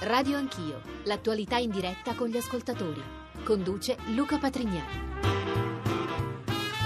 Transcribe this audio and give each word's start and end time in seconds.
Radio 0.00 0.36
Anch'io, 0.36 0.80
l'attualità 1.04 1.56
in 1.56 1.70
diretta 1.70 2.14
con 2.14 2.28
gli 2.28 2.36
ascoltatori. 2.36 3.02
Conduce 3.42 3.96
Luca 4.14 4.38
Patrignani. 4.38 5.43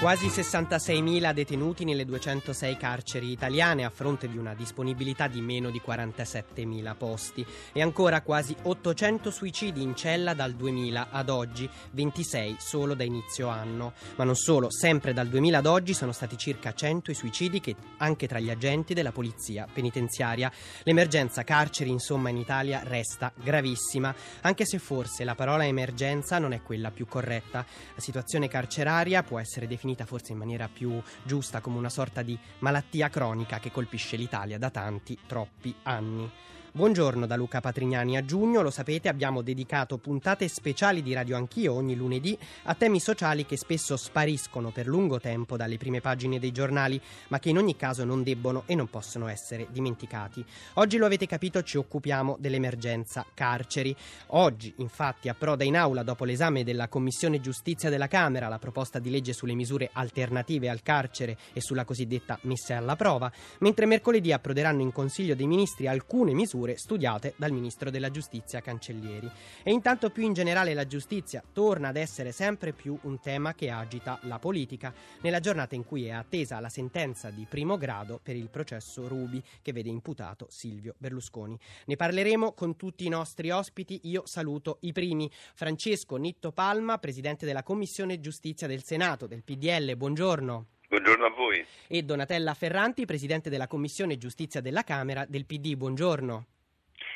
Quasi 0.01 0.29
66.000 0.29 1.33
detenuti 1.33 1.85
nelle 1.85 2.05
206 2.05 2.77
carceri 2.77 3.33
italiane 3.33 3.85
a 3.85 3.91
fronte 3.91 4.29
di 4.29 4.39
una 4.39 4.55
disponibilità 4.55 5.27
di 5.27 5.41
meno 5.41 5.71
di 5.71 5.83
47.000 5.85 6.97
posti 6.97 7.45
e 7.73 7.83
ancora 7.83 8.23
quasi 8.23 8.55
800 8.63 9.33
suicidi 9.33 9.83
in 9.83 9.97
cella 9.97 10.35
dal 10.35 10.55
2000 10.55 11.09
ad 11.11 11.29
oggi, 11.29 11.69
26 11.91 12.59
solo 12.61 12.95
da 12.95 13.03
inizio 13.03 13.49
anno. 13.49 13.93
Ma 14.15 14.23
non 14.23 14.37
solo, 14.37 14.71
sempre 14.71 15.13
dal 15.13 15.27
2000 15.27 15.59
ad 15.59 15.67
oggi 15.67 15.93
sono 15.95 16.13
stati 16.13 16.39
circa 16.39 16.73
100 16.73 17.11
i 17.11 17.15
suicidi 17.15 17.59
che 17.59 17.75
anche 17.97 18.29
tra 18.29 18.39
gli 18.39 18.51
agenti 18.51 18.95
della 18.95 19.11
polizia 19.11 19.67
penitenziaria. 19.71 20.51
L'emergenza 20.85 21.43
carceri 21.43 21.91
insomma 21.91 22.29
in 22.29 22.37
Italia 22.37 22.83
resta 22.85 23.33
gravissima, 23.35 24.15
anche 24.43 24.65
se 24.65 24.79
forse 24.79 25.25
la 25.25 25.35
parola 25.35 25.67
emergenza 25.67 26.39
non 26.39 26.53
è 26.53 26.63
quella 26.63 26.93
più 26.93 27.07
corretta. 27.07 27.67
La 27.97 28.01
situazione 28.01 28.47
carceraria 28.47 29.25
può 29.25 29.41
essere 29.41 29.67
definita 29.67 29.87
definita 29.89 30.05
forse 30.05 30.33
in 30.33 30.39
maniera 30.39 30.69
più 30.69 31.01
giusta 31.23 31.61
come 31.61 31.79
una 31.79 31.89
sorta 31.89 32.23
di 32.23 32.39
malattia 32.59 33.09
cronica 33.09 33.59
che 33.59 33.71
colpisce 33.71 34.17
l'Italia 34.17 34.59
da 34.59 34.71
tanti, 34.71 35.19
troppi 35.27 35.75
anni. 35.85 36.31
Buongiorno 36.71 37.27
da 37.27 37.35
Luca 37.35 37.61
Patrignani. 37.61 38.19
A 38.19 38.25
giugno, 38.27 38.61
lo 38.61 38.71
sapete, 38.71 39.09
abbiamo 39.09 39.41
dedicato 39.41 39.97
puntate 39.97 40.49
speciali 40.49 41.03
di 41.03 41.15
Radio 41.15 41.35
Anch'io 41.35 41.73
ogni 41.73 41.97
lunedì 41.97 42.39
a 42.65 42.75
temi 42.75 43.01
sociali 43.01 43.47
che 43.47 43.57
spesso 43.57 43.97
spariscono 43.97 44.71
per 44.71 44.87
lungo 44.87 45.19
tempo 45.19 45.57
dalle 45.57 45.79
prime 45.79 46.03
pagine 46.03 46.39
dei 46.39 46.53
giornali, 46.53 47.01
ma 47.29 47.39
che 47.39 47.49
in 47.49 47.57
ogni 47.57 47.75
caso 47.75 48.05
non 48.05 48.23
debbono 48.23 48.65
e 48.67 48.75
non 48.75 48.91
possono 48.91 49.29
essere 49.29 49.69
dimenticati. 49.71 50.45
Oggi 50.75 50.99
lo 50.99 51.07
avete 51.07 51.27
capito, 51.27 51.63
ci 51.63 51.79
occupiamo 51.79 52.37
dell'emergenza 52.39 53.25
carceri. 53.33 53.97
Oggi, 54.29 54.75
infatti, 54.77 55.31
approda 55.31 55.65
in 55.65 55.75
aula 55.75 56.03
dopo 56.03 56.27
l'esame 56.27 56.65
della 56.65 56.89
Commissione 56.89 57.41
Giustizia 57.41 57.89
della 57.89 58.09
Camera 58.09 58.47
la 58.49 58.59
proposta 58.59 58.99
di 58.99 59.09
legge 59.09 59.33
sulle 59.33 59.55
misure 59.55 59.89
alternative 59.91 60.69
al 60.69 60.83
carcere 60.83 61.39
e 61.55 61.63
sulla 61.63 61.87
cosiddetta 61.87 62.39
messa 62.43 62.77
alla 62.77 62.95
prova, 62.95 63.33
mentre 63.61 63.87
mercoledì 63.87 64.33
approderanno 64.33 64.83
in 64.83 64.93
Consiglio 64.93 65.35
dei 65.35 65.47
Ministri 65.47 65.89
alcune 65.89 66.35
misure 66.35 66.57
misure 66.59 66.77
studiate 66.77 67.35
dal 67.37 67.53
ministro 67.53 67.91
della 67.91 68.11
giustizia 68.11 68.61
Cancellieri. 68.61 69.31
E 69.63 69.71
intanto 69.71 70.11
più 70.11 70.25
in 70.25 70.33
generale 70.33 70.75
la 70.75 70.87
giustizia 70.87 71.43
torna 71.53 71.89
ad 71.89 71.97
essere 71.97 72.33
sempre 72.33 72.73
più 72.73 72.99
un 73.03 73.21
tema 73.21 73.55
che 73.55 73.71
agita 73.71 74.19
la 74.23 74.39
politica 74.39 74.93
nella 75.21 75.41
giornata 75.41 75.75
in 75.75 75.85
cui 75.85 76.07
è 76.07 76.11
attesa 76.11 76.59
la 76.61 76.69
sentenza 76.69 77.31
di 77.31 77.47
primo 77.49 77.77
grado 77.77 78.19
per 78.23 78.35
il 78.35 78.49
processo 78.49 79.07
Rubi 79.07 79.43
che 79.63 79.73
vede 79.73 79.89
imputato 79.89 80.47
Silvio 80.51 80.95
Berlusconi. 80.99 81.59
Ne 81.87 81.97
parleremo 81.97 82.53
con 82.53 82.77
tutti 82.77 83.07
i 83.07 83.09
nostri 83.09 83.51
ospiti. 83.51 84.01
Io 84.05 84.27
saluto 84.27 84.79
i 84.81 84.93
primi. 84.93 85.31
Francesco 85.55 86.17
Nitto 86.17 86.53
Palma, 86.53 86.99
presidente 86.99 87.47
della 87.47 87.63
Commissione 87.63 88.21
Giustizia 88.21 88.67
del 88.67 88.83
Senato 88.83 89.27
del 89.27 89.45
PDL. 89.45 89.97
Buongiorno. 89.97 90.78
Buongiorno 90.89 91.27
a 91.27 91.31
voi. 91.31 91.63
E 91.87 92.03
Donatella 92.03 92.55
Ferranti, 92.55 93.05
Presidente 93.05 93.51
della 93.51 93.67
Commissione 93.67 94.17
Giustizia 94.17 94.63
della 94.63 94.85
Camera 94.85 95.27
del 95.29 95.45
PD. 95.45 95.75
Buongiorno. 95.75 96.47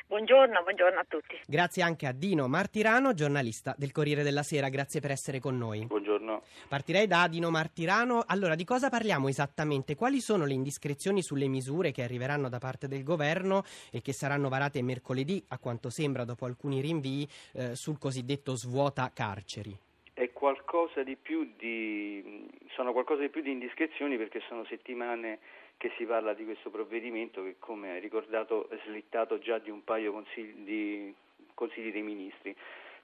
Buongiorno, 0.07 0.63
buongiorno 0.63 1.01
a 1.01 1.07
tutti. 1.09 1.41
Grazie 1.47 1.83
anche 1.83 2.07
a 2.07 2.13
Dino 2.13 2.49
Martirano, 2.49 3.15
giornalista 3.15 3.75
del 3.79 3.91
Corriere 3.91 4.23
della 4.23 4.43
Sera. 4.43 4.69
Grazie 4.69 5.01
per 5.01 5.11
essere 5.11 5.41
con 5.41 5.57
noi. 5.57 5.87
Buongiorno. 5.87 6.43
Partirei 6.69 7.07
da 7.07 7.27
Dino 7.29 7.49
Martirano. 7.49 8.23
Allora, 8.27 8.57
di 8.57 8.65
cosa 8.65 8.91
parliamo 8.91 9.29
esattamente? 9.29 9.95
Quali 9.95 10.21
sono 10.21 10.45
le 10.45 10.53
indiscrezioni 10.53 11.23
sulle 11.23 11.49
misure 11.49 11.93
che 11.93 12.03
arriveranno 12.03 12.51
da 12.51 12.59
parte 12.59 12.89
del 12.89 13.03
governo 13.03 13.65
e 13.91 14.03
che 14.03 14.13
saranno 14.13 14.51
varate 14.51 14.83
mercoledì, 14.83 15.43
a 15.49 15.59
quanto 15.59 15.89
sembra, 15.89 16.25
dopo 16.25 16.45
alcuni 16.45 16.83
rinvii, 16.83 17.27
eh, 17.53 17.75
sul 17.75 17.97
cosiddetto 17.97 18.55
svuota 18.55 19.11
carceri? 19.15 19.75
È 20.15 20.31
qualcosa 20.33 21.03
di 21.03 21.17
più 21.17 21.53
di, 21.57 22.47
sono 22.71 22.93
qualcosa 22.93 23.23
di 23.23 23.31
più 23.31 23.41
di 23.41 23.51
indiscrezioni 23.51 24.17
perché 24.17 24.41
sono 24.47 24.65
settimane 24.65 25.39
che 25.79 25.91
si 25.97 26.05
parla 26.05 26.35
di 26.35 26.45
questo 26.45 26.71
provvedimento 26.71 27.43
che, 27.43 27.57
come 27.59 27.93
hai 27.93 28.01
ricordato, 28.01 28.69
è 28.69 28.79
slittato 28.85 29.39
già 29.39 29.59
di 29.59 29.71
un 29.71 29.83
paio 29.83 30.13
consigli, 30.13 30.53
di 30.65 31.15
consigli 31.55 31.91
dei 31.91 32.03
ministri. 32.03 32.55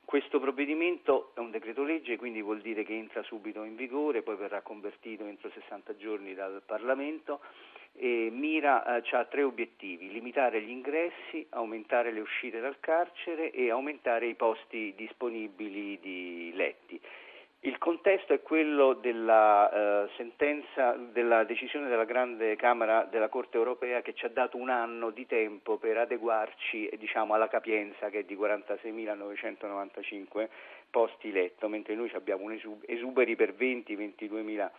Questo 0.04 0.38
provvedimento 0.40 1.32
è 1.34 1.40
un 1.40 1.50
decreto 1.50 1.82
legge, 1.82 2.16
quindi 2.16 2.40
vuol 2.40 2.60
dire 2.60 2.82
che 2.82 2.94
entra 2.94 3.22
subito 3.22 3.62
in 3.64 3.76
vigore, 3.76 4.22
poi 4.22 4.36
verrà 4.36 4.62
convertito 4.62 5.26
entro 5.26 5.50
60 5.50 5.96
giorni 5.96 6.34
dal 6.34 6.62
Parlamento 6.64 7.40
e 7.92 8.30
mira, 8.32 8.96
eh, 8.96 9.02
ha 9.10 9.24
tre 9.24 9.42
obiettivi, 9.42 10.12
limitare 10.12 10.62
gli 10.62 10.70
ingressi, 10.70 11.46
aumentare 11.50 12.12
le 12.12 12.20
uscite 12.20 12.60
dal 12.60 12.78
carcere 12.80 13.50
e 13.50 13.70
aumentare 13.70 14.26
i 14.26 14.34
posti 14.34 14.94
disponibili 14.96 15.98
di 16.00 16.52
letti. 16.54 17.00
Il 17.62 17.76
contesto 17.78 18.32
è 18.32 18.40
quello 18.40 18.92
della 18.92 20.04
eh, 20.04 20.10
sentenza, 20.16 20.92
della 20.92 21.42
decisione 21.42 21.88
della 21.88 22.04
Grande 22.04 22.54
Camera 22.54 23.02
della 23.10 23.28
Corte 23.28 23.56
Europea 23.56 24.00
che 24.00 24.14
ci 24.14 24.26
ha 24.26 24.28
dato 24.28 24.56
un 24.56 24.68
anno 24.68 25.10
di 25.10 25.26
tempo 25.26 25.76
per 25.76 25.98
adeguarci 25.98 26.88
diciamo, 26.98 27.34
alla 27.34 27.48
capienza 27.48 28.10
che 28.10 28.20
è 28.20 28.22
di 28.22 28.36
46.995 28.36 30.48
posti 30.88 31.32
letto, 31.32 31.66
mentre 31.66 31.96
noi 31.96 32.12
abbiamo 32.14 32.48
esuberi 32.86 33.34
per 33.34 33.54
20-22.000 33.58 34.70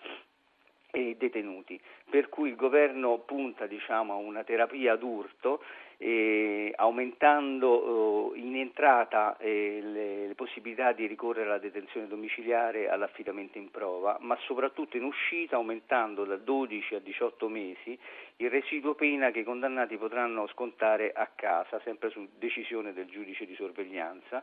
e 0.92 1.16
detenuti, 1.18 1.80
per 2.10 2.30
cui 2.30 2.50
il 2.50 2.56
governo 2.56 3.20
punta 3.20 3.68
diciamo, 3.68 4.14
a 4.14 4.18
una 4.18 4.44
terapia 4.44 4.96
d'urto 4.96 5.62
eh, 6.02 6.72
aumentando 6.78 8.34
eh, 8.34 8.40
in 8.40 8.56
entrata 8.56 9.36
eh, 9.38 9.80
le, 9.84 10.28
le, 10.28 10.36
possibilità 10.36 10.94
di 10.94 11.06
ricorrere 11.06 11.48
alla 11.48 11.58
detenzione 11.58 12.08
domiciliare 12.08 12.90
all'affidamento 12.90 13.58
in 13.58 13.70
prova, 13.70 14.18
ma 14.22 14.38
soprattutto 14.46 14.96
in 14.96 15.04
uscita 15.04 15.58
aumentando 15.58 16.24
da 16.24 16.38
12 16.38 16.96
a 16.96 17.00
18 17.00 17.50
mesi 17.50 18.00
il 18.38 18.50
residuo 18.50 18.96
pena 18.96 19.32
che 19.32 19.40
i 19.40 19.44
condannati 19.44 19.98
potranno 19.98 20.48
scontare 20.48 21.12
a 21.12 21.30
casa, 21.36 21.82
sempre 21.84 22.10
su 22.10 22.26
decisione 22.38 22.94
del 22.94 23.08
giudice 23.08 23.46
di 23.46 23.56
sorveglianza 23.56 24.42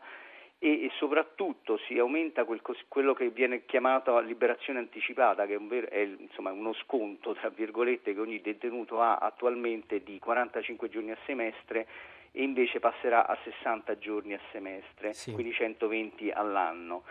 e, 0.58 0.84
e 0.84 0.90
soprattutto 0.96 1.78
si 1.86 1.98
aumenta 1.98 2.44
quel, 2.44 2.60
quello 2.88 3.12
che 3.14 3.28
viene 3.30 3.64
chiamato 3.66 4.18
liberazione 4.20 4.78
anticipata, 4.78 5.46
che 5.46 5.54
è, 5.54 5.56
un 5.56 5.68
ver- 5.68 5.88
è 5.88 6.00
insomma, 6.00 6.50
uno 6.52 6.72
sconto 6.74 7.34
tra 7.34 7.50
virgolette 7.50 8.14
che 8.14 8.20
ogni 8.20 8.40
detenuto 8.40 9.00
ha 9.00 9.16
attualmente 9.16 10.02
di 10.02 10.18
45 10.18 10.88
giorni 10.88 11.10
a 11.10 11.18
semestre 11.26 11.86
e 12.32 12.42
invece 12.42 12.80
passerà 12.80 13.26
a 13.26 13.36
60 13.42 13.98
giorni 13.98 14.34
a 14.34 14.40
semestre, 14.52 15.12
sì. 15.14 15.32
quindi 15.32 15.52
120 15.52 16.30
all'anno. 16.30 17.04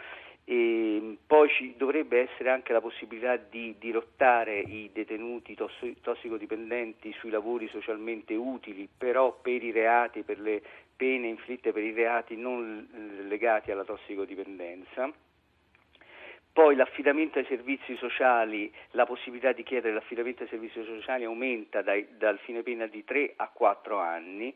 E 0.47 1.17
poi 1.25 1.49
ci 1.49 1.73
dovrebbe 1.75 2.29
essere 2.29 2.51
anche 2.51 2.71
la 2.71 2.79
possibilità 2.79 3.35
di 3.35 3.75
dirottare 3.79 4.59
i 4.59 4.91
detenuti 4.93 5.57
tossicodipendenti 5.99 7.11
sui 7.13 7.31
lavori 7.31 7.67
socialmente 7.69 8.35
utili, 8.35 8.87
però 8.95 9.35
per 9.41 9.63
i 9.63 9.71
reati, 9.71 10.21
per 10.21 10.39
le 10.39 10.61
pene 10.95 11.27
inflitte 11.27 11.71
per 11.71 11.83
i 11.83 11.93
reati 11.93 12.35
non 12.35 12.87
legati 13.27 13.71
alla 13.71 13.83
tossicodipendenza. 13.83 15.11
Poi 16.55 16.75
l'affidamento 16.75 17.37
ai 17.37 17.45
servizi 17.45 17.97
sociali, 17.97 18.73
la 18.91 19.05
possibilità 19.05 19.51
di 19.51 19.63
chiedere 19.63 19.93
l'affidamento 19.93 20.43
ai 20.43 20.49
servizi 20.49 20.81
sociali 20.85 21.25
aumenta 21.25 21.81
dai, 21.81 22.07
dal 22.17 22.39
fine 22.39 22.63
pena 22.63 22.87
di 22.87 23.03
3 23.03 23.33
a 23.35 23.49
4 23.49 23.97
anni 23.97 24.55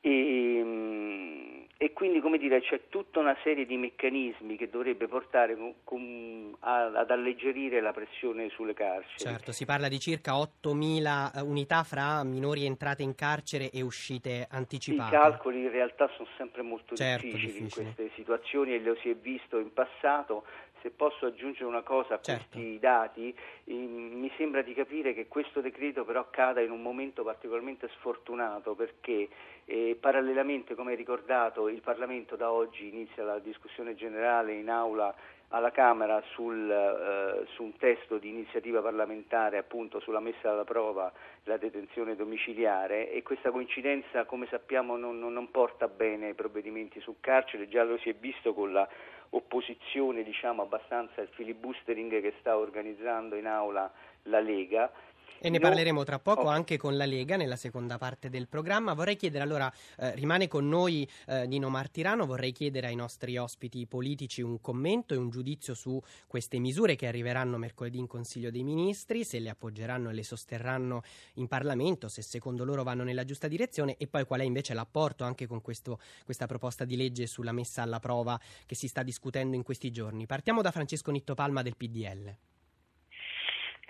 e, 0.00 0.62
mm, 0.64 1.62
e 1.78 1.92
quindi 1.92 2.20
come 2.20 2.38
dire, 2.38 2.62
c'è 2.62 2.88
tutta 2.88 3.20
una 3.20 3.36
serie 3.42 3.66
di 3.66 3.76
meccanismi 3.76 4.56
che 4.56 4.70
dovrebbe 4.70 5.08
portare 5.08 5.54
con, 5.56 5.74
con, 5.84 6.56
a, 6.60 6.86
ad 6.86 7.10
alleggerire 7.10 7.82
la 7.82 7.92
pressione 7.92 8.48
sulle 8.48 8.72
carceri. 8.72 9.18
Certo, 9.18 9.52
si 9.52 9.66
parla 9.66 9.88
di 9.88 9.98
circa 9.98 10.32
8.000 10.32 11.36
eh, 11.36 11.40
unità 11.42 11.82
fra 11.82 12.24
minori 12.24 12.64
entrate 12.64 13.02
in 13.02 13.14
carcere 13.14 13.70
e 13.70 13.82
uscite 13.82 14.46
anticipate. 14.50 15.14
I 15.14 15.18
calcoli 15.18 15.60
in 15.64 15.70
realtà 15.70 16.08
sono 16.16 16.28
sempre 16.38 16.62
molto 16.62 16.94
certo, 16.94 17.26
difficili, 17.26 17.52
difficili 17.52 17.86
in 17.86 17.94
queste 17.94 18.14
situazioni 18.14 18.74
e 18.74 18.80
lo 18.80 18.96
si 19.02 19.10
è 19.10 19.14
visto 19.14 19.58
in 19.58 19.70
passato 19.74 20.46
se 20.82 20.90
posso 20.90 21.26
aggiungere 21.26 21.64
una 21.64 21.82
cosa 21.82 22.14
a 22.14 22.20
certo. 22.20 22.44
questi 22.50 22.78
dati, 22.78 23.34
eh, 23.64 23.72
mi 23.72 24.30
sembra 24.36 24.62
di 24.62 24.74
capire 24.74 25.14
che 25.14 25.28
questo 25.28 25.60
decreto 25.60 26.04
però 26.04 26.26
cada 26.30 26.60
in 26.60 26.70
un 26.70 26.82
momento 26.82 27.22
particolarmente 27.22 27.88
sfortunato 27.98 28.74
perché 28.74 29.28
eh, 29.64 29.96
parallelamente, 29.98 30.74
come 30.74 30.92
hai 30.92 30.96
ricordato, 30.96 31.68
il 31.68 31.80
Parlamento 31.80 32.36
da 32.36 32.50
oggi 32.52 32.88
inizia 32.88 33.24
la 33.24 33.38
discussione 33.38 33.94
generale 33.94 34.54
in 34.54 34.70
aula 34.70 35.14
alla 35.48 35.70
Camera 35.70 36.22
sul, 36.32 36.68
eh, 36.68 37.46
su 37.54 37.62
un 37.62 37.76
testo 37.76 38.18
di 38.18 38.28
iniziativa 38.28 38.80
parlamentare 38.80 39.58
appunto 39.58 40.00
sulla 40.00 40.18
messa 40.18 40.50
alla 40.50 40.64
prova 40.64 41.12
della 41.44 41.56
detenzione 41.56 42.16
domiciliare 42.16 43.10
e 43.12 43.22
questa 43.22 43.50
coincidenza 43.50 44.24
come 44.24 44.46
sappiamo 44.50 44.96
non, 44.96 45.18
non, 45.18 45.50
porta 45.50 45.86
bene 45.86 46.26
ai 46.26 46.34
provvedimenti 46.34 47.00
su 47.00 47.16
carcere, 47.20 47.68
già 47.68 47.84
lo 47.84 47.96
si 47.98 48.08
è 48.08 48.14
visto 48.14 48.54
con 48.54 48.72
la 48.72 48.88
opposizione 49.30 50.22
diciamo 50.22 50.62
abbastanza 50.62 51.20
al 51.20 51.28
filibustering 51.28 52.20
che 52.20 52.34
sta 52.40 52.56
organizzando 52.56 53.36
in 53.36 53.46
aula 53.46 53.90
la 54.24 54.40
Lega 54.40 54.90
E 55.38 55.50
ne 55.50 55.58
parleremo 55.58 56.02
tra 56.02 56.18
poco 56.18 56.48
anche 56.48 56.76
con 56.76 56.96
la 56.96 57.04
Lega 57.04 57.36
nella 57.36 57.56
seconda 57.56 57.98
parte 57.98 58.30
del 58.30 58.48
programma. 58.48 58.94
Vorrei 58.94 59.16
chiedere 59.16 59.44
allora, 59.44 59.72
eh, 59.98 60.14
rimane 60.14 60.48
con 60.48 60.68
noi 60.68 61.08
eh, 61.26 61.46
Nino 61.46 61.68
Martirano, 61.68 62.26
vorrei 62.26 62.52
chiedere 62.52 62.86
ai 62.88 62.94
nostri 62.94 63.36
ospiti 63.36 63.86
politici 63.86 64.40
un 64.40 64.60
commento 64.60 65.14
e 65.14 65.18
un 65.18 65.28
giudizio 65.30 65.74
su 65.74 66.00
queste 66.26 66.58
misure 66.58 66.96
che 66.96 67.06
arriveranno 67.06 67.58
mercoledì 67.58 67.98
in 67.98 68.06
Consiglio 68.06 68.50
dei 68.50 68.64
Ministri, 68.64 69.24
se 69.24 69.38
le 69.38 69.50
appoggeranno 69.50 70.10
e 70.10 70.14
le 70.14 70.24
sosterranno 70.24 71.02
in 71.34 71.48
Parlamento, 71.48 72.08
se 72.08 72.22
secondo 72.22 72.64
loro 72.64 72.82
vanno 72.82 73.04
nella 73.04 73.24
giusta 73.24 73.46
direzione 73.46 73.96
e 73.98 74.06
poi 74.06 74.24
qual 74.24 74.40
è 74.40 74.44
invece 74.44 74.74
l'apporto 74.74 75.24
anche 75.24 75.46
con 75.46 75.60
questo, 75.60 76.00
questa 76.24 76.46
proposta 76.46 76.84
di 76.84 76.96
legge 76.96 77.26
sulla 77.26 77.52
messa 77.52 77.82
alla 77.82 78.00
prova 78.00 78.40
che 78.64 78.74
si 78.74 78.88
sta 78.88 79.02
discutendo 79.02 79.54
in 79.54 79.62
questi 79.62 79.90
giorni. 79.90 80.26
Partiamo 80.26 80.62
da 80.62 80.70
Francesco 80.70 81.10
Nitto 81.10 81.34
Palma 81.34 81.62
del 81.62 81.76
PDL. 81.76 82.36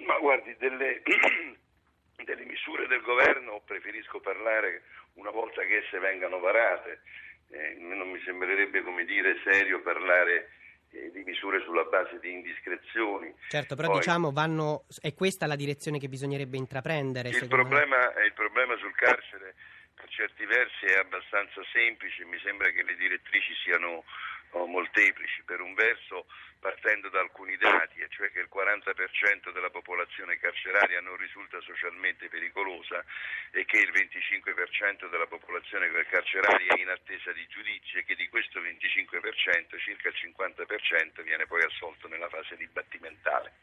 Ma 0.07 0.19
guardi, 0.19 0.55
delle, 0.59 1.03
delle 2.25 2.45
misure 2.45 2.87
del 2.87 3.03
governo 3.03 3.63
preferisco 3.65 4.21
parlare 4.21 4.83
una 5.15 5.31
volta 5.31 5.63
che 5.63 5.79
esse 5.85 5.99
vengano 5.99 6.39
varate. 6.39 7.03
Eh, 7.49 7.77
non 7.79 8.11
mi 8.11 8.21
sembrerebbe, 8.25 8.83
come 8.83 9.05
dire, 9.05 9.41
serio 9.45 9.81
parlare 9.81 10.51
eh, 10.91 11.11
di 11.13 11.23
misure 11.25 11.61
sulla 11.63 11.85
base 11.85 12.19
di 12.21 12.33
indiscrezioni. 12.33 13.33
Certo, 13.49 13.75
però 13.77 13.89
Poi, 13.89 13.99
diciamo 13.99 14.33
vanno, 14.33 14.85
è 15.01 15.15
questa 15.15 15.47
la 15.47 15.57
direzione 15.57 15.99
che 15.99 16.09
bisognerebbe 16.09 16.57
intraprendere? 16.57 17.29
Il 17.29 17.49
problema, 17.49 18.13
il 18.25 18.33
problema 18.33 18.77
sul 18.77 18.95
carcere 18.95 19.55
per 19.95 20.09
certi 20.11 20.45
versi 20.45 20.85
è 20.87 20.99
abbastanza 20.99 21.63
semplice, 21.73 22.25
mi 22.25 22.39
sembra 22.41 22.71
che 22.71 22.83
le 22.83 22.95
direttrici 22.97 23.55
siano 23.65 24.05
oh, 24.51 24.67
molteplici. 24.67 25.43
Per 25.45 25.61
un 25.61 25.75
verso 25.75 26.27
partendo 26.59 27.09
da 27.09 27.21
alcuni 27.21 27.57
dati, 27.57 28.01
e 28.01 28.09
cioè 28.09 28.31
che 28.31 28.41
il 28.41 28.49
40% 28.53 29.53
della 29.53 29.71
popolazione 29.71 30.39
carceraria 30.39 31.01
non 31.01 31.17
risulta 31.17 31.61
socialmente 31.61 32.29
pericolosa 32.29 33.05
e 33.51 33.65
che 33.65 33.79
il 33.79 33.91
25% 33.93 35.09
della 35.09 35.27
popolazione 35.27 35.91
carceraria 36.09 36.75
è 36.75 36.81
in 36.81 36.89
attesa 36.89 37.33
di 37.33 37.47
giudizio 37.49 38.01
e 38.01 38.05
che 38.05 38.15
di 38.15 38.29
questo 38.29 38.61
25% 38.61 39.79
circa 39.79 40.09
il 40.09 40.17
50% 40.17 41.23
viene 41.23 41.47
poi 41.47 41.63
assolto 41.63 42.09
nella 42.09 42.29
fase 42.29 42.57
dibattimentale. 42.57 43.55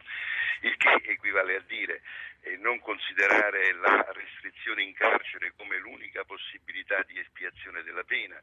Il 0.61 0.77
che 0.77 1.01
equivale 1.05 1.55
a 1.57 1.63
dire 1.67 2.01
eh, 2.41 2.57
non 2.57 2.79
considerare 2.79 3.73
la 3.73 4.05
restrizione 4.11 4.83
in 4.83 4.93
carcere 4.93 5.53
come 5.57 5.77
l'unica 5.77 6.23
possibilità 6.23 7.01
di 7.03 7.19
espiazione 7.19 7.83
della 7.83 8.03
pena. 8.03 8.39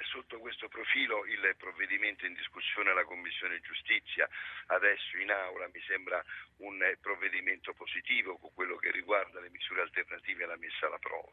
Sotto 0.00 0.38
questo 0.38 0.68
profilo 0.68 1.24
il 1.26 1.54
provvedimento 1.56 2.26
in 2.26 2.34
discussione 2.34 2.90
alla 2.90 3.04
Commissione 3.04 3.60
Giustizia 3.60 4.28
adesso 4.66 5.16
in 5.18 5.30
aula 5.30 5.68
mi 5.72 5.80
sembra 5.86 6.22
un 6.58 6.82
eh, 6.82 6.96
provvedimento 7.00 7.72
positivo 7.74 8.36
con 8.38 8.52
quello 8.54 8.76
che 8.76 8.90
riguarda 8.90 9.40
le 9.40 9.50
misure 9.50 9.82
alternative 9.82 10.44
alla 10.44 10.56
messa 10.56 10.86
alla 10.86 10.98
prova. 10.98 11.32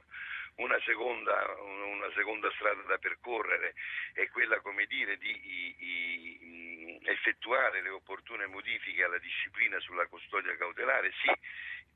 Una 0.56 0.80
seconda, 0.82 1.56
una 1.62 2.12
seconda 2.14 2.52
strada 2.52 2.82
da 2.84 2.98
percorrere 2.98 3.76
è 4.14 4.28
quella 4.30 4.62
dire, 4.88 5.18
di 5.18 5.30
i, 5.30 5.76
i, 5.80 7.00
effettuare 7.04 7.82
le 7.82 7.90
opportune 7.90 8.46
modifiche 8.48 9.04
alla 9.04 9.20
disciplina 9.20 9.80
sulla 9.80 10.08
custodia 10.08 10.56
cautelare, 10.58 11.12
sì, 11.22 11.32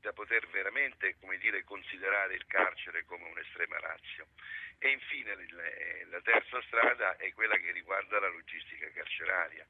da 0.00 0.12
poter 0.12 0.46
veramente 0.48 1.16
dire, 1.38 1.64
considerare 1.64 2.34
il 2.34 2.46
carcere 2.46 3.04
come 3.04 3.28
un'estrema 3.28 3.78
razio. 3.78 4.26
E 4.78 4.90
infine 4.90 5.34
la 6.10 6.20
terza 6.20 6.53
strada 6.62 7.16
è 7.16 7.32
quella 7.32 7.56
che 7.56 7.72
riguarda 7.72 8.20
la 8.20 8.28
logistica 8.28 8.90
carceraria 8.92 9.66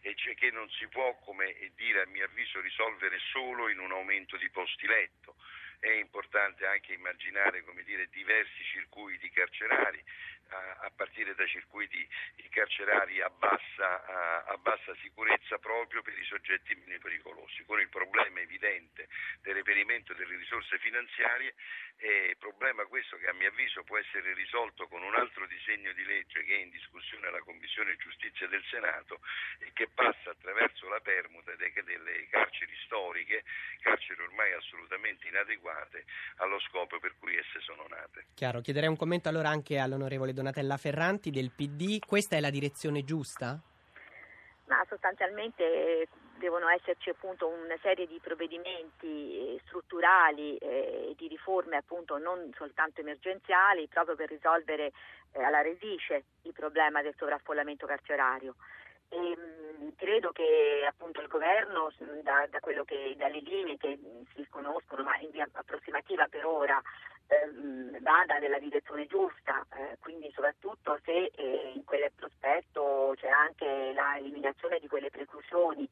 e 0.00 0.14
cioè 0.16 0.34
che 0.34 0.50
non 0.50 0.68
si 0.70 0.86
può, 0.88 1.16
come 1.20 1.56
dire, 1.76 2.02
a 2.02 2.06
mio 2.06 2.26
avviso, 2.26 2.60
risolvere 2.60 3.18
solo 3.32 3.70
in 3.70 3.78
un 3.78 3.90
aumento 3.90 4.36
di 4.36 4.50
posti 4.50 4.86
letto. 4.86 5.36
È 5.78 5.88
importante 5.88 6.66
anche 6.66 6.92
immaginare 6.92 7.64
dire, 7.84 8.08
diversi 8.10 8.62
circuiti 8.64 9.30
carcerari, 9.30 10.02
a, 10.80 10.90
partire 10.94 11.34
da 11.34 11.46
circuiti 11.46 12.06
carcerari 12.54 13.20
a 13.20 13.28
bassa, 13.30 14.46
a 14.46 14.56
bassa, 14.58 14.94
sicurezza 15.02 15.58
proprio 15.58 16.02
per 16.02 16.16
i 16.16 16.24
soggetti 16.24 16.74
meno 16.86 16.98
pericolosi, 17.02 17.64
con 17.64 17.80
il 17.80 17.88
problema 17.88 18.40
evidente 18.40 19.08
del 19.42 19.54
reperimento 19.54 20.14
delle 20.14 20.36
risorse 20.36 20.78
finanziarie, 20.78 21.54
eh, 21.98 22.36
problema 22.38 22.84
questo 22.86 23.16
che 23.16 23.26
a 23.26 23.32
mio 23.32 23.48
avviso 23.48 23.82
può 23.82 23.98
essere 23.98 24.34
risolto 24.34 24.86
con 24.88 25.02
un 25.02 25.14
altro 25.14 25.46
disegno 25.46 25.92
di 25.92 26.04
legge 26.04 26.44
che 26.44 26.54
è 26.54 26.60
in 26.60 26.70
discussione 26.70 27.26
alla 27.26 27.40
Commissione 27.40 27.96
Giustizia 27.96 28.46
del 28.48 28.62
Senato 28.70 29.20
e 29.58 29.70
che 29.72 29.88
passa 29.88 30.30
attraverso 30.30 30.88
la 30.88 31.00
permuta 31.00 31.54
delle 31.56 32.28
carceri 32.28 32.74
storiche, 32.84 33.44
carceri 33.80 34.20
ormai 34.22 34.52
assolutamente 34.52 35.26
inadeguate 35.28 36.04
allo 36.36 36.60
scopo 36.60 36.98
per 37.00 37.14
cui 37.18 37.36
esse 37.36 37.60
sono 37.60 37.86
nate. 37.88 38.26
Chiaro, 38.34 38.60
chiederei 38.60 38.88
un 38.88 38.96
commento 38.96 39.28
allora 39.28 39.48
anche 39.48 39.78
all'onorevole 39.78 40.32
Donatella 40.44 40.76
Ferranti 40.76 41.30
del 41.30 41.52
PD. 41.56 41.98
Questa 42.04 42.36
è 42.36 42.40
la 42.40 42.50
direzione 42.50 43.02
giusta? 43.02 43.58
Ma 44.66 44.84
sostanzialmente 44.86 46.06
devono 46.36 46.68
esserci 46.68 47.08
appunto 47.08 47.48
una 47.48 47.78
serie 47.80 48.06
di 48.06 48.20
provvedimenti 48.22 49.06
eh, 49.54 49.60
strutturali 49.64 50.58
e 50.58 50.66
eh, 50.66 51.14
di 51.16 51.28
riforme 51.28 51.76
appunto 51.76 52.18
non 52.18 52.50
soltanto 52.56 53.00
emergenziali 53.00 53.88
proprio 53.88 54.16
per 54.16 54.28
risolvere 54.28 54.92
eh, 55.32 55.42
alla 55.42 55.62
radice 55.62 56.24
il 56.42 56.52
problema 56.52 57.00
del 57.00 57.14
sovraffollamento 57.16 57.86
carcerario. 57.86 58.56
E, 59.08 59.16
mh, 59.16 59.94
credo 59.96 60.32
che 60.32 60.84
appunto 60.86 61.22
il 61.22 61.28
governo 61.28 61.90
da, 62.22 62.46
da 62.50 62.58
che, 62.84 63.14
dalle 63.16 63.40
linee 63.40 63.78
che 63.78 63.98
si 64.34 64.46
conoscono 64.50 65.04
ma 65.04 65.16
in 65.20 65.30
via 65.30 65.48
approssimativa 65.52 66.26
per 66.28 66.44
ora 66.44 66.82
ehm, 67.28 68.00
vada 68.02 68.38
nella 68.38 68.58
direzione 68.58 69.06
giusta, 69.06 69.64
eh, 69.76 69.96
quindi 70.00 70.30
soprattutto 70.32 70.98
se 71.04 71.30
eh, 71.34 71.72
in 71.74 71.84
quel 71.84 72.10
prospetto 72.14 73.14
c'è 73.16 73.28
anche 73.28 73.66
l'eliminazione 73.66 74.78
di 74.78 74.88
quelle 74.88 75.10
preclusioni 75.10 75.88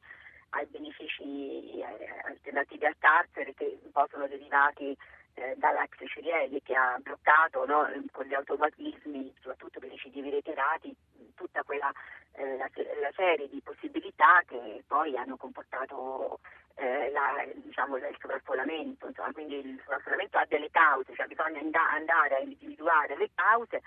ai 0.49 0.65
benefici 0.67 1.79
eh, 1.79 1.85
alternativi 2.25 2.85
al 2.85 2.95
carcere 2.97 3.53
che 3.53 3.79
possono 3.91 4.27
derivati 4.27 4.95
eh, 5.35 5.55
dall'ex 5.57 5.97
Cirielli 6.05 6.61
che 6.61 6.75
ha 6.75 6.97
bloccato 7.01 7.65
no, 7.65 7.89
con 8.11 8.25
gli 8.25 8.33
automatismi, 8.33 9.33
soprattutto 9.39 9.79
per 9.79 9.91
i 9.91 9.97
civili 9.97 10.29
ritirati, 10.29 10.95
tutta 11.35 11.63
quella 11.63 11.91
eh, 12.33 12.57
la, 12.57 12.69
la, 13.01 13.11
serie 13.15 13.49
di 13.49 13.61
possibilità 13.61 14.41
che 14.47 14.83
poi 14.87 15.15
hanno 15.17 15.37
comportato 15.37 16.39
eh, 16.75 17.11
la, 17.11 17.45
diciamo, 17.55 17.97
il 17.97 18.17
sovraffollamento, 18.19 19.07
insomma, 19.07 19.31
quindi 19.31 19.55
il 19.55 19.79
sovraffollamento 19.83 20.32
delle 20.47 20.69
cause, 20.71 21.13
cioè 21.15 21.27
bisogna 21.27 21.59
andare 21.91 22.35
a 22.35 22.39
individuare 22.39 23.17
le 23.17 23.29
cause 23.33 23.81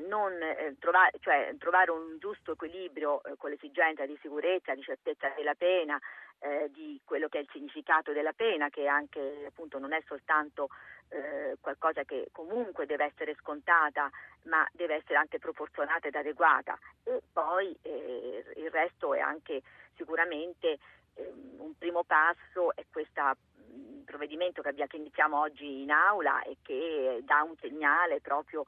non, 0.00 0.32
eh, 0.40 0.76
trovare, 0.78 1.18
cioè, 1.20 1.54
trovare, 1.58 1.90
un 1.90 2.18
giusto 2.18 2.52
equilibrio 2.52 3.22
eh, 3.24 3.36
con 3.36 3.50
l'esigenza 3.50 4.06
di 4.06 4.18
sicurezza, 4.22 4.74
di 4.74 4.82
certezza 4.82 5.28
della 5.36 5.54
pena, 5.54 6.00
eh, 6.38 6.70
di 6.72 7.00
quello 7.04 7.28
che 7.28 7.38
è 7.38 7.40
il 7.42 7.48
significato 7.52 8.12
della 8.12 8.32
pena, 8.32 8.70
che 8.70 8.86
anche 8.86 9.44
appunto 9.46 9.78
non 9.78 9.92
è 9.92 10.02
soltanto 10.06 10.68
eh, 11.08 11.56
qualcosa 11.60 12.04
che 12.04 12.28
comunque 12.32 12.86
deve 12.86 13.04
essere 13.04 13.34
scontata, 13.38 14.10
ma 14.44 14.66
deve 14.72 14.94
essere 14.96 15.16
anche 15.16 15.38
proporzionata 15.38 16.08
ed 16.08 16.14
adeguata. 16.14 16.78
E 17.04 17.20
poi 17.32 17.76
eh, 17.82 18.44
il 18.56 18.70
resto 18.70 19.14
è 19.14 19.20
anche 19.20 19.62
sicuramente 19.94 20.78
un 21.16 21.74
primo 21.78 22.04
passo 22.04 22.74
è 22.74 22.84
questo 22.90 23.22
mm, 23.22 24.02
provvedimento 24.02 24.62
che, 24.62 24.74
iniziamo 24.96 25.38
oggi 25.38 25.82
in 25.82 25.90
aula 25.90 26.42
e 26.42 26.56
che 26.62 27.20
dà 27.24 27.42
un 27.42 27.56
segnale 27.60 28.20
proprio 28.20 28.64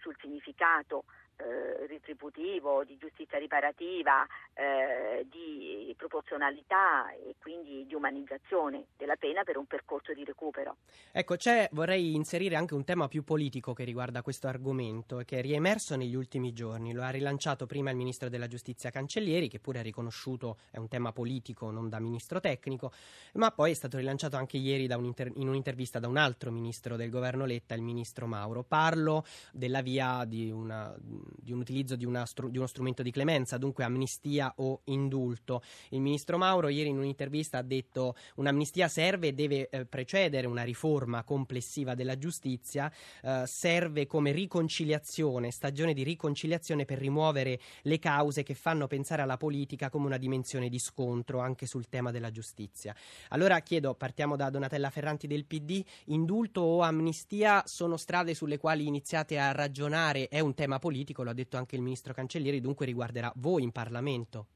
sul 0.00 0.16
significato 0.20 1.04
eh, 1.36 1.86
retributivo, 1.86 2.84
di 2.84 2.96
giustizia 2.98 3.38
riparativa, 3.38 4.26
eh, 4.54 5.26
di 5.30 5.94
proporzionalità 5.96 7.10
e 7.12 7.34
quindi 7.40 7.86
di 7.86 7.94
umanizzazione 7.94 8.86
della 8.96 9.16
pena 9.16 9.44
per 9.44 9.56
un 9.56 9.66
percorso 9.66 10.12
di 10.12 10.24
recupero. 10.24 10.76
Ecco, 11.12 11.36
vorrei 11.72 12.14
inserire 12.14 12.56
anche 12.56 12.74
un 12.74 12.84
tema 12.84 13.08
più 13.08 13.22
politico 13.22 13.72
che 13.72 13.84
riguarda 13.84 14.22
questo 14.22 14.46
argomento 14.48 15.22
che 15.24 15.38
è 15.38 15.42
riemerso 15.42 15.96
negli 15.96 16.14
ultimi 16.14 16.52
giorni. 16.52 16.92
Lo 16.92 17.02
ha 17.02 17.10
rilanciato 17.10 17.66
prima 17.66 17.90
il 17.90 17.96
ministro 17.96 18.28
della 18.28 18.48
giustizia 18.48 18.90
Cancellieri, 18.90 19.48
che 19.48 19.58
pure 19.58 19.80
ha 19.80 19.82
riconosciuto 19.82 20.58
è 20.70 20.78
un 20.78 20.88
tema 20.88 21.12
politico, 21.12 21.70
non 21.70 21.88
da 21.88 21.98
ministro 21.98 22.40
tecnico, 22.40 22.92
ma 23.34 23.50
poi 23.50 23.72
è 23.72 23.74
stato 23.74 23.98
rilanciato 23.98 24.36
anche 24.36 24.56
ieri 24.56 24.86
un 24.92 25.04
inter- 25.04 25.32
in 25.36 25.48
un'intervista 25.48 25.98
da 25.98 26.08
un 26.08 26.16
altro 26.16 26.50
ministro 26.50 26.96
del 26.96 27.10
governo 27.10 27.44
Letta, 27.44 27.74
il 27.74 27.82
ministro 27.82 28.26
Mauro. 28.26 28.62
Parlo 28.62 29.24
della 29.52 29.82
via 29.82 30.24
di 30.24 30.50
una 30.50 30.94
di 31.34 31.52
un 31.52 31.60
utilizzo 31.60 31.96
di, 31.96 32.06
stru- 32.24 32.50
di, 32.50 32.58
uno 32.58 32.66
strumento 32.66 33.02
di 33.02 33.10
clemenza, 33.10 33.58
dunque 33.58 33.84
amnistia 33.84 34.52
o 34.56 34.80
indulto. 34.84 35.62
Il 35.90 36.00
ministro 36.00 36.38
Mauro 36.38 36.68
ieri 36.68 36.88
in 36.88 36.98
un'intervista 36.98 37.58
ha 37.58 37.62
detto 37.62 38.14
un'amnistia 38.36 38.88
serve 38.88 39.28
e 39.28 39.32
deve 39.32 39.68
eh, 39.68 39.84
precedere 39.86 40.46
una 40.46 40.62
riforma 40.62 41.22
complessiva 41.24 41.94
della 41.94 42.18
giustizia, 42.18 42.92
eh, 43.22 43.44
serve 43.46 44.06
come 44.06 44.32
riconciliazione, 44.32 45.50
stagione 45.50 45.94
di 45.94 46.02
riconciliazione 46.02 46.84
per 46.84 46.98
rimuovere 46.98 47.60
le 47.82 47.98
cause 47.98 48.42
che 48.42 48.54
fanno 48.54 48.86
pensare 48.86 49.22
alla 49.22 49.36
politica 49.36 49.90
come 49.90 50.06
una 50.06 50.16
dimensione 50.16 50.68
di 50.68 50.78
scontro 50.78 51.40
anche 51.40 51.66
sul 51.66 51.88
tema 51.88 52.10
della 52.10 52.30
giustizia. 52.30 52.94
Allora 53.28 53.60
chiedo, 53.60 53.94
partiamo 53.94 54.36
da 54.36 54.50
Donatella 54.50 54.90
Ferranti 54.90 55.26
del 55.26 55.44
PD, 55.44 55.84
indulto 56.06 56.60
o 56.60 56.80
amnistia 56.80 57.62
sono 57.66 57.96
strade 57.96 58.34
sulle 58.34 58.58
quali 58.58 58.86
iniziate 58.86 59.38
a 59.38 59.52
ragionare, 59.52 60.28
è 60.28 60.40
un 60.40 60.54
tema 60.54 60.78
politico, 60.78 61.15
lo 61.22 61.30
ha 61.30 61.34
detto 61.34 61.56
anche 61.56 61.76
il 61.76 61.82
ministro 61.82 62.12
Cancellieri, 62.12 62.60
dunque 62.60 62.86
riguarderà 62.86 63.32
voi 63.36 63.62
in 63.62 63.72
Parlamento. 63.72 64.46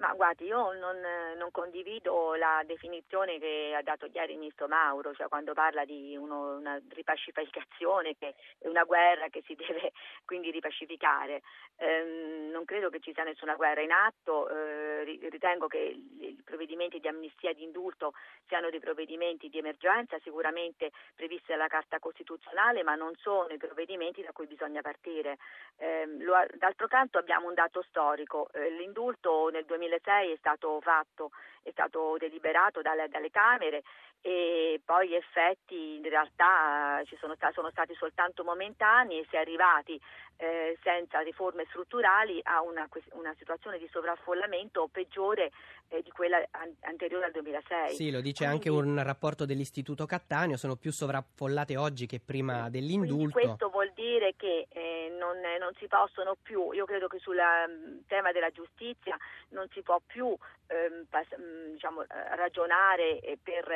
Ma 0.00 0.14
guardi, 0.14 0.46
io 0.46 0.72
non, 0.72 0.96
non, 1.36 1.50
condivido 1.50 2.34
la 2.34 2.62
definizione 2.64 3.38
che 3.38 3.74
ha 3.76 3.82
dato 3.82 4.08
ieri 4.10 4.34
ministro 4.34 4.66
Mauro, 4.66 5.12
cioè 5.12 5.28
quando 5.28 5.52
parla 5.52 5.84
di 5.84 6.16
uno, 6.16 6.56
una 6.56 6.80
ripacificazione, 6.88 8.16
che 8.18 8.34
è 8.58 8.66
una 8.66 8.84
guerra 8.84 9.28
che 9.28 9.42
si 9.44 9.54
deve 9.60 9.92
quindi 10.24 10.50
ripacificare. 10.50 11.42
Eh, 11.76 12.48
non 12.50 12.64
credo 12.64 12.88
che 12.88 13.00
ci 13.00 13.12
sia 13.12 13.24
nessuna 13.24 13.56
guerra 13.56 13.82
in 13.82 13.92
atto, 13.92 14.48
eh, 14.48 15.18
ritengo 15.28 15.66
che 15.66 15.78
i 15.78 16.40
provvedimenti 16.42 16.98
di 16.98 17.08
amnistia 17.08 17.50
e 17.50 17.54
di 17.54 17.64
indulto 17.64 18.14
siano 18.46 18.70
dei 18.70 18.80
provvedimenti 18.80 19.50
di 19.50 19.58
emergenza, 19.58 20.18
sicuramente 20.22 20.92
previsti 21.14 21.52
dalla 21.52 21.68
Carta 21.68 21.98
Costituzionale, 21.98 22.82
ma 22.82 22.94
non 22.94 23.14
sono 23.16 23.52
i 23.52 23.58
provvedimenti 23.58 24.22
da 24.22 24.32
cui 24.32 24.46
bisogna 24.46 24.80
partire. 24.80 25.36
Eh, 25.76 26.06
lo, 26.20 26.42
d'altro 26.54 26.88
canto 26.88 27.18
abbiamo 27.18 27.48
un 27.48 27.54
dato 27.54 27.82
storico, 27.82 28.48
eh, 28.52 28.70
l'indulto 28.70 29.50
nel 29.50 29.66
2000 29.66 29.88
2006 29.90 30.32
è 30.32 30.36
stato 30.36 30.78
fatto, 30.80 31.30
è 31.62 31.70
stato 31.70 32.16
deliberato 32.18 32.80
dalle, 32.80 33.08
dalle 33.08 33.30
Camere 33.30 33.82
e 34.22 34.80
poi 34.84 35.08
gli 35.08 35.14
effetti 35.14 35.96
in 35.96 36.02
realtà 36.02 37.02
sono, 37.18 37.34
sono, 37.52 37.70
stati 37.70 37.94
soltanto 37.94 38.44
momentanei 38.44 39.20
e 39.20 39.26
si 39.30 39.36
è 39.36 39.38
arrivati 39.38 39.98
eh, 40.36 40.78
senza 40.82 41.20
riforme 41.20 41.66
strutturali 41.68 42.40
a 42.44 42.62
una, 42.62 42.88
una, 43.12 43.34
situazione 43.38 43.78
di 43.78 43.88
sovraffollamento 43.90 44.88
peggiore 44.90 45.50
eh, 45.88 46.02
di 46.02 46.10
quella 46.10 46.42
an- 46.52 46.74
anteriore 46.80 47.26
al 47.26 47.32
2006. 47.32 47.94
Sì, 47.94 48.10
lo 48.10 48.20
dice 48.20 48.44
quindi, 48.44 48.54
anche 48.54 48.70
un 48.70 49.02
rapporto 49.02 49.44
dell'Istituto 49.44 50.06
Cattaneo, 50.06 50.56
sono 50.56 50.76
più 50.76 50.92
sovraffollate 50.92 51.76
oggi 51.76 52.06
che 52.06 52.20
prima 52.20 52.70
dell'indulto. 52.70 53.38
Questo 53.38 53.68
vuol 53.68 53.92
dire 53.94 54.34
che 54.36 54.66
eh, 54.70 55.14
non, 55.18 55.36
non, 55.58 55.72
si 55.78 55.86
possono 55.86 56.36
più, 56.40 56.72
io 56.72 56.84
credo 56.84 57.06
che 57.06 57.18
sul 57.18 57.36
mm, 57.36 57.98
tema 58.06 58.32
della 58.32 58.50
giustizia 58.50 59.16
non 59.50 59.66
si 59.72 59.82
può 59.82 60.00
più 60.06 60.34
ehm, 60.68 61.04
pas- 61.10 61.36
mm, 61.38 61.72
diciamo, 61.72 62.04
ragionare 62.08 63.20
per 63.42 63.70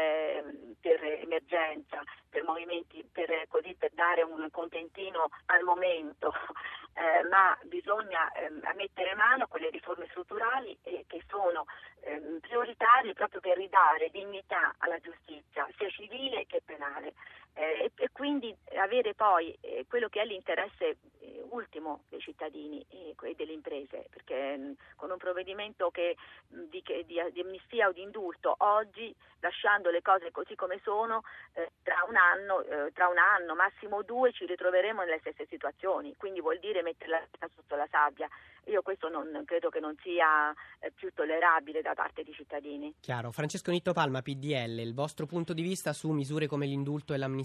per 0.80 1.02
emergenza, 1.04 2.02
per 2.28 2.42
movimenti, 2.44 3.04
per, 3.10 3.46
così, 3.48 3.74
per 3.78 3.90
dare 3.94 4.22
un 4.22 4.48
contentino 4.50 5.28
al 5.46 5.62
momento, 5.62 6.32
eh, 6.94 7.26
ma 7.28 7.56
bisogna 7.64 8.30
eh, 8.32 8.50
mettere 8.74 9.14
mano 9.14 9.44
a 9.44 9.46
quelle 9.48 9.70
riforme 9.70 10.06
strutturali 10.10 10.76
eh, 10.82 11.04
che 11.06 11.22
sono 11.28 11.66
ehm, 12.00 12.38
prioritarie 12.40 13.12
proprio 13.12 13.40
per 13.40 13.56
ridare 13.56 14.10
dignità 14.10 14.74
alla 14.78 14.98
giustizia, 14.98 15.66
sia 15.76 15.88
civile 15.90 16.46
che 16.46 16.60
penale. 16.64 17.14
Eh, 17.56 17.84
e, 17.84 17.92
e, 17.94 18.08
quindi 18.10 18.54
avere 18.76 19.14
poi 19.14 19.56
eh, 19.60 19.86
quello 19.88 20.08
che 20.08 20.20
è 20.20 20.24
l'interesse 20.24 20.96
eh, 21.20 21.44
ultimo 21.50 22.02
dei 22.08 22.18
cittadini 22.18 22.84
e 22.88 23.14
delle 23.36 23.52
imprese, 23.52 24.06
perché 24.10 24.56
mh, 24.56 24.76
con 24.96 25.12
un 25.12 25.16
provvedimento 25.18 25.90
che, 25.90 26.16
mh, 26.48 26.62
di, 26.68 26.82
che, 26.82 27.04
di, 27.06 27.20
di, 27.32 27.40
amnistia 27.40 27.86
o 27.86 27.92
di 27.92 28.02
indulto 28.02 28.56
oggi, 28.58 29.14
lasciando 29.38 29.90
le 29.90 30.02
cose 30.02 30.32
così 30.32 30.56
come 30.56 30.80
sono, 30.82 31.22
eh, 31.52 31.70
tra 31.84 32.04
un, 32.08 32.16
anno, 32.16 32.60
eh, 32.62 32.92
tra, 32.92 33.06
un 33.06 33.18
anno, 33.18 33.54
massimo 33.54 34.02
due, 34.02 34.32
ci 34.32 34.46
ritroveremo 34.46 35.02
nelle 35.02 35.20
stesse 35.20 35.46
situazioni, 35.46 36.16
quindi 36.16 36.40
vuol 36.40 36.58
dire 36.58 36.82
mettere 36.82 37.10
la 37.10 37.26
testa 37.30 37.48
sotto 37.54 37.76
la 37.76 37.86
sabbia. 37.88 38.28
Io 38.68 38.80
questo 38.80 39.08
non, 39.10 39.42
credo 39.44 39.68
che 39.68 39.78
non 39.78 39.94
sia 40.02 40.50
eh, 40.80 40.90
più 40.90 41.12
tollerabile 41.12 41.82
da 41.82 41.92
parte 41.92 42.24
dei 42.24 42.32
cittadini. 42.32 42.94
Chiaro. 42.98 43.30
Francesco 43.30 43.70
Nitto 43.70 43.92
Palma, 43.92 44.22
PDL, 44.22 44.78
il 44.80 44.94
vostro 44.94 45.26
punto 45.26 45.52
di 45.52 45.62
vista 45.62 45.92
su 45.92 46.10
misure 46.10 46.46
come 46.46 46.66
l'indulto 46.66 47.12
e 47.12 47.18
l'amnistia? 47.18 47.43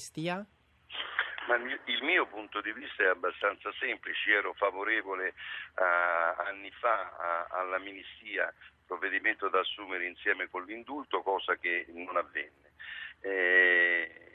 Ma 1.47 1.55
il 1.55 2.03
mio 2.03 2.27
punto 2.27 2.61
di 2.61 2.71
vista 2.71 3.03
è 3.03 3.07
abbastanza 3.07 3.71
semplice, 3.79 4.31
ero 4.31 4.53
favorevole 4.53 5.33
uh, 5.75 6.41
anni 6.47 6.69
fa 6.71 7.15
a, 7.17 7.47
all'amnistia, 7.59 8.53
provvedimento 8.85 9.49
da 9.49 9.59
assumere 9.59 10.05
insieme 10.05 10.47
con 10.49 10.63
l'indulto, 10.65 11.21
cosa 11.21 11.55
che 11.55 11.85
non 11.89 12.17
avvenne. 12.17 12.73
Eh, 13.21 14.29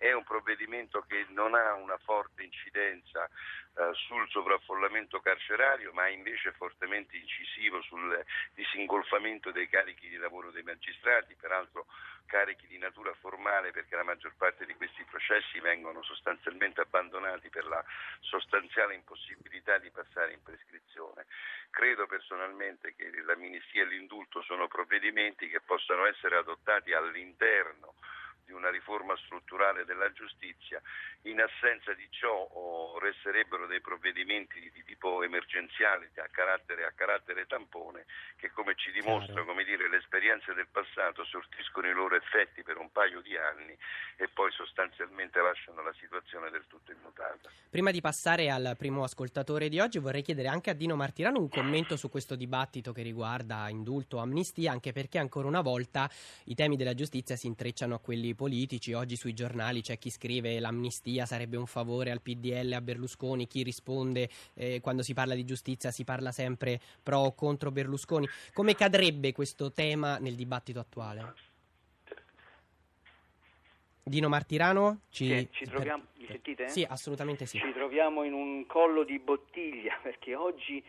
è 0.00 0.12
un 0.12 0.24
provvedimento 0.24 1.04
che 1.06 1.26
non 1.28 1.54
ha 1.54 1.74
una 1.74 1.98
forte 1.98 2.42
incidenza 2.42 3.28
eh, 3.76 3.90
sul 3.92 4.26
sovraffollamento 4.30 5.20
carcerario, 5.20 5.92
ma 5.92 6.06
è 6.06 6.10
invece 6.10 6.52
fortemente 6.52 7.18
incisivo 7.18 7.82
sul 7.82 8.24
disingolfamento 8.54 9.52
dei 9.52 9.68
carichi 9.68 10.08
di 10.08 10.16
lavoro 10.16 10.50
dei 10.52 10.62
magistrati, 10.62 11.34
peraltro 11.34 11.84
carichi 12.24 12.66
di 12.66 12.78
natura 12.78 13.12
formale 13.20 13.72
perché 13.72 13.94
la 13.94 14.04
maggior 14.04 14.32
parte 14.38 14.64
di 14.64 14.74
questi 14.74 15.04
processi 15.04 15.60
vengono 15.60 16.00
sostanzialmente 16.02 16.80
abbandonati 16.80 17.50
per 17.50 17.66
la 17.66 17.84
sostanziale 18.20 18.94
impossibilità 18.94 19.76
di 19.76 19.90
passare 19.90 20.32
in 20.32 20.42
prescrizione. 20.42 21.26
Credo 21.68 22.06
personalmente 22.06 22.94
che 22.94 23.10
l'amnistia 23.22 23.82
e 23.82 23.86
l'indulto 23.86 24.40
sono 24.42 24.66
provvedimenti 24.66 25.48
che 25.50 25.60
possano 25.60 26.06
essere 26.06 26.36
adottati 26.36 26.94
all'interno 26.94 27.94
di 28.50 28.52
una 28.52 28.70
riforma 28.70 29.16
strutturale 29.24 29.84
della 29.84 30.10
giustizia. 30.10 30.82
In 31.22 31.40
assenza 31.40 31.94
di 31.94 32.06
ciò 32.10 32.34
oh, 32.34 32.98
resterebbero 32.98 33.66
dei 33.66 33.80
provvedimenti 33.80 34.58
di 34.74 34.82
tipo 34.82 35.22
emergenziale 35.22 36.10
a 36.16 36.28
carattere, 36.30 36.84
a 36.84 36.90
carattere 36.90 37.46
tampone 37.46 38.06
che 38.36 38.50
come 38.50 38.74
ci 38.74 38.90
dimostra 38.90 39.44
come 39.44 39.62
dire, 39.64 39.88
le 39.88 39.98
esperienze 39.98 40.52
del 40.54 40.66
passato 40.66 41.24
sortiscono 41.24 41.86
i 41.86 41.92
loro 41.92 42.16
effetti 42.16 42.62
per 42.62 42.78
un 42.78 42.90
paio 42.90 43.20
di 43.20 43.36
anni 43.36 43.76
e 44.16 44.28
poi 44.28 44.50
sostanzialmente 44.50 45.40
lasciano 45.40 45.82
la 45.82 45.94
situazione 46.00 46.50
del 46.50 46.64
tutto 46.66 46.90
immutata. 46.90 47.50
Prima 47.70 47.90
di 47.92 48.00
passare 48.00 48.50
al 48.50 48.74
primo 48.76 49.04
ascoltatore 49.04 49.68
di 49.68 49.78
oggi 49.78 49.98
vorrei 49.98 50.22
chiedere 50.22 50.48
anche 50.48 50.70
a 50.70 50.74
Dino 50.74 50.96
Martirano 50.96 51.38
un 51.38 51.48
commento 51.48 51.96
su 51.96 52.08
questo 52.08 52.34
dibattito 52.34 52.92
che 52.92 53.02
riguarda 53.02 53.68
indulto 53.68 54.16
o 54.16 54.20
amnistia, 54.20 54.72
anche 54.72 54.92
perché 54.92 55.18
ancora 55.18 55.46
una 55.46 55.60
volta 55.60 56.10
i 56.44 56.54
temi 56.54 56.76
della 56.76 56.94
giustizia 56.94 57.36
si 57.36 57.46
intrecciano 57.46 57.94
a 57.94 58.00
quelli 58.00 58.34
politici. 58.40 58.94
Oggi 58.94 59.16
sui 59.16 59.34
giornali 59.34 59.82
c'è 59.82 59.98
chi 59.98 60.08
scrive 60.08 60.58
l'amnistia 60.60 61.26
sarebbe 61.26 61.58
un 61.58 61.66
favore 61.66 62.10
al 62.10 62.22
PDL, 62.22 62.72
a 62.72 62.80
Berlusconi, 62.80 63.46
chi 63.46 63.62
risponde 63.62 64.30
eh, 64.54 64.80
quando 64.80 65.02
si 65.02 65.12
parla 65.12 65.34
di 65.34 65.44
giustizia 65.44 65.90
si 65.90 66.04
parla 66.04 66.32
sempre 66.32 66.80
pro 67.02 67.18
o 67.18 67.34
contro 67.34 67.70
Berlusconi. 67.70 68.26
Come 68.54 68.74
cadrebbe 68.74 69.32
questo 69.32 69.72
tema 69.72 70.16
nel 70.16 70.36
dibattito 70.36 70.78
attuale? 70.80 71.34
Dino 74.02 74.28
Martirano? 74.30 75.00
Ci, 75.10 75.26
sì, 75.26 75.48
ci 75.50 75.64
troviamo, 75.66 76.04
mi 76.16 76.26
sentite? 76.26 76.68
Sì, 76.70 76.86
assolutamente 76.88 77.44
sì. 77.44 77.58
Ci 77.58 77.72
troviamo 77.74 78.24
in 78.24 78.32
un 78.32 78.64
collo 78.66 79.04
di 79.04 79.18
bottiglia 79.18 79.99
perché 80.10 80.34
oggi 80.34 80.82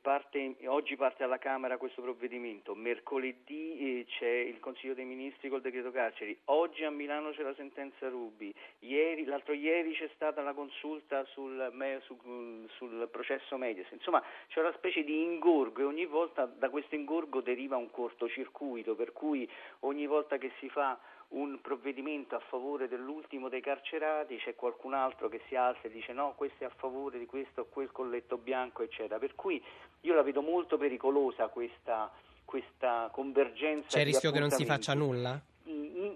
parte, 0.00 0.54
oggi 0.66 0.94
parte 0.94 1.24
alla 1.24 1.38
Camera 1.38 1.78
questo 1.78 2.00
provvedimento, 2.00 2.76
mercoledì 2.76 4.00
eh, 4.00 4.06
c'è 4.06 4.28
il 4.28 4.60
Consiglio 4.60 4.94
dei 4.94 5.04
Ministri 5.04 5.48
col 5.48 5.60
decreto 5.60 5.90
carceri, 5.90 6.38
oggi 6.44 6.84
a 6.84 6.90
Milano 6.90 7.30
c'è 7.30 7.42
la 7.42 7.54
sentenza 7.54 8.08
Rubi, 8.08 8.54
ieri, 8.80 9.24
l'altro 9.24 9.52
ieri 9.52 9.94
c'è 9.94 10.08
stata 10.14 10.42
la 10.42 10.52
consulta 10.52 11.24
sul, 11.24 11.72
sul, 12.04 12.68
sul 12.76 13.08
processo 13.10 13.56
Medias, 13.56 13.90
insomma 13.90 14.22
c'è 14.46 14.60
una 14.60 14.74
specie 14.74 15.02
di 15.02 15.22
ingorgo 15.22 15.80
e 15.80 15.84
ogni 15.84 16.06
volta 16.06 16.44
da 16.46 16.70
questo 16.70 16.94
ingorgo 16.94 17.40
deriva 17.40 17.76
un 17.76 17.90
cortocircuito, 17.90 18.94
per 18.94 19.12
cui 19.12 19.48
ogni 19.80 20.06
volta 20.06 20.38
che 20.38 20.52
si 20.60 20.68
fa 20.68 20.96
un 21.30 21.60
provvedimento 21.60 22.36
a 22.36 22.40
favore 22.48 22.88
dell'ultimo 22.88 23.48
dei 23.48 23.60
carcerati, 23.60 24.36
c'è 24.36 24.54
qualcun 24.54 24.94
altro 24.94 25.28
che 25.28 25.40
si 25.48 25.56
alza 25.56 25.82
e 25.82 25.90
dice 25.90 26.12
no, 26.12 26.34
questo 26.36 26.64
è 26.64 26.66
a 26.66 26.72
favore 26.74 27.18
di 27.18 27.26
questo 27.26 27.62
o 27.62 27.66
quel 27.66 27.92
colletto 27.92 28.38
bianco, 28.38 28.82
eccetera. 28.82 29.18
Per 29.18 29.34
cui 29.34 29.62
io 30.02 30.14
la 30.14 30.22
vedo 30.22 30.40
molto 30.40 30.78
pericolosa 30.78 31.48
questa, 31.48 32.10
questa 32.44 33.10
convergenza. 33.12 33.88
C'è 33.88 34.00
il 34.00 34.06
rischio 34.06 34.30
che 34.30 34.40
non 34.40 34.50
si 34.50 34.64
faccia 34.64 34.94
nulla? 34.94 35.40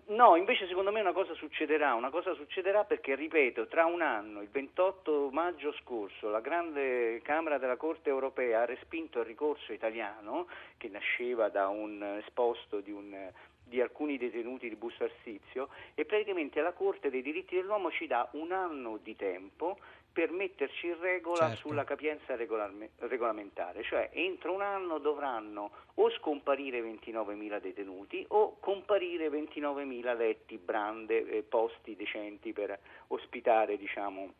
No, 0.07 0.37
invece 0.37 0.67
secondo 0.67 0.93
me 0.93 1.01
una 1.01 1.13
cosa 1.13 1.35
succederà, 1.35 1.95
una 1.95 2.11
cosa 2.11 2.33
succederà 2.35 2.85
perché, 2.85 3.15
ripeto, 3.15 3.67
tra 3.67 3.85
un 3.85 4.01
anno, 4.01 4.41
il 4.41 4.49
28 4.49 5.29
maggio 5.31 5.73
scorso, 5.81 6.31
la 6.31 6.41
grande 6.41 7.21
Camera 7.23 7.59
della 7.59 7.77
Corte 7.77 8.09
europea 8.09 8.63
ha 8.63 8.65
respinto 8.65 9.21
il 9.21 9.27
ricorso 9.27 9.73
italiano 9.73 10.47
che 10.77 10.89
nasceva 10.89 11.49
da 11.49 11.69
un 11.69 12.03
esposto 12.25 12.81
di 12.81 12.93
un 12.93 13.31
di 13.65 13.81
alcuni 13.81 14.19
detenuti 14.19 14.69
di 14.69 14.77
Busto 14.77 15.05
Arsizio 15.05 15.69
e 15.95 16.05
praticamente 16.05 16.61
la 16.61 16.73
Corte 16.73 17.11
dei 17.11 17.23
diritti 17.23 17.55
dell'uomo 17.55 17.91
ci 17.91 18.07
dà 18.07 18.29
un 18.33 18.53
anno 18.53 18.99
di 19.03 19.17
tempo 19.17 19.79
per 20.13 20.31
metterci 20.31 20.89
in 20.89 21.01
regola 21.01 21.49
Certo. 21.49 21.69
sulla 21.69 21.85
capienza 21.85 22.37
regolarme- 22.37 22.91
regolamentare, 22.99 23.83
cioè 23.83 24.11
entro 24.13 24.53
un 24.53 24.61
anno 24.61 24.99
dovranno 24.99 25.71
o 25.95 26.11
scomparire 26.11 26.83
29.000 26.83 27.59
detenuti 27.61 28.23
o 28.29 28.59
comparire 28.61 29.31
29.000 29.31 30.15
letti, 30.15 30.59
brande, 30.59 31.27
eh, 31.27 31.43
posti 31.43 31.97
decenti 31.97 32.53
per 32.53 32.79
ospitare 33.09 33.79
diciamo, 33.79 34.35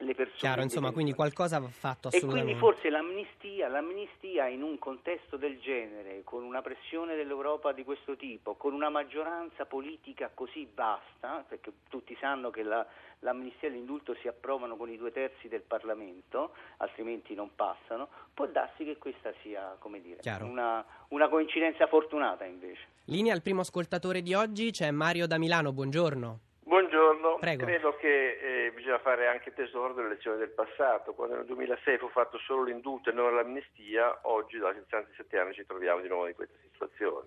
le 0.00 0.14
persone. 0.14 0.38
Chiaro, 0.38 0.62
insomma, 0.62 0.92
quindi 0.92 1.12
qualcosa 1.12 1.58
va 1.58 1.68
fatto 1.68 2.08
E 2.10 2.16
assolutamente. 2.16 2.54
quindi 2.54 2.58
forse 2.58 2.90
l'amnistia, 2.90 3.68
l'amnistia 3.68 4.46
in 4.48 4.62
un 4.62 4.78
contesto 4.78 5.36
del 5.36 5.58
genere, 5.60 6.22
con 6.24 6.42
una 6.42 6.62
pressione 6.62 7.14
dell'Europa 7.16 7.72
di 7.72 7.84
questo 7.84 8.16
tipo, 8.16 8.54
con 8.54 8.72
una 8.72 8.88
maggioranza 8.88 9.64
politica 9.66 10.30
così 10.32 10.68
vasta, 10.74 11.44
perché 11.48 11.72
tutti 11.88 12.16
sanno 12.20 12.50
che 12.50 12.62
la- 12.62 12.86
l'amnistia 13.20 13.68
e 13.68 13.72
l'indulto 13.72 14.14
si 14.20 14.28
approvano 14.28 14.76
con 14.76 14.88
i 14.90 14.96
due 14.96 15.12
terzi 15.12 15.48
del 15.48 15.60
Parlamento, 15.62 16.54
altrimenti 16.78 17.34
non 17.34 17.50
passano, 17.54 18.08
può 18.32 18.46
darsi 18.46 18.84
che 18.84 18.96
questa 18.96 19.32
sia, 19.42 19.76
come 19.78 20.00
dire, 20.00 20.20
una, 20.44 20.84
una 21.08 21.28
coincidenza 21.28 21.86
fortunata 21.86 22.44
invece. 22.44 22.80
Linea 23.04 23.34
al 23.34 23.42
primo 23.42 23.60
ascoltatore 23.60 24.22
di 24.22 24.32
oggi 24.34 24.70
c'è 24.70 24.90
Mario 24.90 25.26
da 25.26 25.36
Milano, 25.38 25.72
buongiorno. 25.72 26.40
Buongiorno, 26.62 27.38
Prego. 27.38 27.64
credo 27.64 27.96
che 27.96 28.66
eh, 28.66 28.72
bisogna 28.72 28.98
fare 28.98 29.26
anche 29.26 29.52
tesoro 29.52 29.92
delle 29.92 30.10
lezioni 30.10 30.38
del 30.38 30.50
passato. 30.50 31.14
Quando 31.14 31.36
nel 31.36 31.46
2006 31.46 31.98
fu 31.98 32.08
fatto 32.08 32.38
solo 32.38 32.64
l'indulto 32.64 33.10
e 33.10 33.12
non 33.12 33.34
l'amnistia, 33.34 34.20
oggi 34.22 34.58
da 34.58 34.72
67 34.72 35.38
anni 35.38 35.54
ci 35.54 35.66
troviamo 35.66 36.00
di 36.00 36.08
nuovo 36.08 36.28
in 36.28 36.34
questa 36.34 36.56
situazione. 36.62 37.26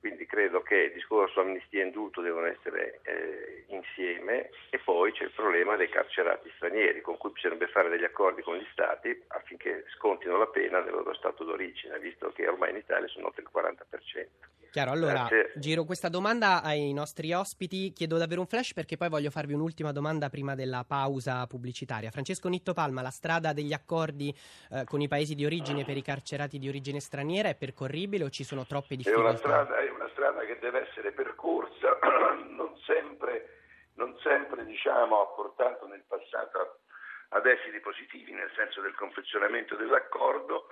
Quindi 0.00 0.24
credo 0.24 0.62
che 0.62 0.76
il 0.76 0.92
discorso 0.94 1.40
amnistia 1.40 1.82
e 1.82 1.84
indulto 1.84 2.22
devono 2.22 2.46
essere 2.46 3.00
eh, 3.02 3.64
insieme 3.68 4.48
e 4.70 4.78
poi 4.78 5.12
c'è 5.12 5.24
il 5.24 5.32
problema 5.32 5.76
dei 5.76 5.90
carcerati 5.90 6.50
stranieri 6.56 7.02
con 7.02 7.18
cui 7.18 7.32
bisognerebbe 7.32 7.70
fare 7.70 7.90
degli 7.90 8.04
accordi 8.04 8.40
con 8.40 8.56
gli 8.56 8.66
stati 8.72 9.14
affinché 9.28 9.84
scontino 9.94 10.38
la 10.38 10.46
pena 10.46 10.80
del 10.80 10.94
loro 10.94 11.12
stato 11.12 11.44
d'origine, 11.44 11.98
visto 11.98 12.32
che 12.32 12.48
ormai 12.48 12.70
in 12.70 12.76
Italia 12.76 13.08
sono 13.08 13.26
oltre 13.26 13.42
il 13.42 13.50
40%. 13.52 14.26
Chiaro, 14.70 14.92
allora 14.92 15.26
Grazie. 15.28 15.52
giro 15.56 15.82
questa 15.84 16.08
domanda 16.08 16.62
ai 16.62 16.92
nostri 16.92 17.32
ospiti. 17.32 17.92
Chiedo 17.92 18.18
davvero 18.18 18.40
un 18.40 18.46
flash 18.46 18.72
perché 18.72 18.96
poi 18.96 19.08
voglio 19.08 19.30
farvi 19.30 19.52
un'ultima 19.52 19.90
domanda 19.90 20.28
prima 20.30 20.54
della 20.54 20.84
pausa 20.86 21.44
pubblicitaria. 21.48 22.10
Francesco 22.12 22.48
Nitto 22.48 22.72
Palma, 22.72 23.02
la 23.02 23.10
strada 23.10 23.52
degli 23.52 23.72
accordi 23.72 24.32
eh, 24.70 24.84
con 24.84 25.00
i 25.00 25.08
paesi 25.08 25.34
di 25.34 25.44
origine 25.44 25.84
per 25.84 25.96
i 25.96 26.02
carcerati 26.02 26.58
di 26.60 26.68
origine 26.68 27.00
straniera 27.00 27.48
è 27.48 27.56
percorribile 27.56 28.22
o 28.24 28.30
ci 28.30 28.44
sono 28.44 28.64
troppe 28.64 28.94
È 28.94 28.96
difficoltà? 28.96 29.28
una, 29.28 29.36
strada, 29.38 29.78
è 29.80 29.90
una 29.90 30.08
strada 30.12 30.44
che 30.44 30.58
deve 30.60 30.88
essere 30.88 31.10
percorsa, 31.10 31.98
non 32.56 32.76
sempre, 32.86 33.48
non 33.94 34.16
sempre 34.22 34.64
diciamo, 34.64 35.20
ha 35.20 35.26
portato 35.34 35.88
nel 35.88 36.04
passato 36.06 36.58
a- 36.58 37.36
ad 37.38 37.46
esiti 37.46 37.80
positivi, 37.80 38.32
nel 38.32 38.50
senso 38.54 38.80
del 38.80 38.94
confezionamento 38.94 39.74
dell'accordo. 39.74 40.66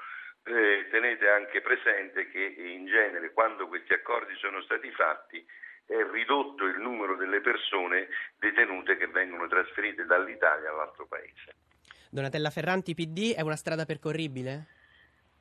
Eh, 0.48 0.88
tenete 0.90 1.28
anche 1.28 1.60
presente 1.60 2.30
che 2.30 2.40
in 2.40 2.86
genere 2.86 3.32
quando 3.32 3.68
questi 3.68 3.92
accordi 3.92 4.34
sono 4.36 4.62
stati 4.62 4.90
fatti 4.92 5.44
è 5.84 6.02
ridotto 6.10 6.64
il 6.64 6.78
numero 6.78 7.16
delle 7.16 7.40
persone 7.40 8.08
detenute 8.38 8.96
che 8.96 9.08
vengono 9.08 9.46
trasferite 9.46 10.06
dall'Italia 10.06 10.70
all'altro 10.70 11.06
paese. 11.06 11.54
Donatella 12.10 12.48
Ferranti, 12.48 12.94
PD, 12.94 13.34
è 13.34 13.42
una 13.42 13.56
strada 13.56 13.84
percorribile? 13.84 14.76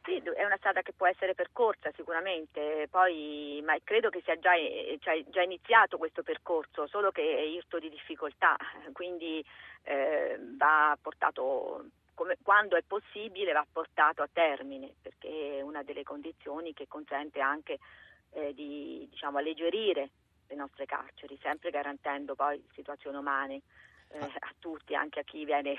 Sì, 0.03 0.21
è 0.21 0.43
una 0.43 0.57
strada 0.57 0.81
che 0.81 0.93
può 0.93 1.07
essere 1.07 1.35
percorsa 1.35 1.91
sicuramente, 1.95 2.87
poi, 2.89 3.61
ma 3.65 3.75
credo 3.83 4.09
che 4.09 4.21
sia 4.23 4.37
già, 4.39 4.55
eh, 4.55 4.97
cioè, 5.01 5.23
già 5.29 5.41
iniziato 5.41 5.97
questo 5.97 6.23
percorso, 6.23 6.87
solo 6.87 7.11
che 7.11 7.21
è 7.21 7.41
irto 7.41 7.77
di 7.79 7.89
difficoltà, 7.89 8.55
quindi 8.93 9.43
eh, 9.83 10.37
va 10.57 10.97
portato, 11.01 11.85
come- 12.17 12.37
quando 12.41 12.75
è 12.75 12.81
possibile, 12.81 13.51
va 13.51 13.65
portato 13.71 14.23
a 14.23 14.29
termine, 14.31 14.95
perché 14.99 15.59
è 15.59 15.61
una 15.61 15.83
delle 15.83 16.01
condizioni 16.01 16.73
che 16.73 16.87
consente 16.87 17.39
anche 17.39 17.77
eh, 18.31 18.55
di 18.55 19.05
diciamo, 19.07 19.37
alleggerire 19.37 20.09
le 20.47 20.55
nostre 20.55 20.87
carceri, 20.87 21.37
sempre 21.39 21.69
garantendo 21.69 22.33
poi 22.33 22.65
situazioni 22.73 23.17
umane 23.17 23.61
eh, 24.09 24.17
a 24.17 24.53
tutti, 24.57 24.95
anche 24.95 25.19
a 25.19 25.23
chi 25.23 25.45
viene 25.45 25.77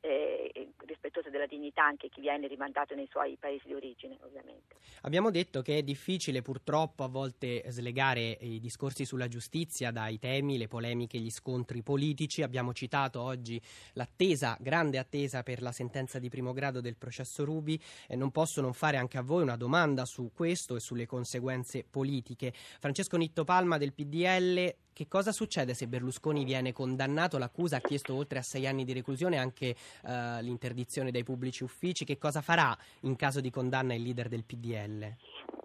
eh, 0.00 0.68
rispettoso 0.86 1.30
della 1.30 1.46
dignità 1.46 1.84
anche 1.84 2.08
chi 2.08 2.20
viene 2.20 2.46
rimandato 2.46 2.94
nei 2.94 3.08
suoi 3.10 3.36
paesi 3.38 3.66
di 3.66 3.74
origine, 3.74 4.16
ovviamente. 4.22 4.76
Abbiamo 5.02 5.30
detto 5.30 5.62
che 5.62 5.78
è 5.78 5.82
difficile 5.82 6.42
purtroppo 6.42 7.04
a 7.04 7.08
volte 7.08 7.62
slegare 7.68 8.38
i 8.40 8.60
discorsi 8.60 9.04
sulla 9.04 9.28
giustizia 9.28 9.90
dai 9.90 10.18
temi, 10.18 10.58
le 10.58 10.68
polemiche, 10.68 11.18
gli 11.18 11.30
scontri 11.30 11.82
politici. 11.82 12.42
Abbiamo 12.42 12.72
citato 12.72 13.20
oggi 13.20 13.60
l'attesa, 13.92 14.56
grande 14.60 14.98
attesa 14.98 15.42
per 15.42 15.62
la 15.62 15.72
sentenza 15.72 16.18
di 16.18 16.28
primo 16.28 16.52
grado 16.52 16.80
del 16.80 16.96
processo 16.96 17.44
Rubi. 17.44 17.80
E 18.08 18.16
non 18.16 18.30
posso 18.30 18.60
non 18.60 18.72
fare 18.72 18.96
anche 18.96 19.18
a 19.18 19.22
voi 19.22 19.42
una 19.42 19.56
domanda 19.56 20.04
su 20.04 20.30
questo 20.34 20.76
e 20.76 20.80
sulle 20.80 21.06
conseguenze 21.06 21.84
politiche. 21.84 22.52
Francesco 22.52 23.16
Nitto 23.16 23.44
Palma 23.44 23.78
del 23.78 23.92
PDL, 23.92 24.74
che 24.96 25.08
cosa 25.08 25.30
succede 25.30 25.74
se 25.74 25.88
Berlusconi 25.88 26.42
viene 26.42 26.72
condannato? 26.72 27.36
L'accusa 27.36 27.76
ha 27.76 27.80
chiesto 27.80 28.14
oltre 28.14 28.38
a 28.38 28.42
sei 28.42 28.66
anni 28.66 28.82
di 28.82 28.94
reclusione 28.94 29.36
anche 29.36 29.66
eh, 29.66 30.40
l'interdizione 30.40 31.10
dai 31.10 31.22
pubblici 31.22 31.64
uffici. 31.64 32.06
Che 32.06 32.16
cosa 32.16 32.40
farà 32.40 32.74
in 33.00 33.14
caso 33.14 33.42
di 33.42 33.50
condanna 33.50 33.92
il 33.92 34.00
leader 34.00 34.28
del 34.28 34.44
PDL? 34.44 35.14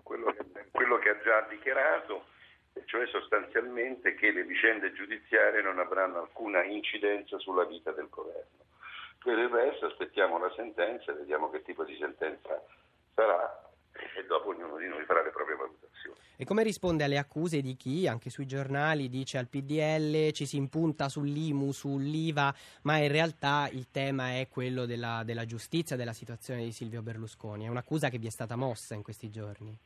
quello 0.03 0.33
che, 0.33 0.67
quello 0.69 0.97
che 0.97 1.09
ha 1.11 1.21
già 1.23 1.47
dichiarato, 1.49 2.25
e 2.73 2.83
cioè 2.87 3.07
sostanzialmente 3.07 4.15
che 4.15 4.31
le 4.31 4.43
vicende 4.43 4.91
giudiziarie 4.91 5.61
non 5.61 5.79
avranno 5.79 6.19
alcuna 6.19 6.65
incidenza 6.65 7.39
sulla 7.39 7.63
vita 7.63 7.91
del 7.93 8.09
governo. 8.09 8.65
Per 9.23 9.37
il 9.37 9.47
resto 9.47 9.85
aspettiamo 9.85 10.39
la 10.39 10.51
sentenza, 10.57 11.13
vediamo 11.13 11.49
che 11.49 11.61
tipo 11.61 11.85
di 11.85 11.95
sentenza 11.95 12.61
sarà 13.15 13.70
e 14.15 14.25
dopo 14.25 14.49
ognuno 14.49 14.77
di 14.77 14.87
noi 14.87 15.03
farà 15.05 15.23
le 15.23 15.31
proprie 15.31 15.55
valutazioni. 15.55 16.17
E 16.35 16.45
come 16.45 16.63
risponde 16.63 17.03
alle 17.03 17.17
accuse 17.17 17.61
di 17.61 17.75
chi, 17.75 18.07
anche 18.07 18.29
sui 18.29 18.47
giornali, 18.47 19.09
dice 19.09 19.37
al 19.37 19.47
PDL 19.47 20.31
ci 20.31 20.45
si 20.45 20.57
impunta 20.57 21.07
sull'IMU, 21.07 21.71
sull'IVA, 21.71 22.53
ma 22.83 22.97
in 22.97 23.11
realtà 23.11 23.69
il 23.71 23.91
tema 23.91 24.39
è 24.39 24.47
quello 24.49 24.85
della, 24.85 25.21
della 25.23 25.45
giustizia, 25.45 25.95
della 25.95 26.13
situazione 26.13 26.63
di 26.63 26.71
Silvio 26.71 27.03
Berlusconi? 27.03 27.65
È 27.65 27.69
un'accusa 27.69 28.09
che 28.09 28.17
vi 28.17 28.27
è 28.27 28.31
stata 28.31 28.55
mossa 28.55 28.95
in 28.95 29.03
questi 29.03 29.29
giorni. 29.29 29.77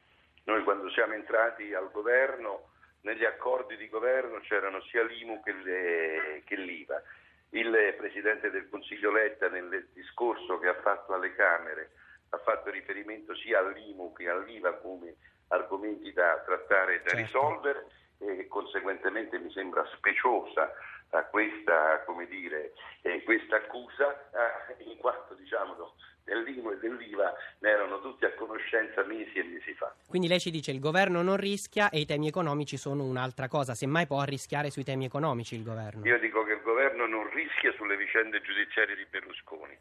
Noi 0.45 0.63
quando 0.63 0.89
siamo 0.91 1.13
entrati 1.13 1.73
al 1.73 1.91
governo, 1.91 2.69
negli 3.01 3.25
accordi 3.25 3.75
di 3.75 3.89
governo 3.89 4.39
c'erano 4.39 4.81
sia 4.83 5.03
l'IMU 5.03 5.41
che, 5.43 5.51
le- 5.51 6.41
che 6.45 6.55
l'IVA. 6.55 7.01
Il 7.49 7.95
Presidente 7.97 8.49
del 8.49 8.67
Consiglio 8.69 9.11
Letta 9.11 9.49
nel 9.49 9.87
discorso 9.93 10.57
che 10.59 10.67
ha 10.67 10.81
fatto 10.81 11.13
alle 11.13 11.33
Camere 11.35 11.91
ha 12.35 12.39
fatto 12.39 12.69
riferimento 12.69 13.35
sia 13.35 13.59
all'IMU 13.59 14.13
che 14.13 14.29
all'IVA 14.29 14.73
come 14.75 15.15
argomenti 15.49 16.11
da 16.13 16.41
trattare 16.45 16.95
e 16.95 17.01
da 17.03 17.09
Certo. 17.09 17.23
risolvere 17.23 17.85
e 18.19 18.47
conseguentemente 18.47 19.37
mi 19.39 19.51
sembra 19.51 19.85
speciosa 19.95 20.71
eh, 21.11 21.25
questa, 21.29 22.01
come 22.05 22.27
dire, 22.27 22.73
eh, 23.01 23.23
questa 23.23 23.57
accusa 23.57 24.29
eh, 24.77 24.83
in 24.83 24.97
quanto 24.97 25.33
diciamo 25.33 25.93
dell'IMU 26.23 26.71
e 26.71 26.77
dell'IVA 26.79 27.33
ne 27.59 27.69
erano 27.69 28.01
tutti 28.01 28.25
a 28.25 28.33
conoscenza 28.33 29.03
mesi 29.03 29.37
e 29.37 29.43
mesi 29.43 29.73
fa. 29.73 29.93
Quindi 30.07 30.27
lei 30.27 30.39
ci 30.39 30.49
dice 30.49 30.71
il 30.71 30.79
governo 30.79 31.21
non 31.21 31.37
rischia 31.37 31.89
e 31.89 31.99
i 31.99 32.05
temi 32.05 32.27
economici 32.27 32.77
sono 32.77 33.03
un'altra 33.03 33.47
cosa, 33.47 33.75
semmai 33.75 34.07
può 34.07 34.23
rischiare 34.23 34.71
sui 34.71 34.83
temi 34.83 35.05
economici 35.05 35.55
il 35.55 35.63
governo. 35.63 36.03
Io 36.05 36.17
dico 36.19 36.43
che 36.43 36.53
il 36.53 36.61
governo 36.61 37.05
non 37.05 37.29
rischia 37.29 37.71
sulle 37.73 37.95
vicende 37.95 38.41
giudiziarie 38.41 38.95
di 38.95 39.05
Berlusconi, 39.05 39.77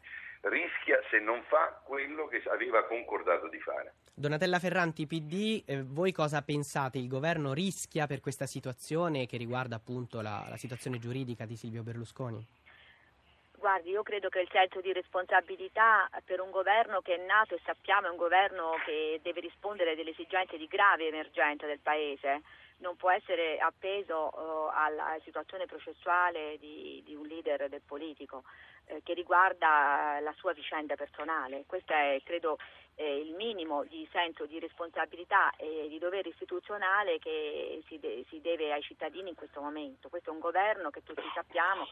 rischia 0.49 0.99
se 1.09 1.19
non 1.19 1.43
fa 1.47 1.81
quello 1.83 2.27
che 2.27 2.41
aveva 2.49 2.83
concordato 2.85 3.47
di 3.49 3.59
fare. 3.59 3.93
Donatella 4.13 4.59
Ferranti, 4.59 5.07
PD, 5.07 5.63
eh, 5.65 5.83
voi 5.83 6.11
cosa 6.11 6.41
pensate? 6.41 6.97
Il 6.97 7.07
governo 7.07 7.53
rischia 7.53 8.07
per 8.07 8.21
questa 8.21 8.45
situazione 8.45 9.25
che 9.25 9.37
riguarda 9.37 9.75
appunto 9.75 10.21
la, 10.21 10.45
la 10.49 10.57
situazione 10.57 10.99
giuridica 10.99 11.45
di 11.45 11.55
Silvio 11.55 11.83
Berlusconi? 11.83 12.45
Guardi, 13.57 13.89
io 13.89 14.03
credo 14.03 14.29
che 14.29 14.41
il 14.41 14.49
senso 14.51 14.79
di 14.79 14.93
responsabilità 14.93 16.07
per 16.23 16.39
un 16.39 16.51
governo 16.51 17.01
che 17.01 17.15
è 17.15 17.25
nato 17.25 17.55
e 17.55 17.61
sappiamo 17.65 18.07
è 18.07 18.11
un 18.11 18.15
governo 18.15 18.75
che 18.85 19.19
deve 19.23 19.39
rispondere 19.39 19.95
delle 19.95 20.11
esigenze 20.11 20.55
di 20.55 20.67
grave 20.67 21.07
emergenza 21.07 21.65
del 21.65 21.79
Paese, 21.79 22.43
non 22.77 22.95
può 22.95 23.11
essere 23.11 23.57
appeso 23.57 24.31
eh, 24.31 24.71
alla 24.73 25.17
situazione 25.23 25.65
processuale 25.65 26.57
di, 26.59 27.01
di 27.05 27.15
un 27.15 27.25
leader 27.25 27.69
del 27.69 27.81
politico 27.85 28.43
eh, 28.85 29.01
che 29.03 29.13
riguarda 29.13 30.19
la 30.21 30.33
sua 30.37 30.53
vicenda 30.53 30.95
personale. 30.95 31.63
Questo 31.65 31.93
è, 31.93 32.19
credo, 32.23 32.57
eh, 32.95 33.19
il 33.19 33.33
minimo 33.33 33.83
di 33.83 34.07
senso 34.11 34.45
di 34.45 34.59
responsabilità 34.59 35.51
e 35.57 35.87
di 35.89 35.99
dovere 35.99 36.29
istituzionale 36.29 37.19
che 37.19 37.83
si, 37.87 37.99
de- 37.99 38.25
si 38.29 38.41
deve 38.41 38.71
ai 38.71 38.81
cittadini 38.81 39.29
in 39.29 39.35
questo 39.35 39.61
momento. 39.61 40.09
Questo 40.09 40.29
è 40.29 40.33
un 40.33 40.39
governo 40.39 40.89
che 40.89 41.03
tutti 41.03 41.23
sappiamo 41.33 41.85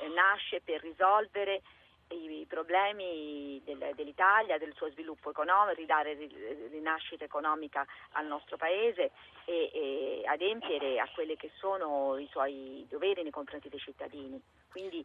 eh, 0.00 0.08
nasce 0.08 0.60
per 0.60 0.80
risolvere 0.80 1.62
i, 2.08 2.44
problemi 2.48 3.60
del- 3.64 3.92
dell'Italia, 3.94 4.58
del 4.58 4.74
suo 4.74 4.90
sviluppo 4.90 5.30
economico, 5.30 5.76
ridare 5.76 6.14
ri- 6.14 6.68
rinascita 6.70 7.24
economica 7.24 7.86
al 8.12 8.26
nostro 8.26 8.56
Paese 8.56 9.10
e, 9.44 9.70
e 9.72 10.22
adempiere 10.26 11.00
a 11.00 11.08
quelli 11.14 11.36
che 11.36 11.50
sono 11.58 12.16
i 12.18 12.26
suoi 12.30 12.86
doveri 12.88 13.22
nei 13.22 13.32
confronti 13.32 13.68
dei 13.68 13.78
cittadini. 13.78 14.40
Quindi 14.70 15.04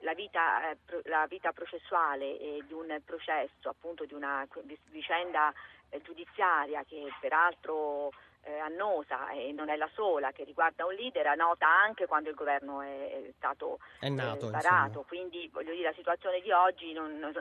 la 0.00 0.14
vita, 0.14 0.70
eh, 0.70 0.76
la 1.04 1.26
vita 1.26 1.52
processuale 1.52 2.62
di 2.66 2.72
un 2.72 3.00
processo, 3.04 3.68
appunto 3.68 4.04
di 4.04 4.14
una 4.14 4.46
vicenda 4.90 5.52
eh, 5.90 6.00
giudiziaria 6.02 6.84
che 6.84 7.08
peraltro 7.20 8.10
eh, 8.46 8.58
annosa 8.58 9.30
e 9.30 9.52
non 9.52 9.68
è 9.68 9.76
la 9.76 9.90
sola 9.92 10.30
che 10.30 10.44
riguarda 10.44 10.86
un 10.86 10.94
leader, 10.94 11.36
nota 11.36 11.66
anche 11.66 12.06
quando 12.06 12.28
il 12.28 12.36
governo 12.36 12.80
è, 12.80 13.10
è 13.10 13.32
stato 13.36 13.78
è 13.98 14.08
nato, 14.08 14.50
eh, 14.50 15.04
quindi 15.06 15.50
voglio 15.52 15.72
dire 15.72 15.88
la 15.88 15.94
situazione 15.94 16.40
di 16.40 16.52
oggi 16.52 16.92
non, 16.92 17.18
non, 17.18 17.32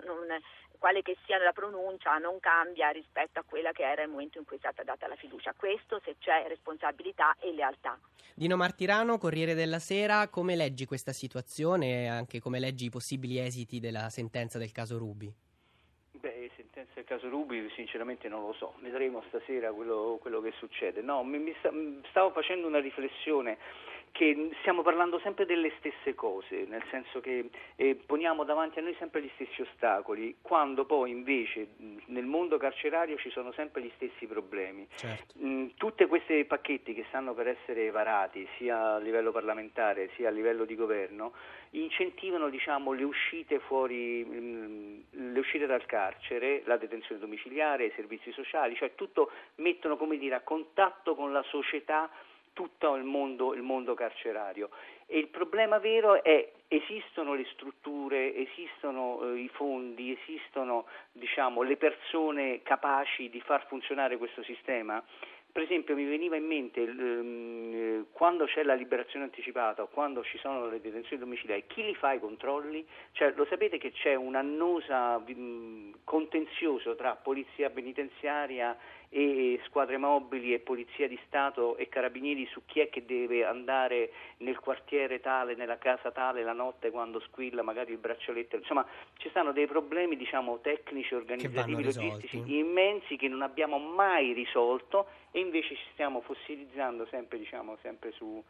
quale 0.80 1.04
che 1.04 1.16
sia 1.26 1.38
la 1.38 1.52
pronuncia 1.52 2.18
non 2.18 2.40
cambia 2.40 2.90
rispetto 2.90 3.40
a 3.40 3.44
quella 3.44 3.72
che 3.72 3.84
era 3.84 4.02
il 4.02 4.10
momento 4.10 4.40
in 4.40 4.46
cui 4.46 4.56
è 4.56 4.60
stata 4.60 4.84
data 4.84 5.08
la 5.08 5.16
fiducia. 5.16 5.54
Questo 5.56 6.02
se 6.04 6.16
c'è 6.20 6.46
responsabilità 6.48 7.36
e 7.40 7.54
lealtà. 7.54 7.98
Dino 8.34 8.58
Martirano, 8.58 9.18
Corriere 9.18 9.54
della 9.54 9.80
Sera, 9.80 10.28
come 10.28 10.56
leggi 10.56 10.86
questa 10.86 11.14
situazione 11.14 12.04
e 12.04 12.08
anche 12.08 12.40
come 12.40 12.60
leggi 12.60 12.86
i 12.86 12.90
possibili 12.90 13.40
esiti 13.40 13.80
della 13.80 14.10
sentenza 14.10 14.58
del 14.58 14.72
caso 14.72 14.98
Rubi? 14.98 15.45
Beh, 16.26 16.50
sentenza 16.56 16.94
del 16.96 17.04
caso 17.04 17.30
Rubi 17.30 17.70
sinceramente 17.76 18.28
non 18.28 18.42
lo 18.42 18.54
so, 18.54 18.74
vedremo 18.80 19.22
stasera 19.28 19.72
quello, 19.72 20.18
quello 20.20 20.42
che 20.42 20.54
succede. 20.58 21.04
No, 21.04 21.24
mi, 21.24 21.38
mi 21.38 21.54
stavo 22.10 22.32
facendo 22.32 22.66
una 22.66 22.80
riflessione 22.80 23.60
che 24.16 24.52
stiamo 24.62 24.82
parlando 24.82 25.20
sempre 25.20 25.46
delle 25.46 25.74
stesse 25.78 26.16
cose, 26.16 26.64
nel 26.70 26.84
senso 26.90 27.20
che 27.20 27.50
eh, 27.76 27.96
poniamo 27.96 28.46
davanti 28.46 28.80
a 28.80 28.82
noi 28.82 28.96
sempre 28.98 29.22
gli 29.22 29.30
stessi 29.34 29.62
ostacoli, 29.62 30.38
quando 30.42 30.86
poi 30.86 31.12
invece 31.12 31.68
nel 32.06 32.24
mondo 32.24 32.56
carcerario 32.56 33.18
ci 33.18 33.30
sono 33.30 33.52
sempre 33.52 33.82
gli 33.82 33.92
stessi 33.96 34.26
problemi. 34.26 34.88
Certo. 34.96 35.34
Mm, 35.44 35.68
tutti 35.76 36.06
questi 36.06 36.46
pacchetti 36.46 36.94
che 36.94 37.04
stanno 37.10 37.34
per 37.34 37.50
essere 37.50 37.92
varati 37.92 38.48
sia 38.58 38.94
a 38.94 39.00
livello 39.00 39.34
parlamentare 39.34 40.10
sia 40.16 40.30
a 40.30 40.32
livello 40.32 40.64
di 40.64 40.76
governo 40.76 41.34
incentivano 41.72 42.48
diciamo, 42.48 42.94
le, 42.94 43.04
uscite 43.04 43.60
fuori, 43.60 44.24
mh, 44.24 45.34
le 45.34 45.40
uscite 45.40 45.66
dal 45.66 45.86
carcere, 45.86 46.62
la 46.64 46.78
detenzione 46.78 47.20
domiciliare, 47.20 47.88
i 47.88 47.94
servizi 47.98 48.32
sociali, 48.32 48.78
cioè 48.78 48.96
tutto 48.96 49.30
mettono 49.56 49.98
dire, 50.18 50.36
a 50.36 50.42
contatto 50.42 51.16
con 51.16 51.34
la 51.34 51.44
società 51.50 52.10
tutto 52.56 52.96
il 52.96 53.04
mondo, 53.04 53.54
il 53.54 53.62
mondo 53.62 53.94
carcerario. 53.94 54.70
E 55.06 55.20
il 55.20 55.28
problema 55.28 55.78
vero 55.78 56.24
è 56.24 56.52
esistono 56.68 57.36
le 57.36 57.46
strutture, 57.52 58.34
esistono 58.34 59.22
eh, 59.22 59.40
i 59.40 59.50
fondi, 59.50 60.18
esistono 60.20 60.86
diciamo, 61.12 61.62
le 61.62 61.78
persone 61.78 62.64
capaci 62.64 63.30
di 63.30 63.42
far 63.42 63.68
funzionare 63.68 64.18
questo 64.18 64.42
sistema? 64.42 65.04
Per 65.52 65.64
esempio 65.64 65.96
mi 65.96 66.04
veniva 66.04 66.36
in 66.36 66.46
mente 66.46 66.82
ehm, 66.82 68.08
quando 68.12 68.44
c'è 68.44 68.64
la 68.64 68.74
liberazione 68.74 69.24
anticipata 69.24 69.84
o 69.84 69.88
quando 69.88 70.22
ci 70.22 70.38
sono 70.38 70.68
le 70.68 70.82
detenzioni 70.82 71.22
domiciliari, 71.22 71.64
chi 71.68 71.82
li 71.82 71.96
fa 71.96 72.12
i 72.12 72.20
controlli? 72.20 72.86
Cioè, 73.14 73.32
lo 73.38 73.46
sapete 73.46 73.78
che 73.78 73.94
c'è 73.94 74.16
un 74.16 74.36
annosa 74.36 75.18
mh, 75.18 76.00
contenzioso 76.04 76.96
tra 76.96 77.16
polizia 77.16 77.70
penitenziaria 77.70 78.78
e 79.18 79.62
squadre 79.64 79.98
mobili 79.98 80.54
e 80.54 80.60
polizia 80.60 81.08
di 81.08 81.18
Stato 81.26 81.78
e 81.78 81.88
carabinieri 81.88 82.46
su 82.48 82.64
chi 82.66 82.82
è 82.82 82.90
che 82.90 83.06
deve 83.06 83.46
andare 83.46 84.12
nel 84.40 84.60
quartiere 84.60 85.22
tale, 85.22 85.56
nella 85.56 85.78
casa 85.78 86.12
tale 86.12 86.44
la 86.44 86.52
notte 86.52 86.92
quando 86.92 87.22
squilla 87.22 87.62
magari 87.62 87.94
il 87.94 87.98
braccialetto. 87.98 88.58
Insomma, 88.58 88.86
ci 89.16 89.30
stanno 89.30 89.54
dei 89.54 89.68
problemi 89.68 90.18
diciamo, 90.18 90.60
tecnici, 90.60 91.16
organizzativi, 91.16 91.82
logistici 91.82 92.44
immensi 92.58 93.16
che 93.16 93.30
non 93.30 93.42
abbiamo 93.42 93.78
mai 93.78 94.34
risolto 94.34 95.08
e 95.32 95.40
invece 95.40 95.76
ci 95.76 95.86
stiamo 95.94 96.20
fossilizzando 96.20 97.06
sempre, 97.06 97.38
diciamo, 97.38 97.78
sempre 97.82 98.12
su, 98.12 98.44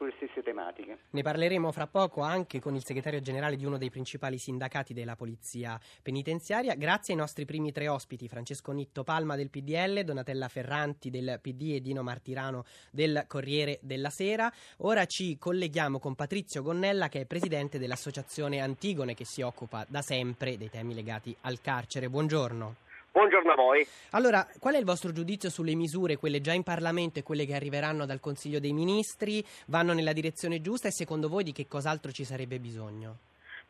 sulle 0.00 0.14
stesse 0.16 0.42
tematiche. 0.42 1.00
Ne 1.10 1.20
parleremo 1.20 1.70
fra 1.72 1.86
poco 1.86 2.22
anche 2.22 2.58
con 2.58 2.74
il 2.74 2.82
segretario 2.82 3.20
generale 3.20 3.56
di 3.56 3.66
uno 3.66 3.76
dei 3.76 3.90
principali 3.90 4.38
sindacati 4.38 4.94
della 4.94 5.14
Polizia 5.14 5.78
Penitenziaria. 6.02 6.74
Grazie 6.74 7.12
ai 7.12 7.20
nostri 7.20 7.44
primi 7.44 7.70
tre 7.70 7.86
ospiti, 7.88 8.26
Francesco 8.26 8.72
Nitto 8.72 9.04
Palma 9.04 9.36
del 9.36 9.50
PDL, 9.50 10.02
Donatella 10.02 10.48
Ferranti 10.48 11.10
del 11.10 11.38
PD 11.42 11.74
e 11.74 11.80
Dino 11.82 12.02
Martirano 12.02 12.64
del 12.90 13.24
Corriere 13.26 13.78
della 13.82 14.08
Sera. 14.10 14.50
Ora 14.78 15.04
ci 15.04 15.36
colleghiamo 15.36 15.98
con 15.98 16.14
Patrizio 16.14 16.62
Gonnella 16.62 17.10
che 17.10 17.20
è 17.20 17.26
presidente 17.26 17.78
dell'Associazione 17.78 18.60
Antigone 18.60 19.12
che 19.12 19.26
si 19.26 19.42
occupa 19.42 19.84
da 19.86 20.00
sempre 20.00 20.56
dei 20.56 20.70
temi 20.70 20.94
legati 20.94 21.36
al 21.42 21.60
carcere. 21.60 22.08
Buongiorno. 22.08 22.88
Buongiorno 23.12 23.50
a 23.50 23.56
voi. 23.56 23.84
Allora, 24.10 24.46
qual 24.60 24.74
è 24.74 24.78
il 24.78 24.84
vostro 24.84 25.10
giudizio 25.10 25.50
sulle 25.50 25.74
misure, 25.74 26.16
quelle 26.16 26.40
già 26.40 26.52
in 26.52 26.62
Parlamento 26.62 27.18
e 27.18 27.24
quelle 27.24 27.44
che 27.44 27.54
arriveranno 27.54 28.06
dal 28.06 28.20
Consiglio 28.20 28.60
dei 28.60 28.72
Ministri? 28.72 29.44
Vanno 29.66 29.92
nella 29.92 30.12
direzione 30.12 30.60
giusta 30.60 30.86
e 30.86 30.92
secondo 30.92 31.28
voi 31.28 31.42
di 31.42 31.50
che 31.50 31.66
cos'altro 31.66 32.12
ci 32.12 32.24
sarebbe 32.24 32.60
bisogno? 32.60 33.18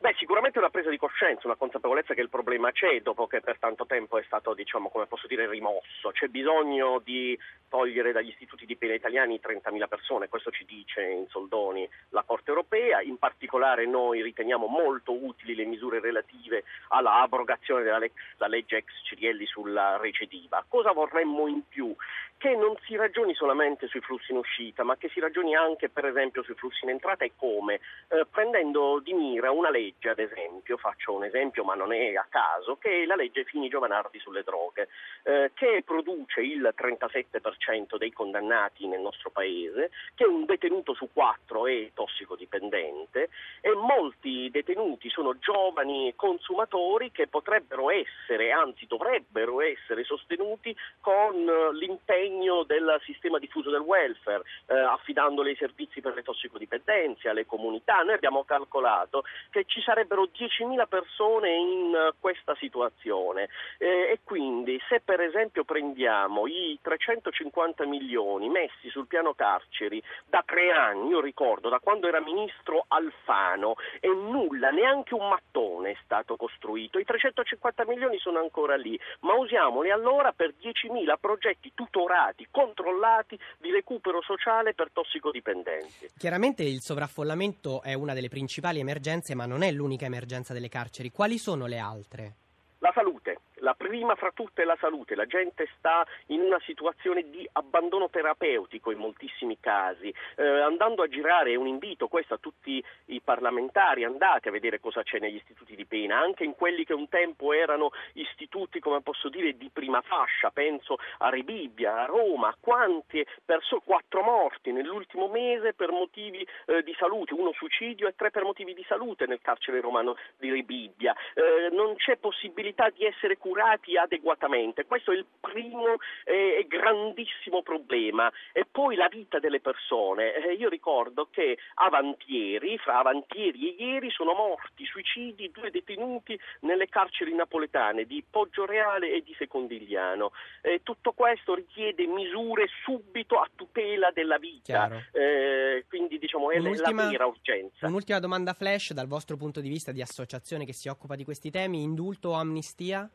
Beh, 0.03 0.15
sicuramente 0.17 0.59
una 0.59 0.71
presa 0.71 0.89
di 0.89 0.97
coscienza, 0.97 1.43
una 1.47 1.57
consapevolezza 1.57 2.15
che 2.15 2.23
il 2.23 2.31
problema 2.31 2.73
c'è 2.73 3.03
dopo 3.03 3.27
che 3.27 3.43
per 3.43 3.59
tanto 3.59 3.85
tempo 3.85 4.17
è 4.17 4.23
stato, 4.23 4.55
diciamo, 4.55 4.89
come 4.89 5.05
posso 5.05 5.27
dire, 5.27 5.47
rimosso. 5.47 6.11
C'è 6.13 6.29
bisogno 6.29 7.03
di 7.05 7.39
togliere 7.69 8.11
dagli 8.11 8.29
istituti 8.29 8.65
di 8.65 8.79
pena 8.79 8.95
italiani 8.95 9.39
30.000 9.45 9.89
persone, 9.89 10.29
questo 10.31 10.51
ci 10.51 10.65
dice 10.65 11.03
in 11.03 11.27
soldoni 11.29 11.87
la 12.09 12.23
Corte 12.23 12.49
europea, 12.49 13.03
in 13.03 13.19
particolare 13.19 13.85
noi 13.85 14.23
riteniamo 14.23 14.69
molto 14.69 15.13
utili 15.13 15.55
le 15.55 15.67
misure 15.67 16.01
relative 16.01 16.65
alla 16.89 17.21
abrogazione 17.21 17.83
della 17.83 18.49
legge 18.49 18.79
ex 18.79 18.87
Cirielli 19.05 19.45
sulla 19.45 19.99
recidiva. 19.99 20.65
Cosa 20.67 20.93
vorremmo 20.93 21.47
in 21.47 21.69
più? 21.69 21.95
Che 22.39 22.57
non 22.57 22.75
si 22.87 22.97
ragioni 22.97 23.35
solamente 23.35 23.87
sui 23.87 24.01
flussi 24.01 24.33
in 24.33 24.39
uscita, 24.39 24.83
ma 24.83 24.97
che 24.97 25.11
si 25.11 25.21
ragioni 25.21 25.55
anche 25.55 25.91
per 25.91 26.07
esempio 26.07 26.43
sui 26.43 26.55
flussi 26.55 26.85
in 26.85 26.91
entrata 26.91 27.23
e 27.23 27.33
come? 27.37 27.81
Eh, 28.09 28.25
prendendo 28.31 28.99
di 29.01 29.13
mira 29.13 29.51
una 29.51 29.69
legge 29.69 29.89
legge, 29.91 30.09
ad 30.09 30.19
esempio, 30.19 30.77
faccio 30.77 31.13
un 31.13 31.25
esempio 31.25 31.65
ma 31.65 31.75
non 31.75 31.93
è 31.93 32.15
a 32.15 32.27
caso, 32.29 32.77
che 32.77 33.03
è 33.03 33.07
la 33.07 33.17
legge 33.17 33.45
Fini 33.45 33.69
Giovanardi 33.69 34.19
sulle 34.21 34.43
droghe, 34.43 34.89
eh, 35.25 35.51
che 35.55 35.83
produce 35.85 36.41
il 36.41 36.73
37% 36.77 37.97
dei 37.97 38.13
condannati 38.13 38.87
nel 38.87 39.01
nostro 39.01 39.31
paese, 39.31 39.91
che 40.15 40.25
un 40.25 40.45
detenuto 40.45 40.95
su 40.95 41.09
quattro 41.13 41.67
è 41.67 41.91
tossicodipendente 41.93 43.29
e 43.61 43.75
molti 43.75 44.49
detenuti 44.51 45.11
sono 45.11 45.39
giovani 45.39 46.13
consumatori 46.17 47.11
che 47.11 47.27
potrebbero 47.27 47.91
essere, 47.91 48.53
anzi 48.53 48.87
dovrebbero 48.87 49.61
essere 49.61 50.05
sostenuti 50.05 50.75
con 51.01 51.45
l'impegno 51.73 52.63
del 52.63 53.01
sistema 53.05 53.39
diffuso 53.39 53.71
del 53.71 53.81
welfare, 53.81 54.45
eh, 54.67 54.75
affidandoli 54.75 55.51
ai 55.51 55.57
servizi 55.57 56.01
per 56.01 56.15
le 56.15 56.23
tossicodipendenze, 56.23 57.29
alle 57.29 57.47
comunità. 57.47 58.03
Noi 58.03 58.15
abbiamo 58.15 58.45
calcolato 58.45 59.25
che 59.51 59.65
ci 59.67 59.80
sarebbero 59.83 60.25
10.000 60.25 60.87
persone 60.89 61.55
in 61.57 61.95
eh, 61.95 62.13
questa 62.19 62.55
situazione 62.57 63.49
eh, 63.79 64.11
e 64.13 64.21
quindi 64.25 64.81
se 64.89 65.01
per 65.05 65.21
esempio 65.21 65.65
prendiamo 65.65 66.47
i 66.47 66.79
350 66.81 67.87
milioni 67.87 68.49
messi 68.49 68.89
sul 68.91 69.07
piano 69.07 69.35
carceri 69.35 70.03
da 70.27 70.43
tre 70.47 70.71
anni, 70.71 71.11
io 71.11 71.21
ricordo 71.21 71.69
da 71.69 71.79
quando 71.79 72.09
era 72.09 72.21
ministro 72.21 72.85
Alfano 72.89 73.75
e 74.01 74.09
nulla, 74.09 74.71
neanche 74.71 75.15
un 75.15 75.29
mattone 75.29 75.91
è 75.91 75.97
stato 76.05 76.37
costruito, 76.37 76.99
i 76.99 77.05
350 77.05 77.85
milioni 77.87 78.19
sono 78.19 78.39
ancora 78.39 78.77
lì, 78.77 78.99
ma 79.21 79.35
usiamoli 79.35 79.91
allora 79.91 80.33
per 80.33 80.55
10.000 80.61 81.15
progetti 81.21 81.73
tutorati, 81.75 82.47
controllati 82.51 83.39
di 83.59 83.71
recupero 83.71 84.21
sociale 84.23 84.75
per 84.75 84.91
tossicodipendenti. 84.93 86.11
Chiaramente 86.17 86.63
il 86.63 86.81
sovraffollamento 86.81 87.83
è 87.83 87.95
una 87.95 88.15
delle 88.15 88.29
principali 88.29 88.81
emergenze, 88.81 89.35
ma 89.35 89.47
non 89.47 89.63
è 89.63 89.70
l'unica 89.71 90.07
emergenza 90.07 90.53
delle 90.53 90.69
carceri. 90.69 91.11
Quali 91.11 91.39
sono 91.39 91.67
le 91.67 91.79
altre? 91.79 92.35
La 92.79 92.93
salute. 92.95 93.41
La 93.57 93.75
prima 93.91 94.15
fra 94.15 94.31
tutte 94.31 94.63
la 94.63 94.77
salute, 94.79 95.17
la 95.17 95.27
gente 95.27 95.67
sta 95.77 96.07
in 96.27 96.43
una 96.43 96.61
situazione 96.65 97.29
di 97.29 97.45
abbandono 97.55 98.09
terapeutico 98.09 98.93
in 98.93 98.99
moltissimi 98.99 99.59
casi, 99.59 100.15
eh, 100.37 100.47
andando 100.47 101.03
a 101.03 101.09
girare, 101.09 101.57
un 101.57 101.67
invito 101.67 102.07
questo 102.07 102.35
a 102.35 102.39
tutti 102.39 102.81
i 103.07 103.21
parlamentari, 103.21 104.05
andate 104.05 104.49
a 104.49 104.53
vedere 104.53 104.79
cosa 104.79 105.03
c'è 105.03 105.19
negli 105.19 105.35
istituti 105.35 105.75
di 105.75 105.87
pena, 105.87 106.21
anche 106.21 106.45
in 106.45 106.55
quelli 106.55 106.85
che 106.85 106.95
un 106.95 107.09
tempo 107.09 107.53
erano 107.53 107.91
istituti, 108.13 108.79
come 108.79 109.01
posso 109.01 109.29
dire, 109.29 109.57
di 109.57 109.71
prima 109.73 110.01
fascia, 110.03 110.53
penso 110.53 110.99
a 111.19 111.29
Rebibbia, 111.29 112.03
a 112.03 112.05
Roma, 112.05 112.55
quanti 112.61 113.27
perso 113.45 113.81
quattro 113.81 114.23
morti 114.23 114.71
nell'ultimo 114.71 115.27
mese 115.27 115.75
per 115.75 115.91
motivi 115.91 116.47
eh, 116.67 116.85
di 116.85 116.95
salute, 116.97 117.35
uno 117.35 117.51
suicidio 117.55 118.07
e 118.07 118.15
tre 118.15 118.31
per 118.31 118.45
motivi 118.45 118.73
di 118.73 118.85
salute 118.87 119.27
nel 119.27 119.41
carcere 119.43 119.81
romano 119.81 120.17
di 120.39 120.49
Rebibbia, 120.49 121.13
eh, 121.35 121.75
non 121.75 121.97
c'è 121.97 122.19
possibilità 122.19 122.89
di 122.91 123.05
essere 123.05 123.37
curati 123.37 123.79
trattati 123.81 123.97
adeguatamente. 123.97 124.85
Questo 124.85 125.13
è 125.13 125.17
il 125.17 125.27
primo 125.41 125.97
e 126.25 126.65
grandissimo 126.69 127.63
problema. 127.63 128.31
E 128.53 128.67
poi 128.71 128.95
la 128.95 129.09
vita 129.09 129.39
delle 129.39 129.61
persone. 129.61 130.35
Eh, 130.35 130.53
io 130.55 130.69
ricordo 130.69 131.29
che 131.31 131.59
avantieri, 131.75 132.79
fra 132.79 132.99
avantieri 132.99 133.77
e 133.77 133.85
ieri, 133.85 134.11
sono 134.11 134.35
morti 134.35 134.85
suicidi 134.85 135.51
due 135.51 135.71
detenuti 135.71 136.39
nelle 136.61 136.89
carceri 136.89 137.35
napoletane 137.35 138.05
di 138.05 138.25
Poggioreale 138.29 139.13
e 139.13 139.23
di 139.23 139.35
Secondigliano. 139.37 140.33
Eh, 140.63 140.83
tutto 140.83 141.13
questo 141.13 141.55
richiede 141.55 142.07
misure 142.07 142.69
subito 142.85 143.39
a 143.41 143.49
tutela 143.55 144.11
della 144.13 144.39
vita. 144.39 144.91
Eh, 145.13 145.85
quindi 145.89 146.19
diciamo 146.19 146.51
è 146.51 146.59
un'ultima, 146.59 147.05
la 147.05 147.11
vera 147.11 147.27
urgenza. 147.27 147.87
Un'ultima 147.87 148.19
domanda 148.21 148.53
flash 148.53 148.93
dal 148.93 149.07
vostro 149.07 149.37
punto 149.37 149.61
di 149.61 149.69
vista 149.69 149.93
di 149.93 150.03
associazione 150.03 150.65
che 150.65 150.73
si 150.73 150.89
occupa 150.89 151.17
di 151.17 151.25
questi 151.25 151.51
temi, 151.51 151.83
indulto 151.83 152.31
o 152.31 152.33
amnistia? 152.33 153.09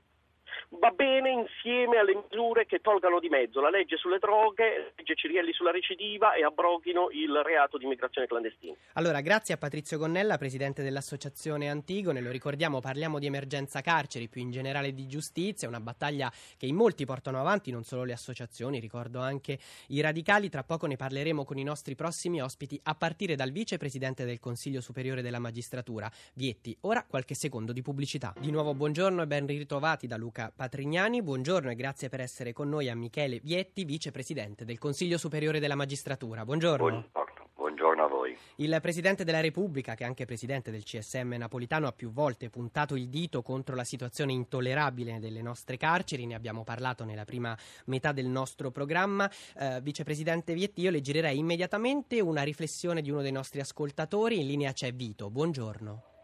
Va 0.70 0.90
bene 0.92 1.32
insieme 1.32 1.98
alle 1.98 2.16
misure 2.16 2.66
che 2.66 2.80
tolgano 2.80 3.20
di 3.20 3.30
mezzo 3.30 3.62
la 3.62 3.70
legge 3.70 3.98
sulle 3.98 4.20
droghe, 4.20 4.78
la 4.78 4.92
legge 4.96 5.16
Cirielli 5.16 5.54
sulla 5.54 5.72
recidiva 5.72 6.34
e 6.34 6.44
abroghino 6.44 7.10
il 7.12 7.42
reato 7.44 7.78
di 7.78 7.86
immigrazione 7.86 8.28
clandestina. 8.28 8.76
Allora, 8.94 9.22
grazie 9.22 9.54
a 9.54 9.58
Patrizio 9.58 9.98
Gonnella, 9.98 10.38
presidente 10.38 10.84
dell'associazione 10.84 11.70
Antigone. 11.70 12.22
Lo 12.22 12.32
ricordiamo, 12.32 12.80
parliamo 12.80 13.20
di 13.20 13.26
emergenza 13.26 13.82
carceri, 13.82 14.28
più 14.28 14.42
in 14.42 14.52
generale 14.52 14.94
di 14.94 15.08
giustizia, 15.08 15.68
una 15.68 15.80
battaglia 15.80 16.32
che 16.58 16.66
in 16.66 16.76
molti 16.76 17.06
portano 17.06 17.40
avanti, 17.40 17.72
non 17.72 17.84
solo 17.84 18.04
le 18.04 18.14
associazioni, 18.14 18.80
ricordo 18.80 19.20
anche 19.20 19.58
i 19.88 20.02
radicali. 20.02 20.50
Tra 20.50 20.64
poco 20.64 20.88
ne 20.88 20.96
parleremo 20.96 21.44
con 21.44 21.58
i 21.58 21.64
nostri 21.64 21.96
prossimi 21.96 22.42
ospiti, 22.42 22.80
a 22.84 22.96
partire 22.96 23.36
dal 23.36 23.52
vicepresidente 23.52 24.26
del 24.26 24.40
Consiglio 24.40 24.82
Superiore 24.82 25.22
della 25.22 25.40
Magistratura, 25.40 26.12
Vietti. 26.34 26.76
Ora 26.82 27.06
qualche 27.08 27.36
secondo 27.36 27.72
di 27.72 27.82
pubblicità. 27.82 28.34
Di 28.38 28.52
nuovo 28.52 28.74
buongiorno 28.74 29.22
e 29.22 29.28
ben 29.28 29.46
ritrovati 29.46 30.08
da 30.08 30.18
Luca 30.18 30.45
Patrignani. 30.54 31.22
Buongiorno 31.22 31.70
e 31.70 31.76
grazie 31.76 32.10
per 32.10 32.20
essere 32.20 32.54
con 32.54 32.70
noi 32.70 32.90
a 32.90 32.96
Michele 32.96 33.40
Vietti, 33.42 33.86
vicepresidente 33.86 34.66
del 34.66 34.78
Consiglio 34.78 35.18
Superiore 35.18 35.60
della 35.60 35.76
Magistratura. 35.76 36.44
Buongiorno. 36.44 36.90
Buongiorno. 36.90 37.26
Buongiorno 37.56 38.04
a 38.04 38.08
voi. 38.08 38.38
Il 38.58 38.78
Presidente 38.82 39.24
della 39.24 39.42
Repubblica, 39.42 39.96
che 39.96 40.04
è 40.04 40.08
anche 40.08 40.26
Presidente 40.26 40.72
del 40.72 40.84
CSM 40.84 41.34
napolitano, 41.34 41.88
ha 41.88 41.92
più 41.92 42.12
volte 42.12 42.50
puntato 42.50 42.96
il 42.96 43.10
dito 43.10 43.42
contro 43.42 43.76
la 43.76 43.84
situazione 43.84 44.32
intollerabile 44.32 45.20
delle 45.20 45.42
nostre 45.42 45.76
carceri. 45.76 46.26
Ne 46.26 46.36
abbiamo 46.36 46.64
parlato 46.64 47.04
nella 47.04 47.26
prima 47.26 47.58
metà 47.86 48.12
del 48.12 48.28
nostro 48.28 48.72
programma. 48.72 49.30
Eh, 49.58 49.82
Vicepresidente 49.82 50.54
Vietti, 50.54 50.82
io 50.82 50.92
le 50.92 51.02
girerei 51.02 51.38
immediatamente 51.38 52.22
una 52.22 52.44
riflessione 52.44 53.02
di 53.02 53.12
uno 53.12 53.22
dei 53.22 53.32
nostri 53.32 53.60
ascoltatori. 53.60 54.40
In 54.40 54.48
linea 54.48 54.72
c'è 54.72 54.94
Vito. 54.94 55.30
Buongiorno. 55.30 56.15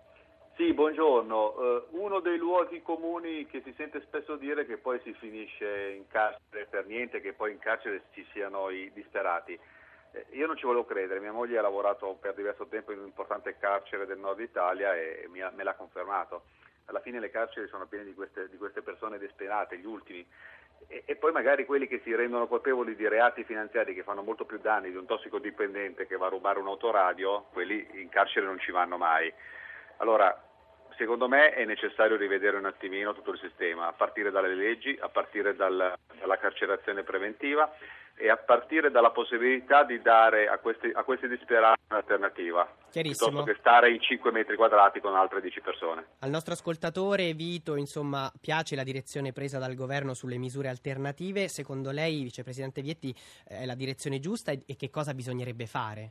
Sì, 0.61 0.73
buongiorno. 0.73 1.53
Uh, 1.57 2.03
uno 2.03 2.19
dei 2.19 2.37
luoghi 2.37 2.83
comuni 2.83 3.47
che 3.47 3.63
si 3.63 3.73
sente 3.75 3.99
spesso 4.01 4.35
dire 4.35 4.63
che 4.67 4.77
poi 4.77 4.99
si 5.03 5.11
finisce 5.13 5.93
in 5.97 6.07
carcere 6.07 6.67
per 6.69 6.85
niente, 6.85 7.19
che 7.19 7.33
poi 7.33 7.53
in 7.53 7.57
carcere 7.57 8.03
ci 8.11 8.23
siano 8.31 8.69
i 8.69 8.91
disperati. 8.93 9.59
Eh, 10.11 10.25
io 10.33 10.45
non 10.45 10.55
ci 10.57 10.67
volevo 10.67 10.85
credere, 10.85 11.19
mia 11.19 11.31
moglie 11.31 11.57
ha 11.57 11.63
lavorato 11.63 12.15
per 12.21 12.35
diverso 12.35 12.67
tempo 12.67 12.91
in 12.91 12.99
un 12.99 13.05
importante 13.05 13.57
carcere 13.57 14.05
del 14.05 14.19
nord 14.19 14.39
Italia 14.39 14.95
e 14.95 15.27
ha, 15.41 15.49
me 15.49 15.63
l'ha 15.63 15.73
confermato. 15.73 16.43
Alla 16.85 16.99
fine 16.99 17.19
le 17.19 17.31
carceri 17.31 17.67
sono 17.67 17.87
piene 17.87 18.05
di 18.05 18.13
queste, 18.13 18.47
di 18.47 18.57
queste 18.57 18.83
persone 18.83 19.17
disperate, 19.17 19.79
gli 19.79 19.87
ultimi. 19.87 20.23
E, 20.85 21.01
e, 21.07 21.15
poi 21.15 21.31
magari 21.31 21.65
quelli 21.65 21.87
che 21.87 22.01
si 22.03 22.13
rendono 22.13 22.45
colpevoli 22.45 22.95
di 22.95 23.07
reati 23.07 23.43
finanziari 23.45 23.95
che 23.95 24.03
fanno 24.03 24.21
molto 24.21 24.45
più 24.45 24.59
danni 24.59 24.91
di 24.91 24.97
un 24.97 25.07
tossicodipendente 25.07 26.05
che 26.05 26.17
va 26.17 26.27
a 26.27 26.29
rubare 26.29 26.59
un 26.59 26.67
autoradio, 26.67 27.47
quelli 27.51 27.87
in 27.93 28.09
carcere 28.09 28.45
non 28.45 28.59
ci 28.59 28.69
vanno 28.69 28.97
mai. 28.97 29.33
Allora, 29.97 30.49
secondo 31.01 31.27
me 31.27 31.49
è 31.49 31.65
necessario 31.65 32.15
rivedere 32.15 32.57
un 32.57 32.65
attimino 32.65 33.15
tutto 33.15 33.31
il 33.31 33.39
sistema, 33.39 33.87
a 33.87 33.91
partire 33.91 34.29
dalle 34.29 34.53
leggi, 34.53 34.95
a 35.01 35.09
partire 35.09 35.55
dal, 35.55 35.95
dalla 36.19 36.37
carcerazione 36.37 37.01
preventiva 37.01 37.73
e 38.13 38.29
a 38.29 38.37
partire 38.37 38.91
dalla 38.91 39.09
possibilità 39.09 39.83
di 39.83 39.99
dare 39.99 40.47
a 40.47 40.59
questi, 40.59 40.91
a 40.93 41.01
questi 41.01 41.27
disperati 41.27 41.81
un'alternativa, 41.89 42.71
piuttosto 42.91 43.43
che 43.43 43.55
stare 43.57 43.89
in 43.89 43.99
5 43.99 44.31
metri 44.31 44.55
quadrati 44.55 44.99
con 44.99 45.15
altre 45.15 45.41
10 45.41 45.61
persone. 45.61 46.05
Al 46.19 46.29
nostro 46.29 46.53
ascoltatore 46.53 47.33
Vito, 47.33 47.75
insomma, 47.77 48.31
piace 48.39 48.75
la 48.75 48.83
direzione 48.83 49.31
presa 49.31 49.57
dal 49.57 49.73
governo 49.73 50.13
sulle 50.13 50.37
misure 50.37 50.67
alternative. 50.67 51.47
Secondo 51.47 51.89
lei, 51.89 52.21
vicepresidente 52.21 52.83
Vietti, 52.83 53.11
è 53.43 53.65
la 53.65 53.73
direzione 53.73 54.19
giusta 54.19 54.51
e, 54.51 54.61
e 54.67 54.75
che 54.75 54.91
cosa 54.91 55.15
bisognerebbe 55.15 55.65
fare? 55.65 56.09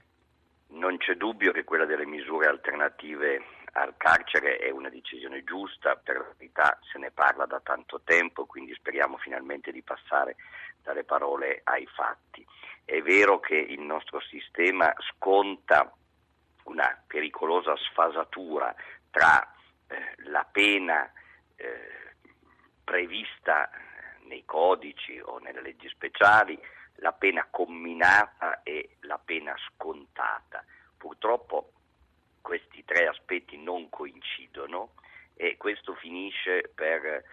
Non 0.70 0.96
c'è 0.98 1.14
dubbio 1.14 1.53
che 1.53 1.62
quella 1.62 1.85
delle 1.85 2.07
misure 2.07 2.46
alternative 2.46 3.60
al 3.72 3.94
carcere 3.96 4.59
è 4.59 4.70
una 4.70 4.88
decisione 4.88 5.44
giusta, 5.44 5.96
per 5.96 6.35
verità 6.37 6.78
se 6.90 6.98
ne 6.98 7.11
parla 7.11 7.46
da 7.46 7.61
tanto 7.61 8.00
tempo, 8.04 8.46
quindi 8.46 8.74
speriamo 8.74 9.16
finalmente 9.18 9.72
di 9.72 9.83
passare 9.83 10.37
dalle 10.83 11.04
parole 11.04 11.61
ai 11.64 11.87
fatti. 11.87 12.46
È 12.85 13.00
vero 13.02 13.38
che 13.40 13.56
il 13.56 13.80
nostro 13.80 14.20
sistema 14.20 14.92
sconta 15.12 15.92
una 16.64 17.02
pericolosa 17.06 17.76
sfasatura 17.76 18.74
tra 19.11 19.54
eh, 19.87 20.14
la 20.28 20.46
pena 20.50 21.11
eh, 21.56 22.14
prevista 22.85 23.70
nei 24.24 24.44
codici 24.44 25.20
o 25.20 25.38
nelle 25.38 25.61
leggi 25.61 25.88
speciali, 25.88 26.59
la 26.96 27.12
pena 27.12 27.46
comminata 27.50 28.62
e 28.62 28.96
la 29.00 29.18
pena 29.18 29.54
scontata. 29.68 30.64
Purtroppo 30.96 31.72
questi 32.40 32.85
tre 32.85 33.07
aspetti 33.07 33.57
non 33.57 33.88
coincidono 33.88 34.94
e 35.35 35.57
questo 35.57 35.94
finisce 35.94 36.70
per 36.74 37.05
eh, 37.05 37.24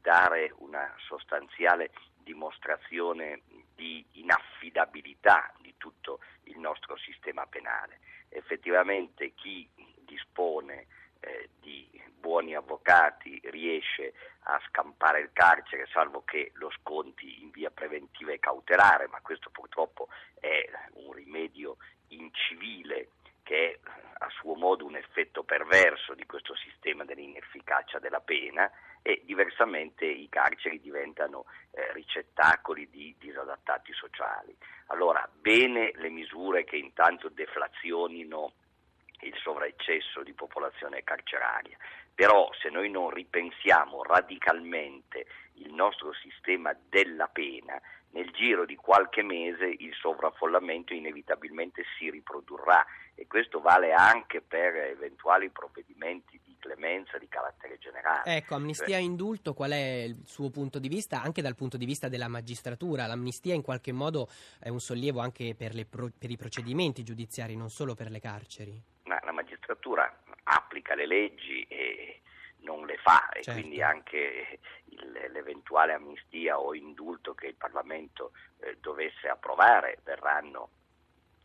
dare 0.00 0.52
una 0.58 0.94
sostanziale 1.06 1.90
dimostrazione 2.22 3.42
di 3.74 4.04
inaffidabilità 4.12 5.52
di 5.60 5.74
tutto 5.76 6.20
il 6.44 6.58
nostro 6.58 6.96
sistema 6.96 7.46
penale. 7.46 8.00
Effettivamente 8.28 9.32
chi 9.34 9.68
dispone 10.04 10.86
eh, 11.20 11.50
di 11.60 11.88
buoni 12.18 12.54
avvocati 12.54 13.40
riesce 13.44 14.14
a 14.44 14.60
scampare 14.68 15.20
il 15.20 15.30
carcere, 15.32 15.86
salvo 15.92 16.22
che 16.24 16.50
lo 16.54 16.70
sconti 16.80 17.42
in 17.42 17.50
via 17.50 17.70
preventiva 17.70 18.32
e 18.32 18.38
cautelare, 18.38 19.08
ma 19.08 19.20
questo 19.20 19.50
purtroppo 19.50 20.08
è 20.38 20.68
un 20.94 21.12
rimedio 21.12 21.76
incivile 22.08 23.10
che 23.52 23.68
è 23.68 23.78
a 24.24 24.30
suo 24.30 24.54
modo 24.54 24.86
un 24.86 24.96
effetto 24.96 25.42
perverso 25.42 26.14
di 26.14 26.24
questo 26.24 26.54
sistema 26.56 27.04
dell'inefficacia 27.04 27.98
della 27.98 28.20
pena 28.20 28.70
e 29.02 29.20
diversamente 29.26 30.06
i 30.06 30.28
carceri 30.30 30.80
diventano 30.80 31.44
eh, 31.72 31.92
ricettacoli 31.92 32.88
di 32.88 33.14
disadattati 33.18 33.92
sociali. 33.92 34.56
Allora, 34.86 35.28
bene 35.30 35.90
le 35.96 36.08
misure 36.08 36.64
che 36.64 36.76
intanto 36.76 37.28
deflazionino 37.28 38.52
il 39.20 39.34
sovraeccesso 39.36 40.22
di 40.22 40.32
popolazione 40.32 41.04
carceraria, 41.04 41.76
però 42.14 42.50
se 42.54 42.70
noi 42.70 42.88
non 42.90 43.10
ripensiamo 43.10 44.02
radicalmente 44.02 45.26
il 45.56 45.74
nostro 45.74 46.14
sistema 46.14 46.74
della 46.88 47.28
pena, 47.28 47.78
nel 48.12 48.30
giro 48.30 48.64
di 48.64 48.76
qualche 48.76 49.22
mese 49.22 49.64
il 49.64 49.94
sovraffollamento 49.94 50.92
inevitabilmente 50.92 51.82
si 51.96 52.10
riprodurrà 52.10 52.84
e 53.14 53.26
questo 53.26 53.60
vale 53.60 53.92
anche 53.92 54.40
per 54.40 54.74
eventuali 54.74 55.50
provvedimenti 55.50 56.40
di 56.42 56.56
clemenza 56.58 57.18
di 57.18 57.28
carattere 57.28 57.78
generale. 57.78 58.36
Ecco, 58.36 58.54
amnistia 58.54 58.96
e 58.96 59.02
indulto, 59.02 59.52
qual 59.52 59.72
è 59.72 60.02
il 60.02 60.22
suo 60.26 60.50
punto 60.50 60.78
di 60.78 60.88
vista 60.88 61.22
anche 61.22 61.42
dal 61.42 61.56
punto 61.56 61.76
di 61.76 61.84
vista 61.84 62.08
della 62.08 62.28
magistratura? 62.28 63.06
L'amnistia 63.06 63.54
in 63.54 63.62
qualche 63.62 63.92
modo 63.92 64.28
è 64.60 64.68
un 64.68 64.80
sollievo 64.80 65.20
anche 65.20 65.54
per, 65.54 65.86
pro- 65.86 66.10
per 66.16 66.30
i 66.30 66.36
procedimenti 66.36 67.02
giudiziari, 67.02 67.56
non 67.56 67.68
solo 67.68 67.94
per 67.94 68.10
le 68.10 68.20
carceri? 68.20 68.80
Ma 69.04 69.18
la 69.24 69.32
magistratura 69.32 70.22
applica 70.44 70.94
le 70.94 71.06
leggi 71.06 71.64
e 71.68 72.20
non 72.60 72.86
le 72.86 72.96
fa 72.98 73.28
e 73.30 73.42
certo. 73.42 73.60
quindi 73.60 73.82
anche 73.82 74.60
il, 74.84 75.30
l'eventuale 75.32 75.92
amnistia 75.92 76.58
o 76.58 76.74
indulto 76.74 77.34
che 77.34 77.48
il 77.48 77.54
Parlamento 77.54 78.32
eh, 78.60 78.76
dovesse 78.80 79.28
approvare 79.28 79.98
verranno 80.04 80.70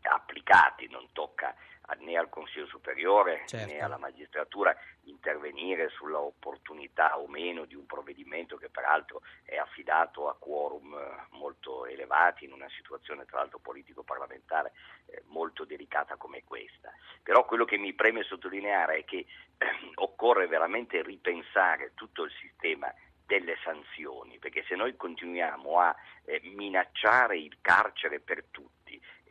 applicati, 0.02 0.88
non 0.88 1.08
tocca 1.12 1.54
né 2.00 2.16
al 2.16 2.28
Consiglio 2.28 2.66
Superiore 2.66 3.42
certo. 3.46 3.72
né 3.72 3.80
alla 3.80 3.96
magistratura 3.96 4.76
intervenire 5.04 5.88
sulla 5.88 6.20
opportunità 6.20 7.18
o 7.18 7.26
meno 7.26 7.64
di 7.64 7.74
un 7.74 7.86
provvedimento 7.86 8.56
che 8.56 8.68
peraltro 8.68 9.22
è 9.44 9.56
affidato 9.56 10.28
a 10.28 10.36
quorum 10.38 10.94
eh, 10.94 11.26
molto 11.36 11.86
elevati 11.86 12.44
in 12.44 12.52
una 12.52 12.68
situazione 12.76 13.24
tra 13.24 13.38
l'altro 13.38 13.58
politico-parlamentare 13.58 14.72
eh, 15.06 15.22
molto 15.26 15.64
delicata 15.64 16.16
come 16.16 16.44
questa. 16.44 16.92
Però 17.22 17.44
quello 17.46 17.64
che 17.64 17.78
mi 17.78 17.94
preme 17.94 18.22
sottolineare 18.22 18.98
è 18.98 19.04
che 19.04 19.24
eh, 19.56 19.66
occorre 19.96 20.46
veramente 20.46 21.02
ripensare 21.02 21.92
tutto 21.94 22.24
il 22.24 22.32
sistema 22.38 22.92
delle 23.24 23.56
sanzioni, 23.62 24.38
perché 24.38 24.64
se 24.66 24.74
noi 24.74 24.96
continuiamo 24.96 25.80
a 25.80 25.94
eh, 26.24 26.40
minacciare 26.44 27.38
il 27.38 27.58
carcere 27.60 28.20
per 28.20 28.44
tutti 28.50 28.77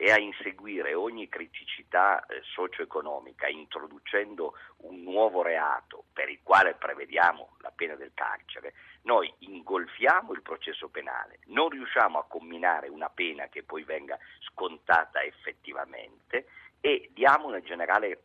e 0.00 0.12
a 0.12 0.18
inseguire 0.18 0.94
ogni 0.94 1.28
criticità 1.28 2.24
eh, 2.24 2.40
socio-economica 2.54 3.48
introducendo 3.48 4.54
un 4.82 5.02
nuovo 5.02 5.42
reato 5.42 6.04
per 6.12 6.28
il 6.28 6.38
quale 6.44 6.74
prevediamo 6.74 7.56
la 7.62 7.72
pena 7.74 7.96
del 7.96 8.12
carcere, 8.14 8.74
noi 9.02 9.32
ingolfiamo 9.38 10.32
il 10.32 10.42
processo 10.42 10.88
penale, 10.88 11.40
non 11.46 11.70
riusciamo 11.70 12.16
a 12.16 12.26
combinare 12.28 12.88
una 12.88 13.08
pena 13.08 13.48
che 13.48 13.64
poi 13.64 13.82
venga 13.82 14.16
scontata 14.52 15.20
effettivamente 15.22 16.46
e 16.80 17.10
diamo 17.12 17.48
una 17.48 17.60
generale 17.60 18.22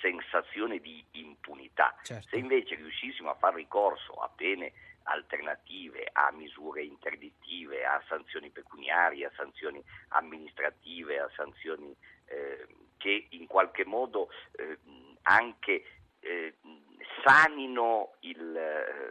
sensazione 0.00 0.80
di 0.80 1.04
impunità. 1.12 1.94
Certo. 2.02 2.28
Se 2.30 2.36
invece 2.36 2.74
riuscissimo 2.74 3.30
a 3.30 3.34
fare 3.34 3.56
ricorso 3.56 4.14
a 4.14 4.28
pene 4.34 4.72
alternative, 5.08 6.08
a 6.12 6.30
misure 6.32 6.82
interdittive, 6.82 7.84
a 7.84 8.02
sanzioni 8.08 8.50
pecuniarie, 8.50 9.26
a 9.26 9.32
sanzioni 9.34 9.82
amministrative, 10.08 11.18
a 11.18 11.30
sanzioni 11.34 11.94
eh, 12.26 12.66
che 12.96 13.26
in 13.30 13.46
qualche 13.46 13.84
modo 13.84 14.28
eh, 14.52 14.78
anche 15.22 15.84
eh, 16.20 16.54
sanino 17.24 18.14
il, 18.20 18.56
eh, 18.56 19.10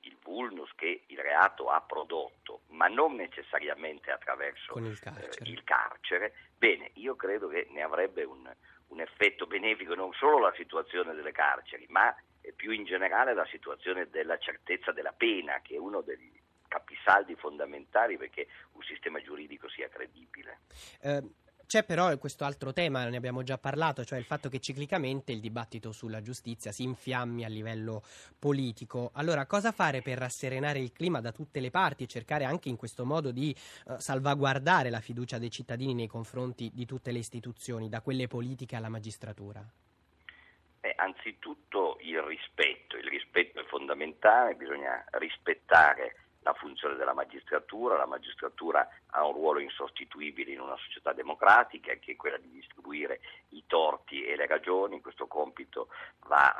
il, 0.00 0.16
vulnus 0.22 0.70
che 0.74 1.04
il 1.06 1.18
reato 1.18 1.70
ha 1.70 1.80
prodotto, 1.80 2.62
ma 2.68 2.88
non 2.88 3.14
necessariamente 3.14 4.10
attraverso 4.10 4.76
il 4.78 4.98
carcere. 4.98 5.50
il 5.50 5.64
carcere, 5.64 6.34
bene, 6.56 6.90
io 6.94 7.16
credo 7.16 7.48
che 7.48 7.66
ne 7.70 7.82
avrebbe 7.82 8.24
un, 8.24 8.50
un 8.88 9.00
effetto 9.00 9.46
benefico 9.46 9.94
non 9.94 10.12
solo 10.12 10.38
la 10.38 10.52
situazione 10.56 11.14
delle 11.14 11.32
carceri, 11.32 11.86
ma 11.88 12.14
più 12.54 12.70
in 12.70 12.84
generale 12.84 13.34
la 13.34 13.46
situazione 13.46 14.08
della 14.10 14.38
certezza 14.38 14.92
della 14.92 15.12
pena, 15.12 15.60
che 15.62 15.74
è 15.74 15.78
uno 15.78 16.00
degli 16.00 16.32
capisaldi 16.68 17.34
fondamentali 17.34 18.16
perché 18.16 18.46
un 18.72 18.82
sistema 18.82 19.20
giuridico 19.20 19.68
sia 19.68 19.88
credibile. 19.88 20.60
Eh, 21.00 21.22
c'è 21.68 21.84
però 21.84 22.16
questo 22.16 22.46
altro 22.46 22.72
tema, 22.72 23.06
ne 23.10 23.18
abbiamo 23.18 23.42
già 23.42 23.58
parlato, 23.58 24.02
cioè 24.02 24.18
il 24.18 24.24
fatto 24.24 24.48
che 24.48 24.58
ciclicamente 24.58 25.32
il 25.32 25.40
dibattito 25.40 25.92
sulla 25.92 26.22
giustizia 26.22 26.72
si 26.72 26.82
infiammi 26.82 27.44
a 27.44 27.48
livello 27.48 28.02
politico. 28.38 29.10
Allora, 29.12 29.44
cosa 29.44 29.70
fare 29.70 30.00
per 30.00 30.16
rasserenare 30.16 30.78
il 30.78 30.92
clima 30.92 31.20
da 31.20 31.30
tutte 31.30 31.60
le 31.60 31.70
parti 31.70 32.04
e 32.04 32.06
cercare 32.06 32.44
anche 32.44 32.70
in 32.70 32.76
questo 32.76 33.04
modo 33.04 33.32
di 33.32 33.54
uh, 33.84 33.98
salvaguardare 33.98 34.88
la 34.88 35.00
fiducia 35.00 35.36
dei 35.36 35.50
cittadini 35.50 35.92
nei 35.92 36.06
confronti 36.06 36.70
di 36.72 36.86
tutte 36.86 37.12
le 37.12 37.18
istituzioni, 37.18 37.90
da 37.90 38.00
quelle 38.00 38.28
politiche 38.28 38.74
alla 38.74 38.88
magistratura? 38.88 39.62
Anzitutto 41.00 41.98
il 42.00 42.20
rispetto, 42.22 42.96
il 42.96 43.06
rispetto 43.06 43.60
è 43.60 43.64
fondamentale, 43.64 44.56
bisogna 44.56 45.04
rispettare 45.12 46.16
la 46.40 46.52
funzione 46.54 46.96
della 46.96 47.12
magistratura, 47.12 47.96
la 47.96 48.06
magistratura 48.06 48.88
ha 49.10 49.24
un 49.24 49.32
ruolo 49.32 49.60
insostituibile 49.60 50.52
in 50.52 50.60
una 50.60 50.76
società 50.76 51.12
democratica 51.12 51.94
che 51.94 52.12
è 52.12 52.16
quella 52.16 52.38
di 52.38 52.50
distribuire 52.50 53.20
i 53.50 53.62
torti 53.66 54.24
e 54.24 54.34
le 54.34 54.46
ragioni, 54.46 55.00
questo 55.00 55.26
compito 55.26 55.88
va 56.26 56.52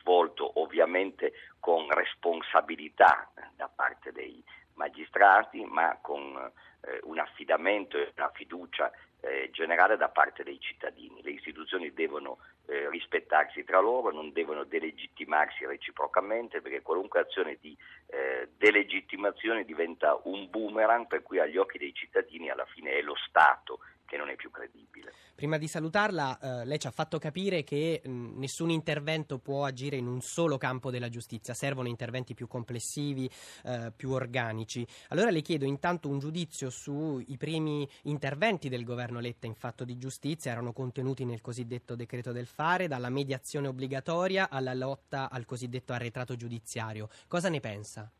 svolto 0.00 0.60
ovviamente 0.60 1.32
con 1.60 1.88
responsabilità 1.90 3.30
da 3.54 3.68
parte 3.68 4.10
dei 4.10 4.42
magistrati 4.74 5.64
ma 5.64 5.98
con 6.00 6.50
eh, 6.80 7.00
un 7.04 7.18
affidamento 7.18 7.96
e 7.96 8.12
una 8.16 8.30
fiducia 8.30 8.90
eh, 9.20 9.50
generale 9.52 9.96
da 9.96 10.08
parte 10.08 10.42
dei 10.42 10.58
cittadini. 10.60 11.22
Le 11.22 11.30
istituzioni 11.30 11.92
devono 11.92 12.38
eh, 12.74 12.90
rispettarsi 12.90 13.62
tra 13.64 13.78
loro, 13.78 14.10
non 14.10 14.32
devono 14.32 14.64
delegittimarsi 14.64 15.64
reciprocamente 15.64 16.60
perché 16.60 16.82
qualunque 16.82 17.20
azione 17.20 17.56
di 17.60 17.76
eh, 18.06 18.48
delegittimazione 18.56 19.64
diventa 19.64 20.20
un 20.24 20.50
boomerang 20.50 21.06
per 21.06 21.22
cui 21.22 21.38
agli 21.38 21.56
occhi 21.56 21.78
dei 21.78 21.94
cittadini 21.94 22.50
alla 22.50 22.66
fine 22.66 22.92
è 22.92 23.00
lo 23.00 23.14
Stato 23.28 23.78
che 24.04 24.16
non 24.16 24.28
è 24.28 24.34
più 24.34 24.50
credibile. 24.50 25.12
Prima 25.44 25.58
di 25.58 25.68
salutarla, 25.68 26.38
eh, 26.38 26.64
lei 26.64 26.78
ci 26.78 26.86
ha 26.86 26.90
fatto 26.90 27.18
capire 27.18 27.64
che 27.64 28.00
mh, 28.02 28.38
nessun 28.38 28.70
intervento 28.70 29.38
può 29.38 29.66
agire 29.66 29.96
in 29.96 30.06
un 30.06 30.22
solo 30.22 30.56
campo 30.56 30.90
della 30.90 31.10
giustizia, 31.10 31.52
servono 31.52 31.86
interventi 31.86 32.32
più 32.32 32.48
complessivi, 32.48 33.28
eh, 33.66 33.92
più 33.94 34.12
organici. 34.12 34.86
Allora 35.08 35.28
le 35.28 35.42
chiedo 35.42 35.66
intanto 35.66 36.08
un 36.08 36.18
giudizio 36.18 36.70
sui 36.70 37.36
primi 37.36 37.86
interventi 38.04 38.70
del 38.70 38.84
governo 38.84 39.20
Letta 39.20 39.46
in 39.46 39.54
fatto 39.54 39.84
di 39.84 39.98
giustizia, 39.98 40.50
erano 40.50 40.72
contenuti 40.72 41.26
nel 41.26 41.42
cosiddetto 41.42 41.94
decreto 41.94 42.32
del 42.32 42.46
fare, 42.46 42.88
dalla 42.88 43.10
mediazione 43.10 43.68
obbligatoria 43.68 44.48
alla 44.48 44.72
lotta 44.72 45.28
al 45.30 45.44
cosiddetto 45.44 45.92
arretrato 45.92 46.36
giudiziario. 46.36 47.10
Cosa 47.28 47.50
ne 47.50 47.60
pensa? 47.60 48.10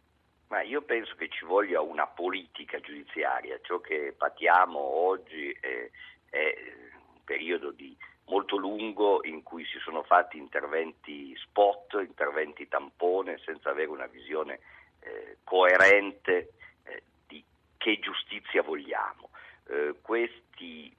Ma 0.49 0.61
io 0.61 0.83
penso 0.83 1.15
che 1.15 1.31
ci 1.31 1.47
voglia 1.47 1.81
una 1.81 2.07
politica 2.07 2.79
giudiziaria, 2.81 3.59
ciò 3.63 3.81
che 3.81 4.15
patiamo 4.15 4.79
oggi 4.79 5.51
è, 5.59 5.89
è 6.29 6.93
periodo 7.25 7.71
di 7.71 7.97
molto 8.27 8.57
lungo 8.57 9.25
in 9.25 9.43
cui 9.43 9.65
si 9.65 9.79
sono 9.79 10.03
fatti 10.03 10.39
interventi 10.39 11.37
spot, 11.37 11.95
interventi 12.01 12.69
tampone, 12.69 13.39
senza 13.45 13.71
avere 13.71 13.91
una 13.91 14.07
visione 14.07 14.61
eh, 15.01 15.39
coerente 15.45 16.53
eh, 16.85 17.03
di 17.27 17.43
che 17.77 17.99
giustizia 17.99 18.63
vogliamo. 18.63 19.31
Eh, 19.67 19.95
questi 20.01 20.95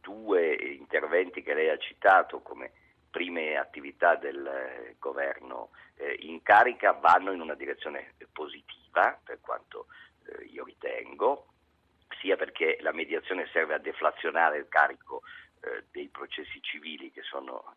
due 0.00 0.54
interventi 0.54 1.42
che 1.42 1.54
lei 1.54 1.68
ha 1.68 1.78
citato 1.78 2.40
come 2.40 2.70
prime 3.10 3.56
attività 3.56 4.14
del 4.16 4.46
eh, 4.46 4.96
governo 4.98 5.70
eh, 5.96 6.16
in 6.20 6.42
carica 6.42 6.92
vanno 6.92 7.32
in 7.32 7.40
una 7.40 7.54
direzione 7.54 8.14
positiva, 8.32 9.18
per 9.22 9.38
quanto 9.40 9.86
eh, 10.26 10.44
io 10.44 10.64
ritengo, 10.64 11.46
sia 12.20 12.36
perché 12.36 12.78
la 12.80 12.92
mediazione 12.92 13.48
serve 13.52 13.74
a 13.74 13.78
deflazionare 13.78 14.58
il 14.58 14.68
carico 14.68 15.22
eh, 15.60 15.84
dei 15.90 16.08
processi 16.08 16.60
civili 16.62 17.10
che 17.10 17.22
sono 17.22 17.76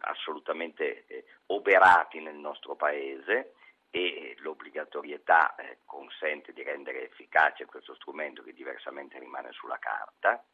assolutamente 0.00 1.06
eh, 1.06 1.24
oberati 1.46 2.20
nel 2.20 2.36
nostro 2.36 2.76
Paese 2.76 3.54
e 3.90 4.34
l'obbligatorietà 4.38 5.54
eh, 5.54 5.78
consente 5.84 6.52
di 6.52 6.62
rendere 6.62 7.04
efficace 7.04 7.64
questo 7.64 7.94
strumento 7.94 8.42
che 8.42 8.52
diversamente 8.52 9.18
rimane 9.18 9.52
sulla 9.52 9.78
carta 9.78 10.44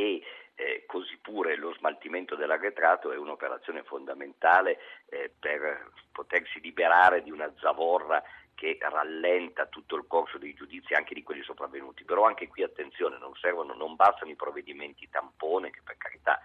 e 0.00 0.22
eh, 0.54 0.84
così 0.86 1.18
pure 1.18 1.56
lo 1.56 1.74
smaltimento 1.74 2.34
dell'arretrato 2.34 3.12
è 3.12 3.16
un'operazione 3.16 3.82
fondamentale 3.82 4.78
eh, 5.10 5.30
per 5.38 5.90
potersi 6.10 6.58
liberare 6.60 7.22
di 7.22 7.30
una 7.30 7.52
zavorra 7.60 8.22
che 8.54 8.78
rallenta 8.80 9.66
tutto 9.66 9.96
il 9.96 10.04
corso 10.06 10.36
dei 10.36 10.54
giudizi, 10.54 10.92
anche 10.92 11.14
di 11.14 11.22
quelli 11.22 11.42
sopravvenuti. 11.42 12.04
Però 12.04 12.26
anche 12.26 12.48
qui 12.48 12.62
attenzione, 12.62 13.18
non, 13.18 13.34
servono, 13.34 13.74
non 13.74 13.96
bastano 13.96 14.30
i 14.30 14.36
provvedimenti 14.36 15.08
tampone, 15.08 15.70
che 15.70 15.80
per 15.82 15.96
carità 15.96 16.40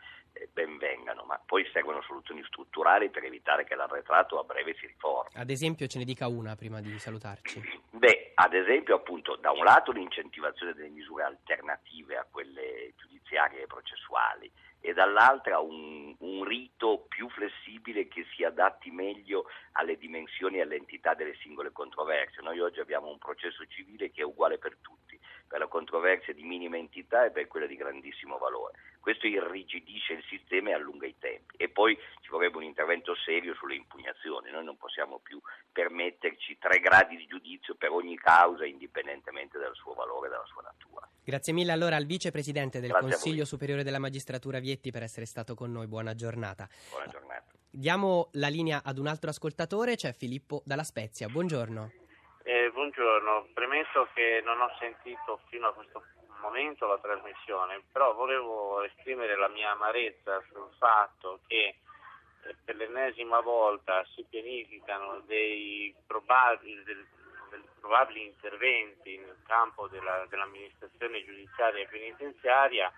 ben 0.52 0.78
vengano, 0.78 1.24
ma 1.24 1.40
poi 1.46 1.68
servono 1.72 2.02
soluzioni 2.02 2.44
strutturali 2.46 3.10
per 3.10 3.24
evitare 3.24 3.64
che 3.64 3.76
l'arretrato 3.76 4.40
a 4.40 4.44
breve 4.44 4.76
si 4.76 4.86
riformi. 4.88 5.32
Ad 5.36 5.50
esempio 5.50 5.88
ce 5.88 6.00
ne 6.00 6.06
dica 6.06 6.28
una 6.28 6.56
prima 6.56 6.82
di 6.82 6.98
salutarci. 7.00 7.62
Beh, 7.92 8.32
ad 8.36 8.54
esempio 8.54 8.96
appunto 8.96 9.36
da 9.36 9.52
un 9.52 9.64
lato 9.64 9.92
l'incentivazione 9.92 10.74
delle 10.74 10.90
misure 10.90 11.24
alternative 11.24 12.18
a 12.18 12.28
quelle 12.30 12.94
giudiziarie 12.98 13.64
e 13.64 13.68
processuali, 13.68 14.52
e 14.86 14.94
dall'altra 14.94 15.60
un, 15.60 16.16
un, 16.20 16.44
rito 16.44 17.06
più 17.10 17.28
flessibile 17.30 18.08
che 18.08 18.24
si 18.36 18.44
adatti 18.44 18.92
meglio 18.92 19.46
alle 19.74 19.98
dimensioni 19.98 20.58
e 20.58 20.62
all'entità 20.62 21.16
delle 21.16 21.36
singole 21.42 21.72
controversie. 21.72 22.44
Noi 22.44 22.60
oggi 22.60 22.80
abbiamo 22.80 23.10
un 23.10 23.18
processo 23.18 23.66
civile 23.66 24.12
che 24.12 24.22
è 24.22 24.24
uguale 24.24 24.60
per 24.60 24.78
tutti, 24.82 25.20
per 25.48 25.58
la 25.58 25.68
controversia 25.68 26.34
di 26.34 26.44
minima 26.44 26.78
entità 26.78 27.26
e 27.26 27.32
per 27.32 27.48
quella 27.48 27.66
di 27.66 27.76
grandissimo 27.76 28.38
valore. 28.38 28.74
Questo 29.00 29.26
irrigidisce 29.26 30.14
il 30.14 30.24
sistema 30.30 30.70
e 30.70 30.74
allunga 30.74 31.08
i 31.08 31.16
tempi. 31.18 31.56
E 31.58 31.70
poi 31.70 31.98
ci 32.22 32.30
vorrebbe 32.30 32.58
un 32.58 32.64
intervento 32.64 33.16
serio 33.16 33.56
sulle 33.56 33.76
impugnazioni. 33.76 34.52
Noi 34.52 34.66
non 34.66 34.78
possiamo 34.78 35.18
più 35.18 35.42
permetterci 35.72 36.58
tre 36.60 36.80
gradi 36.80 37.18
di 37.18 37.26
giudizio 37.26 37.74
per 37.74 37.90
ogni 37.90 38.18
causa 38.18 38.66
indipendentemente 38.66 39.58
dal 39.58 39.74
suo 39.74 39.94
valore 39.94 40.28
e 40.28 40.30
dalla 40.30 40.46
sua 40.46 40.62
natura. 40.62 41.10
Grazie 41.26 41.54
mille 41.54 41.72
allora 41.72 41.96
al 41.96 42.06
vicepresidente 42.06 42.80
del 42.80 42.92
Grazie 42.92 43.10
Consiglio 43.10 43.46
Superiore 43.46 43.82
della 43.82 43.98
Magistratura 43.98 44.60
Vietti 44.60 44.75
per 44.92 45.04
essere 45.04 45.26
stato 45.26 45.56
con 45.56 45.72
noi. 45.72 45.88
Buona 45.88 46.14
giornata. 46.16 46.68
Buona 46.90 47.08
giornata. 47.08 47.52
Diamo 47.70 48.30
la 48.34 48.48
linea 48.48 48.82
ad 48.84 48.98
un 48.98 49.08
altro 49.08 49.30
ascoltatore, 49.30 49.96
c'è 49.96 50.14
Filippo 50.14 50.62
Dalla 50.66 50.84
Spezia. 50.84 51.28
Buongiorno. 51.28 51.92
Eh, 52.44 52.70
buongiorno, 52.72 53.50
premesso 53.54 54.08
che 54.14 54.42
non 54.46 54.62
ho 54.62 54.70
sentito 54.80 55.42
fino 55.50 55.68
a 55.68 55.74
questo 55.74 56.04
momento 56.42 56.86
la 56.86 57.00
trasmissione, 57.00 57.82
però 57.92 58.14
volevo 58.14 58.84
esprimere 58.84 59.36
la 59.36 59.50
mia 59.50 59.72
amarezza 59.72 60.44
sul 60.52 60.70
fatto 60.78 61.40
che 61.48 61.80
eh, 62.44 62.56
per 62.64 62.76
l'ennesima 62.76 63.42
volta 63.42 64.06
si 64.14 64.24
pianificano 64.30 65.22
dei 65.26 65.94
probabili, 66.06 66.84
del, 66.84 67.06
probabili 67.80 68.26
interventi 68.26 69.18
nel 69.18 69.42
campo 69.48 69.88
della, 69.88 70.26
dell'amministrazione 70.30 71.26
giudiziaria 71.26 71.84
e 71.84 71.88
penitenziaria 71.88 72.92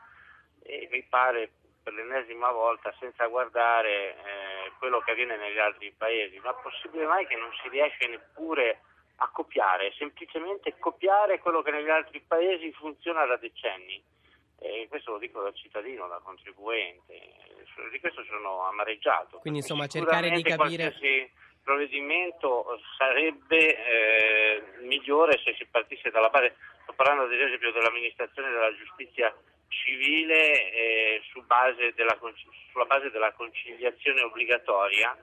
e 0.62 0.88
mi 0.92 1.04
pare 1.04 1.52
per 1.88 1.96
l'ennesima 1.96 2.52
volta 2.52 2.94
senza 3.00 3.28
guardare 3.28 4.12
eh, 4.12 4.72
quello 4.78 5.00
che 5.00 5.12
avviene 5.12 5.38
negli 5.38 5.58
altri 5.58 5.94
paesi. 5.96 6.38
Ma 6.44 6.54
possibile 6.54 7.06
mai 7.06 7.26
che 7.26 7.38
non 7.38 7.50
si 7.62 7.70
riesce 7.70 8.06
neppure 8.08 8.82
a 9.16 9.30
copiare, 9.30 9.94
semplicemente 9.98 10.76
copiare 10.80 11.40
quello 11.40 11.62
che 11.62 11.72
negli 11.72 11.90
altri 11.90 12.20
paesi 12.28 12.74
funziona 12.74 13.26
da 13.26 13.38
decenni? 13.38 14.04
E 14.60 14.88
questo 14.90 15.12
lo 15.12 15.18
dico 15.18 15.42
da 15.42 15.54
cittadino, 15.54 16.10
da 16.10 16.20
contribuente. 16.22 17.14
di 17.90 18.00
questo 18.02 18.22
sono 18.26 18.68
amareggiato. 18.68 19.38
Quindi 19.38 19.60
insomma 19.60 19.88
cercare 19.88 20.30
di 20.30 20.44
capire... 20.44 20.92
Qualsiasi 20.92 21.32
provvedimento 21.64 22.80
sarebbe 22.98 23.60
eh, 23.60 24.64
migliore 24.84 25.40
se 25.44 25.54
si 25.58 25.66
partisse 25.66 26.10
dalla 26.10 26.30
base, 26.30 26.56
sto 26.84 26.94
parlando 26.94 27.24
ad 27.24 27.32
esempio 27.34 27.74
dell'amministrazione 27.74 28.52
della 28.52 28.74
giustizia 28.76 29.34
civile 29.68 30.72
eh, 30.72 31.22
su 31.32 31.44
base 31.46 31.94
della, 31.96 32.18
sulla 32.72 32.86
base 32.86 33.10
della 33.12 33.34
conciliazione 33.34 34.22
obbligatoria 34.22 35.18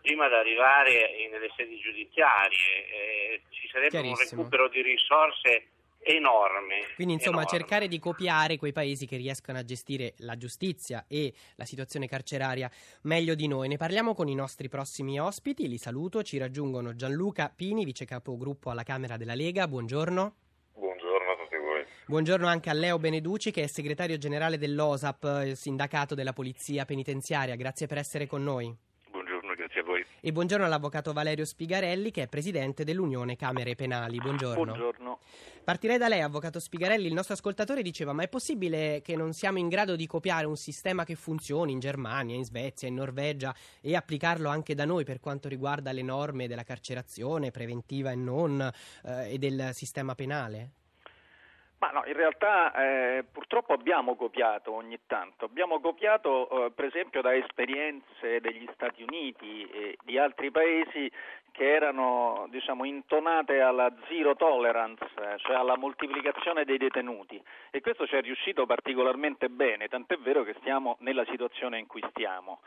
prima 0.00 0.28
di 0.28 0.34
arrivare 0.34 1.28
nelle 1.30 1.50
sedi 1.56 1.78
giudiziarie. 1.80 2.88
Eh, 2.88 3.42
ci 3.50 3.68
sarebbe 3.68 3.98
un 3.98 4.16
recupero 4.16 4.68
di 4.68 4.82
risorse 4.82 5.68
enorme. 6.06 6.92
Quindi 6.94 7.14
insomma 7.14 7.40
enorme. 7.40 7.58
cercare 7.58 7.88
di 7.88 7.98
copiare 7.98 8.56
quei 8.56 8.72
paesi 8.72 9.06
che 9.06 9.16
riescono 9.16 9.58
a 9.58 9.64
gestire 9.64 10.14
la 10.18 10.36
giustizia 10.36 11.04
e 11.08 11.34
la 11.56 11.64
situazione 11.64 12.06
carceraria 12.06 12.70
meglio 13.02 13.34
di 13.34 13.48
noi. 13.48 13.66
Ne 13.68 13.76
parliamo 13.76 14.14
con 14.14 14.28
i 14.28 14.34
nostri 14.34 14.68
prossimi 14.68 15.18
ospiti, 15.18 15.68
li 15.68 15.78
saluto, 15.78 16.22
ci 16.22 16.38
raggiungono 16.38 16.94
Gianluca 16.94 17.52
Pini, 17.54 17.84
vice 17.84 18.04
capogruppo 18.04 18.70
alla 18.70 18.84
Camera 18.84 19.16
della 19.16 19.34
Lega, 19.34 19.66
buongiorno. 19.66 20.45
Buongiorno 22.08 22.46
anche 22.46 22.70
a 22.70 22.72
Leo 22.72 23.00
Beneduci 23.00 23.50
che 23.50 23.64
è 23.64 23.66
segretario 23.66 24.16
generale 24.16 24.58
dell'OSAP, 24.58 25.42
il 25.44 25.56
sindacato 25.56 26.14
della 26.14 26.32
Polizia 26.32 26.84
Penitenziaria, 26.84 27.56
grazie 27.56 27.88
per 27.88 27.98
essere 27.98 28.28
con 28.28 28.44
noi. 28.44 28.72
Buongiorno, 29.10 29.54
grazie 29.56 29.80
a 29.80 29.82
voi. 29.82 30.06
E 30.20 30.30
buongiorno 30.30 30.64
all'avvocato 30.64 31.12
Valerio 31.12 31.44
Spigarelli 31.44 32.12
che 32.12 32.22
è 32.22 32.28
presidente 32.28 32.84
dell'Unione 32.84 33.34
Camere 33.34 33.74
Penali. 33.74 34.18
Buongiorno. 34.18 34.62
Buongiorno. 34.62 35.18
Partirei 35.64 35.98
da 35.98 36.06
lei, 36.06 36.20
avvocato 36.20 36.60
Spigarelli. 36.60 37.08
Il 37.08 37.12
nostro 37.12 37.34
ascoltatore 37.34 37.82
diceva: 37.82 38.12
Ma 38.12 38.22
è 38.22 38.28
possibile 38.28 39.00
che 39.02 39.16
non 39.16 39.32
siamo 39.32 39.58
in 39.58 39.66
grado 39.66 39.96
di 39.96 40.06
copiare 40.06 40.46
un 40.46 40.56
sistema 40.56 41.02
che 41.02 41.16
funzioni 41.16 41.72
in 41.72 41.80
Germania, 41.80 42.36
in 42.36 42.44
Svezia, 42.44 42.86
in 42.86 42.94
Norvegia 42.94 43.52
e 43.80 43.96
applicarlo 43.96 44.48
anche 44.48 44.76
da 44.76 44.84
noi 44.84 45.02
per 45.02 45.18
quanto 45.18 45.48
riguarda 45.48 45.90
le 45.90 46.02
norme 46.02 46.46
della 46.46 46.62
carcerazione 46.62 47.50
preventiva 47.50 48.12
e 48.12 48.14
non 48.14 48.60
eh, 49.04 49.32
e 49.32 49.38
del 49.38 49.70
sistema 49.72 50.14
penale? 50.14 50.70
Ma 51.78 51.90
no, 51.90 52.02
in 52.06 52.14
realtà 52.14 52.72
eh, 52.72 53.24
purtroppo 53.30 53.74
abbiamo 53.74 54.16
copiato 54.16 54.72
ogni 54.72 54.98
tanto, 55.06 55.44
abbiamo 55.44 55.78
copiato 55.78 56.66
eh, 56.66 56.70
per 56.70 56.86
esempio 56.86 57.20
da 57.20 57.34
esperienze 57.34 58.40
degli 58.40 58.66
Stati 58.72 59.02
Uniti 59.02 59.68
e 59.70 59.98
di 60.02 60.16
altri 60.18 60.50
paesi 60.50 61.10
che 61.52 61.74
erano 61.74 62.46
diciamo, 62.50 62.84
intonate 62.84 63.60
alla 63.60 63.90
zero 64.08 64.36
tolerance, 64.36 65.06
cioè 65.36 65.56
alla 65.56 65.76
moltiplicazione 65.76 66.64
dei 66.64 66.78
detenuti 66.78 67.42
e 67.70 67.80
questo 67.80 68.06
ci 68.06 68.14
è 68.14 68.20
riuscito 68.20 68.64
particolarmente 68.66 69.48
bene, 69.48 69.88
tant'è 69.88 70.16
vero 70.18 70.44
che 70.44 70.54
stiamo 70.60 70.96
nella 71.00 71.24
situazione 71.26 71.78
in 71.78 71.86
cui 71.86 72.04
stiamo. 72.10 72.60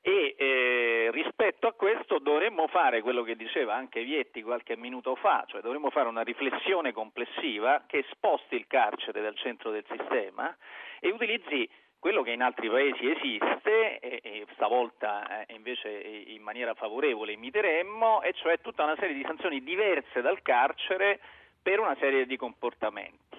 E 0.00 0.34
eh, 0.38 1.10
rispetto 1.12 1.66
a 1.66 1.72
questo 1.72 2.18
dovremmo 2.18 2.68
fare 2.68 3.02
quello 3.02 3.22
che 3.22 3.36
diceva 3.36 3.74
anche 3.74 4.04
Vietti 4.04 4.42
qualche 4.42 4.76
minuto 4.76 5.16
fa, 5.16 5.44
cioè 5.48 5.60
dovremmo 5.60 5.90
fare 5.90 6.08
una 6.08 6.22
riflessione 6.22 6.92
complessiva 6.92 7.82
che 7.86 8.04
sposti 8.10 8.54
il 8.54 8.66
carcere 8.66 9.20
dal 9.20 9.36
centro 9.36 9.70
del 9.70 9.84
sistema 9.88 10.56
e 11.00 11.10
utilizzi 11.10 11.68
quello 11.98 12.22
che 12.22 12.30
in 12.30 12.42
altri 12.42 12.68
paesi 12.68 13.10
esiste, 13.10 13.98
e, 13.98 14.20
e 14.22 14.46
stavolta 14.54 15.44
eh, 15.44 15.54
invece 15.54 15.90
in 15.90 16.42
maniera 16.42 16.74
favorevole 16.74 17.32
imiteremmo, 17.32 18.22
e 18.22 18.32
cioè 18.34 18.60
tutta 18.60 18.84
una 18.84 18.96
serie 18.96 19.14
di 19.14 19.24
sanzioni 19.26 19.62
diverse 19.62 20.20
dal 20.20 20.40
carcere 20.42 21.18
per 21.60 21.80
una 21.80 21.96
serie 21.98 22.24
di 22.26 22.36
comportamenti, 22.36 23.36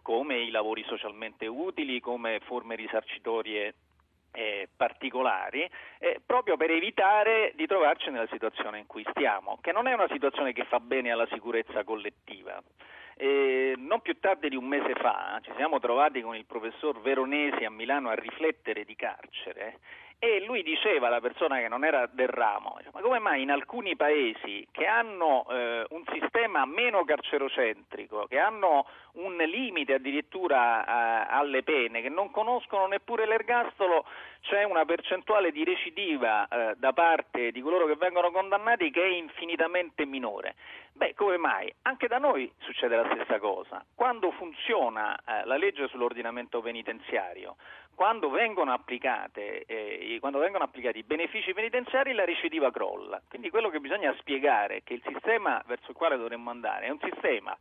come 0.00 0.38
i 0.38 0.50
lavori 0.50 0.82
socialmente 0.84 1.46
utili, 1.46 2.00
come 2.00 2.40
forme 2.44 2.76
risarcitorie 2.76 3.74
eh, 4.38 4.68
particolari, 4.76 5.68
eh, 5.98 6.20
proprio 6.24 6.56
per 6.56 6.70
evitare 6.70 7.52
di 7.56 7.66
trovarci 7.66 8.10
nella 8.10 8.28
situazione 8.30 8.78
in 8.78 8.86
cui 8.86 9.04
stiamo, 9.10 9.58
che 9.60 9.72
non 9.72 9.88
è 9.88 9.92
una 9.92 10.06
situazione 10.08 10.52
che 10.52 10.64
fa 10.64 10.78
bene 10.78 11.10
alla 11.10 11.26
sicurezza 11.32 11.82
collettiva. 11.82 12.62
Eh, 13.16 13.74
non 13.76 14.00
più 14.00 14.16
tardi 14.20 14.48
di 14.48 14.54
un 14.54 14.66
mese 14.66 14.92
fa 14.94 15.40
ci 15.42 15.50
siamo 15.56 15.80
trovati 15.80 16.20
con 16.20 16.36
il 16.36 16.44
professor 16.44 17.00
Veronesi 17.00 17.64
a 17.64 17.70
Milano 17.70 18.10
a 18.10 18.14
riflettere 18.14 18.84
di 18.84 18.94
carcere 18.94 19.80
e 20.20 20.42
lui 20.44 20.64
diceva, 20.64 21.08
la 21.08 21.20
persona 21.20 21.58
che 21.58 21.68
non 21.68 21.84
era 21.84 22.06
del 22.10 22.26
ramo, 22.26 22.76
ma 22.92 23.00
come 23.00 23.20
mai 23.20 23.42
in 23.42 23.52
alcuni 23.52 23.94
paesi 23.94 24.66
che 24.72 24.84
hanno 24.84 25.46
eh, 25.48 25.86
un 25.90 26.02
sistema 26.12 26.64
meno 26.66 27.04
carcerocentrico, 27.04 28.26
che 28.26 28.38
hanno 28.40 28.86
un 29.12 29.36
limite 29.36 29.94
addirittura 29.94 30.84
eh, 30.84 31.26
alle 31.30 31.62
pene, 31.62 32.02
che 32.02 32.08
non 32.08 32.32
conoscono 32.32 32.88
neppure 32.88 33.26
l'ergastolo, 33.26 34.04
c'è 34.40 34.64
una 34.64 34.84
percentuale 34.84 35.52
di 35.52 35.62
recidiva 35.62 36.48
eh, 36.48 36.74
da 36.76 36.92
parte 36.92 37.52
di 37.52 37.60
coloro 37.60 37.86
che 37.86 37.94
vengono 37.94 38.32
condannati 38.32 38.90
che 38.90 39.02
è 39.02 39.06
infinitamente 39.06 40.04
minore. 40.04 40.56
Beh, 40.92 41.14
come 41.14 41.36
mai? 41.36 41.72
Anche 41.82 42.08
da 42.08 42.18
noi 42.18 42.50
succede 42.58 42.96
la 42.96 43.08
stessa 43.12 43.38
cosa. 43.38 43.84
Quando 43.94 44.32
funziona 44.32 45.16
eh, 45.16 45.44
la 45.44 45.56
legge 45.56 45.86
sull'ordinamento 45.86 46.60
penitenziario, 46.60 47.56
quando 47.98 48.30
vengono, 48.30 48.72
applicate, 48.72 49.64
eh, 49.64 50.18
quando 50.20 50.38
vengono 50.38 50.62
applicati 50.62 50.98
i 50.98 51.02
benefici 51.02 51.52
penitenziari 51.52 52.12
la 52.12 52.24
recidiva 52.24 52.70
crolla. 52.70 53.20
Quindi 53.28 53.50
quello 53.50 53.70
che 53.70 53.80
bisogna 53.80 54.14
spiegare 54.20 54.76
è 54.76 54.82
che 54.84 54.94
il 54.94 55.02
sistema 55.04 55.60
verso 55.66 55.90
il 55.90 55.96
quale 55.96 56.16
dovremmo 56.16 56.50
andare 56.50 56.86
è 56.86 56.90
un 56.90 57.00
sistema 57.00 57.58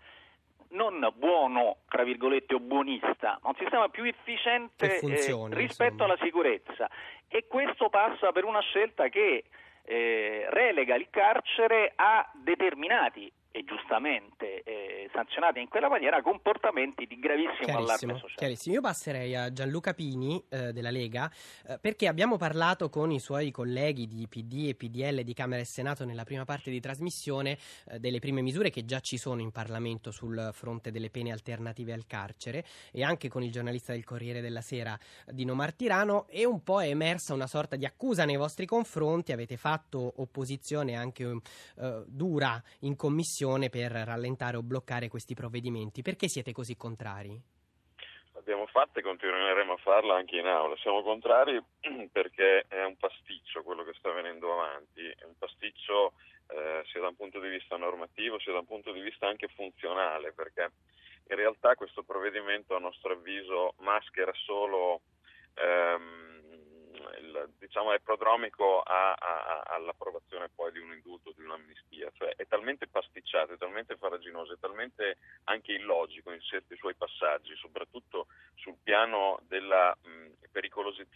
non 0.69 1.11
buono, 1.15 1.77
tra 1.87 2.03
virgolette, 2.03 2.53
o 2.53 2.59
buonista, 2.59 3.39
ma 3.41 3.49
un 3.49 3.55
sistema 3.57 3.89
più 3.89 4.03
efficiente 4.03 4.99
funzioni, 4.99 5.53
eh, 5.53 5.57
rispetto 5.57 5.93
insomma. 5.93 6.13
alla 6.13 6.23
sicurezza. 6.23 6.87
E 7.27 7.47
questo 7.47 7.89
passa 7.89 8.31
per 8.31 8.43
una 8.43 8.61
scelta 8.61 9.07
che 9.09 9.45
eh, 9.85 10.45
relega 10.49 10.93
il 10.93 11.07
carcere 11.09 11.93
a 11.95 12.29
determinati 12.35 13.31
e 13.57 13.63
giustamente 13.63 14.61
eh, 14.61 15.09
sanzionati 15.11 15.59
in 15.59 15.67
quella 15.67 15.89
maniera 15.89 16.21
comportamenti 16.21 17.07
di 17.07 17.17
gravissimo 17.17 17.75
allarme 17.75 18.13
sociale. 18.13 18.33
Chiarissimo. 18.35 18.75
Io 18.75 18.81
passerei 18.81 19.35
a 19.35 19.51
Gianluca 19.51 19.93
Pini 19.95 20.43
eh, 20.49 20.71
della 20.71 20.91
Lega 20.91 21.31
eh, 21.67 21.79
perché 21.79 22.07
abbiamo 22.07 22.37
parlato 22.37 22.89
con 22.89 23.11
i 23.11 23.19
suoi 23.19 23.49
colleghi 23.49 24.05
di 24.05 24.27
PD 24.27 24.67
e 24.67 24.75
PDL 24.75 25.23
di 25.23 25.33
Camera 25.33 25.59
e 25.59 25.65
Senato 25.65 26.05
nella 26.05 26.23
prima 26.23 26.45
parte 26.45 26.69
di 26.69 26.79
trasmissione 26.79 27.57
eh, 27.89 27.99
delle 27.99 28.19
prime 28.19 28.41
misure 28.41 28.69
che 28.69 28.85
già 28.85 28.99
ci 28.99 29.17
sono 29.17 29.41
in 29.41 29.51
Parlamento 29.51 30.11
sul 30.11 30.51
fronte 30.53 30.91
delle 30.91 31.09
pene 31.09 31.31
alternative 31.31 31.93
al 31.93 32.05
carcere 32.05 32.63
e 32.91 33.03
anche 33.03 33.27
con 33.27 33.41
il 33.41 33.51
giornalista 33.51 33.93
del 33.93 34.03
Corriere 34.03 34.39
della 34.39 34.61
Sera 34.61 34.97
Dino 35.25 35.55
Martirano 35.55 36.27
e 36.27 36.45
un 36.45 36.61
po' 36.61 36.83
è 36.83 36.89
emersa 36.89 37.33
una 37.33 37.47
sorta 37.47 37.75
di 37.75 37.85
accusa 37.85 38.23
nei 38.23 38.37
vostri 38.37 38.67
confronti, 38.67 39.31
avete 39.31 39.57
fatto 39.57 40.13
opposizione 40.17 40.95
anche 40.95 41.23
eh, 41.23 42.03
dura 42.05 42.61
in 42.81 42.95
commissione 42.95 43.45
per 43.69 43.91
rallentare 43.91 44.57
o 44.57 44.61
bloccare 44.61 45.07
questi 45.07 45.33
provvedimenti. 45.33 46.01
Perché 46.01 46.27
siete 46.27 46.51
così 46.51 46.75
contrari? 46.75 47.41
L'abbiamo 48.33 48.67
fatta 48.67 48.99
e 48.99 49.03
continueremo 49.03 49.73
a 49.73 49.77
farla 49.77 50.15
anche 50.15 50.37
in 50.37 50.45
aula. 50.45 50.75
Siamo 50.77 51.01
contrari 51.01 51.59
perché 52.11 52.65
è 52.67 52.83
un 52.83 52.97
pasticcio 52.97 53.63
quello 53.63 53.83
che 53.83 53.93
sta 53.97 54.11
venendo 54.11 54.51
avanti, 54.51 55.01
è 55.01 55.23
un 55.23 55.37
pasticcio 55.37 56.13
eh, 56.47 56.83
sia 56.91 57.01
da 57.01 57.07
un 57.07 57.15
punto 57.15 57.39
di 57.39 57.49
vista 57.49 57.77
normativo 57.77 58.39
sia 58.39 58.51
da 58.51 58.59
un 58.59 58.67
punto 58.67 58.91
di 58.91 58.99
vista 58.99 59.27
anche 59.27 59.47
funzionale, 59.47 60.33
perché 60.33 60.69
in 61.29 61.35
realtà 61.35 61.75
questo 61.75 62.03
provvedimento 62.03 62.75
a 62.75 62.79
nostro 62.79 63.13
avviso 63.13 63.73
maschera 63.79 64.31
solo 64.45 65.01
ehm, 65.55 66.36
il, 67.19 67.53
diciamo, 67.57 67.93
è 67.93 67.99
prodromico 67.99 68.81
a, 68.81 69.13
a, 69.13 69.61
all'approvazione 69.67 70.49
poi 70.53 70.71
di 70.71 70.79
un 70.79 70.93
indulto, 70.93 71.33
di 71.35 71.43
un'amnistia, 71.43 72.11
cioè 72.13 72.35
è 72.35 72.47
talmente 72.47 72.87
pasticciato, 72.87 73.53
è 73.53 73.57
talmente 73.57 73.95
faraginoso, 73.97 74.53
è 74.53 74.59
talmente 74.59 75.17
anche 75.45 75.73
illogico 75.73 76.31
in 76.31 76.41
certi 76.41 76.75
suoi 76.75 76.95
passaggi, 76.95 77.55
soprattutto 77.55 78.27
sul 78.55 78.77
piano 78.81 79.39
della, 79.47 79.95
mh, 80.01 80.27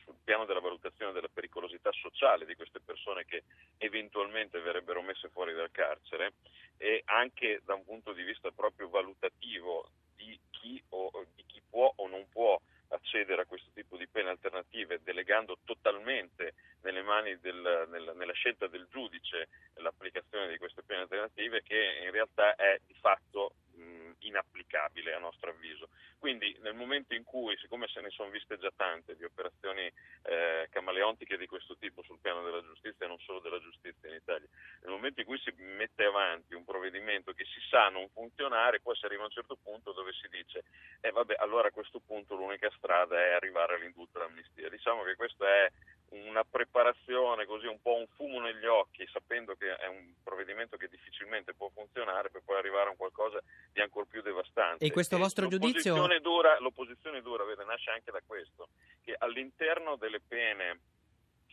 sul 0.03 0.15
piano 0.23 0.45
della 0.45 0.59
valutazione 0.59 1.11
della 1.11 1.29
pericolosità 1.31 1.91
sociale 1.91 2.45
di 2.45 2.55
queste 2.55 2.79
persone 2.79 3.25
che 3.25 3.43
eventualmente 3.77 4.59
verrebbero 4.59 5.01
messe 5.01 5.29
fuori 5.29 5.53
dal 5.53 5.71
carcere 5.71 6.33
e 6.77 7.01
anche 7.05 7.61
da 7.63 7.73
un 7.73 7.83
punto 7.83 8.13
di 8.13 8.23
vista 8.23 8.51
proprio 8.51 8.89
valutativo 8.89 9.89
di 10.15 10.39
chi, 10.49 10.81
o, 10.89 11.11
di 11.35 11.43
chi 11.45 11.61
può 11.69 11.91
o 11.95 12.07
non 12.07 12.27
può 12.29 12.59
accedere 12.91 13.41
a 13.41 13.45
questo 13.45 13.69
tipo 13.73 13.97
di 13.97 14.07
pene 14.07 14.29
alternative 14.29 15.01
delegando 15.03 15.57
totalmente 15.63 16.53
nelle 16.81 17.01
mani 17.01 17.39
del, 17.39 17.87
nella, 17.89 18.13
nella, 18.13 18.33
scelta 18.33 18.67
del 18.67 18.87
giudice 18.89 19.49
l'applicazione 19.75 20.49
di 20.49 20.57
queste 20.57 20.83
pene 20.83 21.01
alternative 21.01 21.61
che 21.63 22.01
in 22.03 22.11
realtà 22.11 22.55
è 22.55 22.79
di 22.85 22.95
fatto 22.99 23.53
mh, 23.75 24.10
inapplicabile 24.21 25.13
a 25.13 25.19
nostro 25.19 25.51
avviso. 25.51 25.89
Quindi 26.17 26.55
nel 26.61 26.75
momento 26.75 27.13
in 27.15 27.23
cui, 27.23 27.57
siccome 27.57 27.87
se 27.87 28.01
ne 28.01 28.09
sono 28.09 28.29
viste 28.29 28.57
già 28.57 28.71
tante 28.75 29.15
di 29.15 29.23
operazioni 29.23 29.91
eh, 30.23 30.67
camaleontiche 30.69 31.37
di 31.37 31.47
questo 31.47 31.75
tipo 31.77 32.03
sul 32.03 32.19
piano 32.19 32.43
della 32.43 32.61
giustizia 32.61 33.05
e 33.05 33.07
non 33.07 33.19
solo 33.19 33.39
della 33.39 33.59
giustizia 33.59 34.09
in 34.09 34.15
Italia, 34.15 34.47
nel 34.81 34.91
momento 34.91 35.19
in 35.19 35.25
cui 35.25 35.39
si 35.39 35.51
mette 35.57 36.03
avanti 36.05 36.53
un 36.53 36.63
provvedimento 36.63 37.33
che 37.33 37.45
si 37.45 37.59
sa 37.69 37.89
non 37.89 38.07
funzionare, 38.09 38.81
poi 38.81 38.95
si 38.95 39.05
arriva 39.05 39.23
a 39.23 39.25
un 39.25 39.31
certo 39.31 39.57
punto 39.61 39.93
dove 39.93 40.11
si 40.13 40.27
dice 40.29 40.63
eh 41.01 41.11
vabbè 41.11 41.35
allora 41.39 41.69
a 41.69 41.71
questo 41.71 41.99
punto 41.99 42.35
l'unica 42.35 42.69
strada 42.77 43.17
è 43.19 43.31
arrivare 43.31 43.75
all'indulto 43.75 44.19
all'amnistia. 44.19 44.69
Diciamo 44.69 45.03
che 45.03 45.15
questo 45.15 45.45
è 45.45 45.71
una 46.11 46.43
preparazione, 46.43 47.45
così 47.45 47.67
un 47.67 47.81
po' 47.81 47.95
un 47.95 48.07
fumo 48.15 48.39
negli 48.39 48.65
occhi, 48.65 49.07
sapendo 49.11 49.55
che 49.55 49.75
è 49.75 49.87
un 49.87 50.13
provvedimento 50.41 50.77
che 50.77 50.87
difficilmente 50.87 51.53
può 51.53 51.69
funzionare 51.69 52.29
per 52.29 52.41
poi 52.43 52.57
arrivare 52.57 52.87
a 52.87 52.91
un 52.91 52.97
qualcosa 52.97 53.41
di 53.71 53.79
ancora 53.79 54.05
più 54.09 54.21
devastante. 54.21 54.83
E 54.83 54.91
questo 54.91 55.17
vostro 55.17 55.47
l'opposizione 55.47 56.01
giudizio? 56.01 56.19
Dura, 56.19 56.59
l'opposizione 56.59 57.21
dura, 57.21 57.43
vede, 57.43 57.63
nasce 57.63 57.91
anche 57.91 58.11
da 58.11 58.21
questo, 58.25 58.69
che 59.03 59.15
all'interno 59.17 59.95
delle 59.95 60.19
pene, 60.19 60.79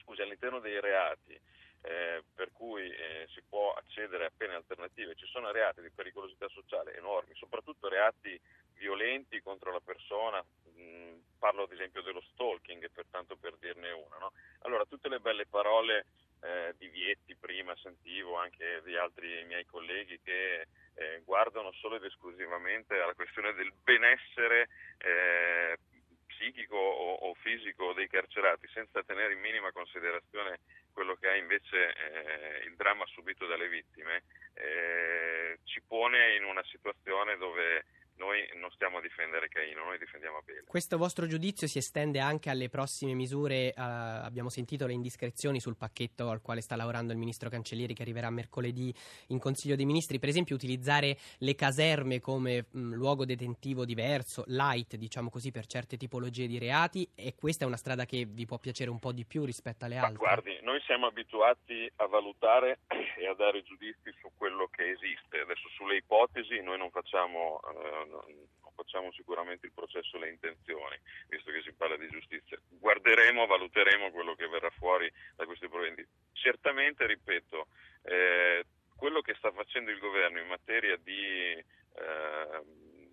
scusi, 0.02 0.22
all'interno 0.22 0.58
dei 0.58 0.80
reati, 0.80 1.38
eh, 1.82 2.24
per 2.34 2.50
cui 2.52 2.90
eh, 2.90 3.28
si 3.34 3.42
può 3.46 3.72
accedere 3.74 4.26
a 4.26 4.32
pene 4.34 4.54
alternative, 4.54 5.14
ci 5.14 5.26
sono 5.26 5.52
reati 5.52 5.82
di 5.82 5.90
pericolosità 5.90 6.48
sociale 6.48 6.96
enormi, 6.96 7.34
soprattutto 7.34 7.88
reati 7.88 8.40
violenti 8.74 9.40
contro 9.40 9.72
la 9.72 9.80
persona, 9.80 10.40
mh, 10.40 11.38
parlo 11.38 11.64
ad 11.64 11.72
esempio 11.72 12.02
dello 12.02 12.22
stalking, 12.32 12.90
per 12.90 13.04
tanto 13.10 13.36
per 13.36 13.56
dirne 13.58 13.90
una. 13.90 14.16
No? 14.18 14.32
Allora, 14.60 14.84
tutte 14.86 15.08
le 15.08 15.20
belle 15.20 15.46
parole 15.46 16.06
eh, 16.40 16.74
di 16.78 16.88
Vietti 16.88 17.34
prima 17.36 17.74
sentivo 17.76 18.36
anche 18.36 18.82
di 18.84 18.96
altri 18.96 19.44
miei 19.46 19.64
colleghi 19.66 20.20
che 20.22 20.66
eh, 20.94 21.22
guardano 21.24 21.72
solo 21.72 21.96
ed 21.96 22.04
esclusivamente 22.04 22.94
alla 23.00 23.14
questione 23.14 23.52
del 23.54 23.72
benessere 23.82 24.68
eh, 24.98 25.78
psichico 26.26 26.76
o, 26.76 27.14
o, 27.14 27.34
fisico 27.34 27.92
dei 27.92 28.08
carcerati, 28.08 28.68
senza 28.72 29.02
tenere 29.02 29.32
in 29.32 29.40
minima 29.40 29.72
considerazione 29.72 30.60
quello 30.92 31.16
che 31.16 31.32
è 31.32 31.36
invece 31.36 31.92
eh, 31.92 32.64
il 32.66 32.76
dramma 32.76 33.04
subito 33.06 33.46
dalle 33.46 33.68
vittime, 33.68 34.22
eh, 34.54 35.58
ci 35.64 35.80
pone 35.86 36.34
in 36.36 36.44
una 36.44 36.62
situazione 36.64 37.36
dove 37.36 37.84
noi 38.18 38.46
non 38.56 38.70
stiamo 38.72 38.98
a 38.98 39.00
difendere 39.00 39.48
Caino, 39.48 39.84
noi 39.84 39.98
difendiamo 39.98 40.38
Abele. 40.38 40.64
Questo 40.66 40.98
vostro 40.98 41.26
giudizio 41.26 41.66
si 41.66 41.78
estende 41.78 42.18
anche 42.18 42.50
alle 42.50 42.68
prossime 42.68 43.14
misure, 43.14 43.68
eh, 43.68 43.72
abbiamo 43.76 44.50
sentito 44.50 44.86
le 44.86 44.92
indiscrezioni 44.92 45.60
sul 45.60 45.76
pacchetto 45.76 46.28
al 46.28 46.42
quale 46.42 46.60
sta 46.60 46.76
lavorando 46.76 47.12
il 47.12 47.18
ministro 47.18 47.48
Cancellieri 47.48 47.94
che 47.94 48.02
arriverà 48.02 48.28
mercoledì 48.30 48.92
in 49.28 49.38
Consiglio 49.38 49.76
dei 49.76 49.86
Ministri, 49.86 50.18
per 50.18 50.28
esempio 50.28 50.54
utilizzare 50.54 51.16
le 51.38 51.54
caserme 51.54 52.20
come 52.20 52.66
mh, 52.70 52.94
luogo 52.94 53.24
detentivo 53.24 53.84
diverso, 53.84 54.44
light 54.46 54.96
diciamo 54.96 55.30
così 55.30 55.50
per 55.50 55.66
certe 55.66 55.96
tipologie 55.96 56.46
di 56.46 56.58
reati 56.58 57.08
e 57.14 57.34
questa 57.34 57.64
è 57.64 57.66
una 57.66 57.76
strada 57.76 58.04
che 58.04 58.26
vi 58.26 58.46
può 58.46 58.58
piacere 58.58 58.90
un 58.90 58.98
po' 58.98 59.12
di 59.12 59.24
più 59.24 59.44
rispetto 59.44 59.84
alle 59.84 59.96
altre. 59.96 60.12
Ma 60.12 60.18
guardi, 60.18 60.58
noi 60.62 60.80
siamo 60.82 61.06
abituati 61.06 61.90
a 61.96 62.06
valutare 62.06 62.80
e 63.16 63.28
a 63.28 63.34
dare 63.34 63.62
giudizi 63.62 64.12
su 64.20 64.30
quello 64.36 64.68
che 64.70 64.90
esiste, 64.90 65.38
adesso 65.38 65.68
sulle 65.76 65.96
ipotesi 65.96 66.60
noi 66.60 66.78
non 66.78 66.90
facciamo... 66.90 67.60
Eh, 67.62 68.07
non 68.08 68.48
facciamo 68.74 69.10
sicuramente 69.12 69.66
il 69.66 69.72
processo 69.72 70.18
le 70.18 70.30
intenzioni, 70.30 70.96
visto 71.28 71.50
che 71.50 71.62
si 71.62 71.72
parla 71.72 71.96
di 71.96 72.08
giustizia. 72.08 72.58
Guarderemo, 72.68 73.46
valuteremo 73.46 74.10
quello 74.12 74.34
che 74.34 74.46
verrà 74.46 74.70
fuori 74.70 75.10
da 75.34 75.44
questi 75.44 75.68
provvedimenti. 75.68 76.08
Certamente, 76.32 77.06
ripeto, 77.06 77.66
eh, 78.02 78.64
quello 78.96 79.20
che 79.20 79.34
sta 79.34 79.50
facendo 79.50 79.90
il 79.90 79.98
governo 79.98 80.40
in 80.40 80.46
materia 80.46 80.96
di, 80.96 81.52
eh, 81.52 82.62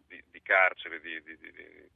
di, 0.08 0.24
di 0.30 0.42
carcere, 0.42 1.00
di, 1.02 1.22
di, 1.24 1.94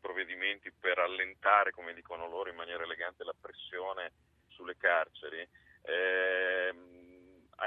provvedimenti 0.00 0.70
per 0.70 0.98
allentare, 0.98 1.72
come 1.72 1.92
dicono 1.92 2.28
loro 2.28 2.50
in 2.50 2.56
maniera 2.56 2.84
elegante, 2.84 3.24
la 3.24 3.34
pressione 3.38 4.12
sulle 4.48 4.76
carceri, 4.76 5.46
eh, 5.82 6.74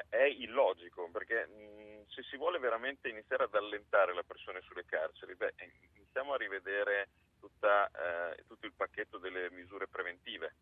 è 0.09 0.23
illogico 0.23 1.09
perché 1.11 1.47
mh, 1.47 1.88
se 2.09 2.23
si 2.23 2.37
vuole 2.37 2.59
veramente 2.59 3.09
iniziare 3.09 3.43
ad 3.43 3.55
allentare 3.55 4.13
la 4.13 4.23
pressione 4.23 4.61
sulle 4.61 4.85
carceri, 4.85 5.35
beh, 5.35 5.53
iniziamo 5.95 6.33
a 6.33 6.37
rivedere 6.37 7.09
tutta, 7.39 7.89
eh, 7.89 8.43
tutto 8.47 8.65
il 8.65 8.73
pacchetto 8.73 9.17
delle 9.17 9.49
misure 9.51 9.87
preventive, 9.87 10.53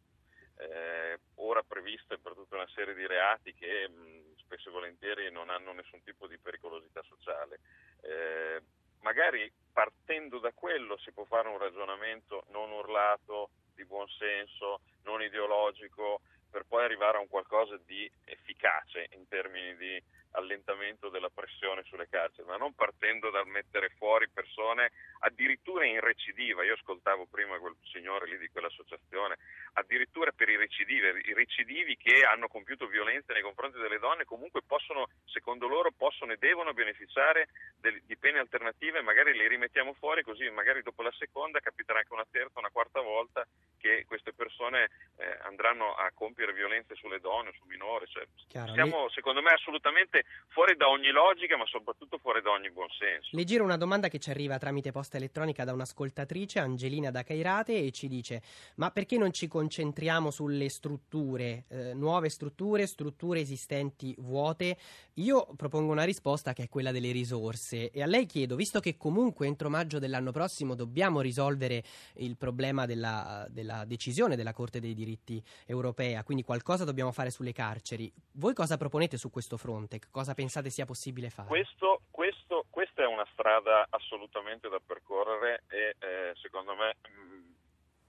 eh, 0.58 1.20
ora 1.36 1.64
previste 1.64 2.18
per 2.18 2.34
tutta 2.34 2.56
una 2.56 2.68
serie 2.74 2.94
di 2.94 3.06
reati 3.06 3.54
che 3.54 3.88
mh, 3.88 4.36
spesso 4.38 4.70
e 4.70 4.72
volentieri 4.72 5.32
non 5.32 5.50
hanno 5.50 5.72
nessun 5.74 6.04
tipo 6.04 6.28
di 6.28 6.38
pericolosità 6.38 7.02
sociale. 7.04 7.60
Eh, 8.02 8.62
magari 9.02 9.52
partendo 9.72 10.40
da 10.40 10.52
quello 10.54 10.98
si 10.98 11.12
può 11.12 11.24
fare 11.26 11.48
un 11.48 11.58
ragionamento 11.58 12.46
non 12.50 12.72
urlato, 12.72 13.50
di 13.76 13.86
buon 13.86 14.08
senso, 14.08 14.82
non 15.04 15.22
ideologico, 15.22 16.22
per 16.50 16.66
poi 16.66 16.84
arrivare 16.84 17.18
a 17.18 17.22
un 17.22 17.28
qualcosa 17.28 17.78
di 17.86 18.10
efficace 18.26 19.10
in 19.12 19.28
termini 19.28 19.76
di 19.76 20.02
allentamento 20.32 21.10
della 21.10 21.30
pressione 21.34 21.84
sulle 21.84 22.08
carceri, 22.10 22.48
ma 22.48 22.58
non 22.58 22.74
partendo 22.74 23.30
dal 23.30 23.48
mettere 23.48 23.90
fuori 23.98 24.30
persone 24.30 24.92
addirittura 25.20 25.86
in 25.86 26.00
recidiva. 26.00 26.64
Io 26.64 26.74
ascoltavo 26.74 27.28
prima 27.30 27.58
quel 27.58 27.76
signore 27.84 28.28
lì 28.28 28.38
di 28.38 28.50
quell'associazione, 28.50 29.38
addirittura 29.74 30.32
per 30.32 30.50
i 30.50 30.58
recidivi, 30.58 31.08
i 31.26 31.34
recidivi 31.34 31.96
che 31.98 32.24
hanno 32.24 32.48
compiuto 32.48 32.88
violenze 32.88 33.34
nei 33.34 33.42
confronti 33.42 33.80
delle 33.80 34.00
donne 34.00 34.26
comunque 34.26 34.62
possono, 34.66 35.08
secondo 35.26 35.68
loro, 35.68 35.92
possono 35.92 36.34
e 36.34 36.38
devono 36.38 36.74
beneficiare 36.74 37.48
del, 37.80 38.02
di 38.06 38.18
pene 38.18 38.40
alternative, 38.40 39.02
magari 39.02 39.36
le 39.36 39.48
rimettiamo 39.48 39.94
fuori 39.94 40.24
così 40.24 40.50
magari 40.50 40.82
dopo 40.82 41.02
la 41.02 41.14
seconda 41.18 41.60
capiterà 41.60 42.00
anche 42.00 42.14
una 42.14 42.26
terza, 42.30 42.60
una 42.60 42.70
quarta 42.72 43.02
volta 43.02 43.46
che 43.78 44.06
queste 44.06 44.34
persone 44.34 44.90
eh, 45.18 45.38
andranno 45.44 45.94
a 45.94 46.12
compiere 46.14 46.54
violenze 46.54 46.96
sulle 46.96 47.20
donne, 47.20 47.54
su 47.58 47.66
minori. 47.68 48.08
Cioè, 48.08 48.26
Chiaro, 48.48 48.74
siamo 48.74 49.04
le... 49.04 49.10
secondo 49.12 49.42
me 49.42 49.52
assolutamente 49.52 50.17
fuori 50.48 50.76
da 50.76 50.90
ogni 50.90 51.12
logica, 51.12 51.58
ma 51.58 51.66
soprattutto 51.66 52.18
fuori 52.18 52.42
da 52.42 52.52
ogni 52.52 52.72
buonsenso. 52.72 53.30
Le 53.32 53.44
giro 53.44 53.64
una 53.64 53.78
domanda 53.78 54.08
che 54.08 54.20
ci 54.20 54.30
arriva 54.30 54.58
tramite 54.58 54.92
posta 54.92 55.18
elettronica 55.18 55.64
da 55.64 55.74
un'ascoltatrice, 55.74 56.60
Angelina 56.60 57.12
da 57.12 57.24
Cairate, 57.24 57.78
e 57.78 57.92
ci 57.92 58.08
dice: 58.08 58.42
Ma 58.76 58.92
perché 58.92 59.18
non 59.18 59.32
ci 59.32 59.48
concentriamo 59.48 60.32
sulle 60.32 60.70
strutture, 60.70 61.66
eh, 61.70 61.94
nuove 61.94 62.30
strutture, 62.30 62.88
strutture 62.88 63.40
esistenti 63.40 64.16
vuote? 64.20 64.78
Io 65.16 65.48
propongo 65.56 65.92
una 65.92 66.04
risposta 66.04 66.54
che 66.54 66.64
è 66.64 66.70
quella 66.70 66.92
delle 66.92 67.12
risorse. 67.12 67.92
E 67.92 68.02
a 68.02 68.06
lei 68.06 68.26
chiedo, 68.26 68.56
visto 68.56 68.80
che 68.80 68.98
comunque 68.98 69.48
entro 69.48 69.70
maggio 69.70 70.00
dell'anno 70.00 70.32
prossimo 70.32 70.76
dobbiamo 70.76 71.22
risolvere 71.22 71.84
il 72.16 72.38
problema 72.38 72.86
della, 72.86 73.46
della 73.50 73.86
decisione 73.86 74.36
della 74.36 74.54
Corte 74.54 74.80
dei 74.80 74.94
diritti 74.94 75.44
europea, 75.66 76.24
quindi 76.24 76.44
qualcosa 76.44 76.84
dobbiamo 76.84 77.12
fare 77.12 77.30
sulle 77.30 77.54
carceri, 77.54 78.12
voi 78.34 78.54
cosa 78.54 78.78
proponete 78.78 79.18
su 79.18 79.30
questo 79.30 79.58
fronte? 79.58 80.00
Cosa 80.12 80.34
pensate 80.34 80.70
sia 80.70 80.86
possibile 80.86 81.30
fare? 81.30 81.48
Questo, 81.48 82.02
questo, 82.10 82.66
questa 82.70 83.04
è 83.04 83.06
una 83.06 83.28
strada 83.34 83.86
assolutamente 83.90 84.68
da 84.70 84.80
percorrere 84.84 85.64
e 85.70 85.96
eh, 86.00 86.34
secondo 86.42 86.76
me, 86.76 86.96
mh, 87.02 87.56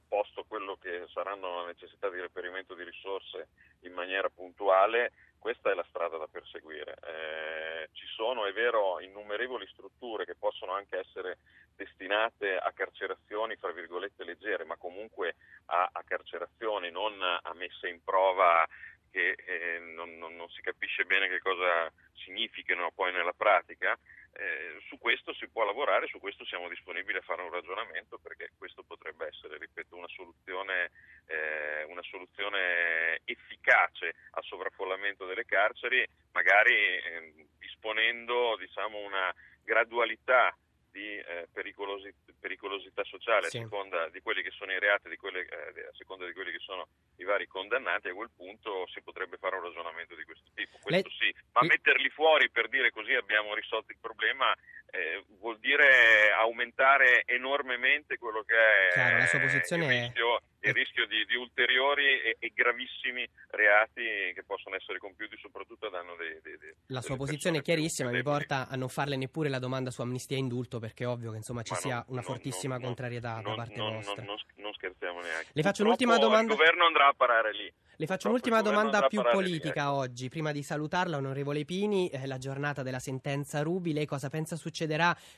posto 0.09 0.45
quello 0.49 0.77
che 0.77 1.07
saranno 1.13 1.61
la 1.61 1.67
necessità 1.67 2.09
di 2.09 2.19
reperimento 2.19 2.75
di 2.75 2.85
risorse 2.85 3.49
in 3.81 3.93
maniera 3.93 4.29
puntuale, 4.31 5.13
questa 5.39 5.71
è 5.71 5.75
la 5.75 5.85
strada 5.89 6.17
da 6.17 6.27
perseguire. 6.27 6.97
Eh, 7.05 7.89
ci 7.93 8.07
sono, 8.07 8.47
è 8.47 8.53
vero, 8.53 9.01
innumerevoli 9.01 9.67
strutture 9.69 10.25
che 10.25 10.35
possono 10.35 10.73
anche 10.73 10.99
essere 10.99 11.39
destinate 11.77 12.57
a 12.57 12.73
carcerazioni, 12.73 13.57
fra 13.57 13.71
virgolette, 13.71 14.25
leggere, 14.25 14.65
ma 14.65 14.77
comunque 14.77 15.37
a, 15.67 15.89
a 15.93 16.03
carcerazioni, 16.05 16.91
non 16.91 17.21
a 17.23 17.53
messe 17.55 17.89
in 17.89 18.03
prova 18.03 18.67
che 19.11 19.37
eh, 19.37 19.79
non, 19.79 20.17
non, 20.19 20.37
non, 20.37 20.49
si 20.51 20.61
capisce 20.61 21.05
bene 21.05 21.29
che 21.29 21.41
cosa 21.41 21.91
significano 22.15 22.91
poi 22.95 23.13
nella 23.13 23.33
pratica, 23.33 23.99
eh, 24.33 24.77
su 24.87 24.99
questo 24.99 25.35
si 25.35 25.49
può 25.49 25.65
lavorare, 25.65 26.07
su 26.07 26.19
questo 26.19 26.45
siamo 26.45 26.69
disponibili 26.69 27.19
a 27.19 27.23
fare 27.23 27.43
un 27.43 27.51
ragionamento 27.51 28.19
perché 28.19 28.51
questo 28.57 28.83
potrebbe 28.83 29.27
essere, 29.27 29.59
ripeto, 29.59 29.97
una 29.97 30.09
soluzione, 30.09 30.91
eh, 31.27 31.85
una 31.85 32.03
soluzione 32.03 33.21
efficace 33.25 34.15
al 34.33 34.45
sovraffollamento 34.45 35.27
delle 35.27 35.45
carceri, 35.45 36.07
magari 36.33 36.75
ehm, 36.75 37.47
disponendo 37.59 38.57
diciamo, 38.57 38.99
una 38.99 39.35
gradualità 39.65 40.57
di 40.91 41.17
eh, 41.17 41.49
pericolosi, 41.53 42.13
pericolosità 42.39 43.05
sociale 43.05 43.49
sì. 43.49 43.59
a 43.59 43.63
seconda 43.63 44.09
di 44.09 44.21
quelli 44.21 44.43
che 44.43 44.51
sono 44.51 44.73
i 44.73 44.79
reati, 44.79 45.15
quelle, 45.17 45.41
eh, 45.41 45.87
a 45.87 45.95
seconda 45.95 46.27
di 46.27 46.33
quelli 46.33 46.53
che 46.53 46.61
sono 46.61 46.89
i 47.17 47.25
vari 47.25 47.47
condannati, 47.47 48.09
a 48.09 48.15
quel 48.15 48.31
punto 48.35 48.87
si 48.89 49.01
potrebbe 49.03 49.37
fare 49.39 49.57
un 49.57 49.63
ragionamento 49.63 50.15
di 50.15 50.25
questo 50.25 50.51
tipo. 50.55 50.79
Questo 50.81 51.09
Lei... 51.09 51.33
sì, 51.33 51.35
ma 51.53 51.63
metterli 51.63 52.09
fuori 52.11 52.51
per 52.51 52.69
dire 52.69 52.91
così 52.91 53.15
abbiamo 53.15 53.55
risolto 53.55 53.93
il 53.93 53.99
problema 54.01 54.55
eh, 54.91 55.25
vuol 55.39 55.59
dire 55.59 56.33
aumentare 56.33 57.23
enormemente 57.27 58.17
quello 58.17 58.43
che 58.43 58.55
è 58.55 58.93
Chiaro, 58.93 59.19
la 59.19 59.27
sua 59.27 59.41
posizione 59.41 59.85
il 59.85 60.01
rischio, 60.03 60.41
è... 60.61 60.69
il 60.69 60.75
rischio 60.75 61.07
di, 61.07 61.25
di, 61.27 61.37
ulteriori 61.37 62.21
e, 62.21 62.37
e, 62.39 62.53
gravissimi 62.55 63.29
reati 63.51 64.33
che 64.35 64.43
possono 64.47 64.77
essere 64.77 64.99
compiuti 64.99 65.37
soprattutto 65.37 65.87
a 65.87 65.91
danno 65.91 66.17
dei, 66.17 66.41
dei, 66.43 66.57
dei 66.59 66.73
La 66.87 67.03
sua 67.03 67.17
posizione 67.17 67.59
è 67.59 67.63
chiarissima, 67.63 68.11
mi 68.11 68.23
porta 68.23 68.69
a 68.69 68.77
non 68.77 68.89
farle 68.89 69.17
neppure 69.17 69.49
la 69.49 69.59
domanda 69.59 69.91
su 69.91 70.01
amnistia 70.01 70.37
e 70.37 70.41
indulto 70.41 70.79
perché 70.79 71.05
è 71.05 71.09
ovvio 71.09 71.33
che 71.33 71.37
insomma 71.37 71.63
ci 71.63 71.73
Ma 71.73 71.79
sia 71.79 71.95
non, 71.97 72.05
una 72.09 72.23
fortissima 72.23 72.77
non, 72.77 72.85
contrarietà 72.85 73.41
da 73.45 73.55
parte 73.55 73.81
vostra. 73.81 74.23
Non, 74.23 74.73
scherziamo 74.73 75.21
neanche. 75.21 75.51
Le 75.53 75.63
faccio 75.63 75.83
un'ultima 75.83 76.19
domanda. 76.19 76.53
Il 76.53 76.59
governo 76.59 76.87
andrà 76.87 77.09
a 77.09 77.15
parare 77.15 77.53
lì. 77.53 77.73
Le 78.01 78.07
faccio 78.07 78.29
un'ultima 78.29 78.63
domanda 78.63 79.09
più 79.09 79.21
politica 79.23 79.83
lì, 79.83 79.89
ecco. 79.89 79.99
oggi. 79.99 80.29
Prima 80.29 80.53
di 80.53 80.63
salutarla, 80.63 81.17
onorevole 81.17 81.65
Pini, 81.65 82.09
eh, 82.11 82.29
la 82.29 82.39
giornata 82.39 82.85
della 82.85 83.01
sentenza 83.01 83.63
Rubi, 83.63 83.93
lei 83.93 84.07
cosa 84.07 84.29
pensa 84.29 84.55
succederà 84.55 84.78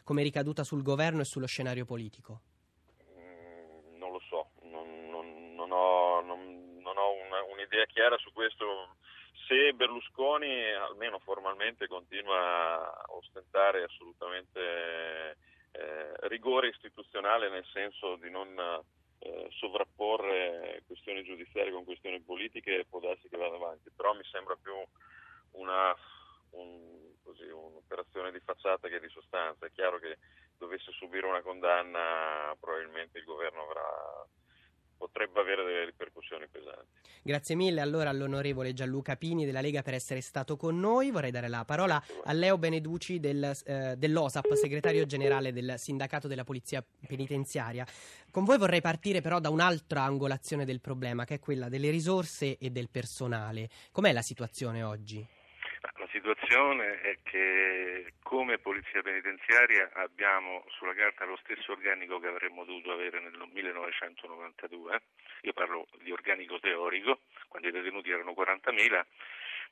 come 0.04 0.22
ricaduta 0.22 0.64
sul 0.64 0.82
governo 0.82 1.20
e 1.20 1.24
sullo 1.24 1.46
scenario 1.46 1.84
politico? 1.84 2.40
Mm, 3.18 3.96
non 3.98 4.12
lo 4.12 4.20
so, 4.28 4.50
non, 4.62 5.08
non, 5.08 5.54
non 5.54 5.70
ho, 5.70 6.22
ho, 6.96 7.52
un'idea 7.52 7.86
chiara 7.86 8.16
su 8.18 8.32
questo. 8.32 8.96
Se 9.46 9.72
Berlusconi, 9.72 10.72
almeno 10.72 11.18
formalmente, 11.18 11.88
continua 11.88 12.92
a 12.92 13.04
ostentare 13.08 13.82
assolutamente 13.82 15.36
eh, 15.72 16.28
rigore 16.28 16.68
istituzionale 16.68 17.48
nel 17.48 17.64
senso 17.72 18.16
di 18.16 18.30
non 18.30 18.48
eh, 19.18 19.48
sovrapporre 19.50 20.82
questioni 20.86 21.22
giudiziarie 21.22 21.72
con 21.72 21.84
questioni 21.84 22.20
politiche, 22.20 22.86
può 22.88 23.00
darsi 23.00 23.28
che 23.28 23.36
vada 23.36 23.56
avanti, 23.56 23.90
però 23.94 24.14
mi 24.14 24.24
sembra 24.30 24.56
più 24.60 24.72
una, 25.52 25.94
un, 26.50 26.99
così, 27.30 27.48
un'operazione 27.48 28.32
di 28.32 28.40
facciata 28.40 28.88
che 28.88 29.00
di 29.00 29.08
sostanza. 29.08 29.66
È 29.66 29.72
chiaro 29.72 29.98
che 29.98 30.18
dovesse 30.58 30.90
subire 30.92 31.26
una 31.26 31.42
condanna 31.42 32.54
probabilmente 32.58 33.18
il 33.18 33.24
governo 33.24 33.62
avrà 33.62 34.26
potrebbe 35.00 35.40
avere 35.40 35.64
delle 35.64 35.84
ripercussioni 35.86 36.46
pesanti. 36.48 37.08
Grazie 37.22 37.54
mille 37.54 37.80
allora 37.80 38.10
all'onorevole 38.10 38.74
Gianluca 38.74 39.16
Pini 39.16 39.46
della 39.46 39.62
Lega 39.62 39.80
per 39.80 39.94
essere 39.94 40.20
stato 40.20 40.56
con 40.56 40.78
noi. 40.78 41.10
Vorrei 41.10 41.30
dare 41.30 41.48
la 41.48 41.64
parola 41.64 42.02
a 42.24 42.32
Leo 42.34 42.58
Beneduci 42.58 43.18
del, 43.18 43.50
eh, 43.64 43.94
dell'OSAP, 43.96 44.52
segretario 44.52 45.06
generale 45.06 45.54
del 45.54 45.76
Sindacato 45.78 46.28
della 46.28 46.44
Polizia 46.44 46.84
Penitenziaria. 47.06 47.86
Con 48.30 48.44
voi 48.44 48.58
vorrei 48.58 48.82
partire 48.82 49.22
però 49.22 49.40
da 49.40 49.48
un'altra 49.48 50.02
angolazione 50.02 50.66
del 50.66 50.82
problema, 50.82 51.24
che 51.24 51.36
è 51.36 51.38
quella 51.38 51.70
delle 51.70 51.88
risorse 51.88 52.58
e 52.58 52.68
del 52.68 52.90
personale. 52.90 53.70
Com'è 53.92 54.12
la 54.12 54.22
situazione 54.22 54.82
oggi? 54.82 55.26
Situazione 56.20 57.00
è 57.00 57.16
che 57.22 58.12
come 58.22 58.58
Polizia 58.58 59.00
Penitenziaria 59.00 59.88
abbiamo 59.94 60.66
sulla 60.68 60.92
carta 60.92 61.24
lo 61.24 61.38
stesso 61.42 61.72
organico 61.72 62.20
che 62.20 62.26
avremmo 62.26 62.64
dovuto 62.64 62.92
avere 62.92 63.20
nel 63.20 63.42
1992, 63.50 65.00
io 65.40 65.52
parlo 65.54 65.88
di 66.02 66.12
organico 66.12 66.60
teorico, 66.60 67.20
quando 67.48 67.68
i 67.68 67.72
detenuti 67.72 68.10
erano 68.10 68.32
40.000, 68.32 69.02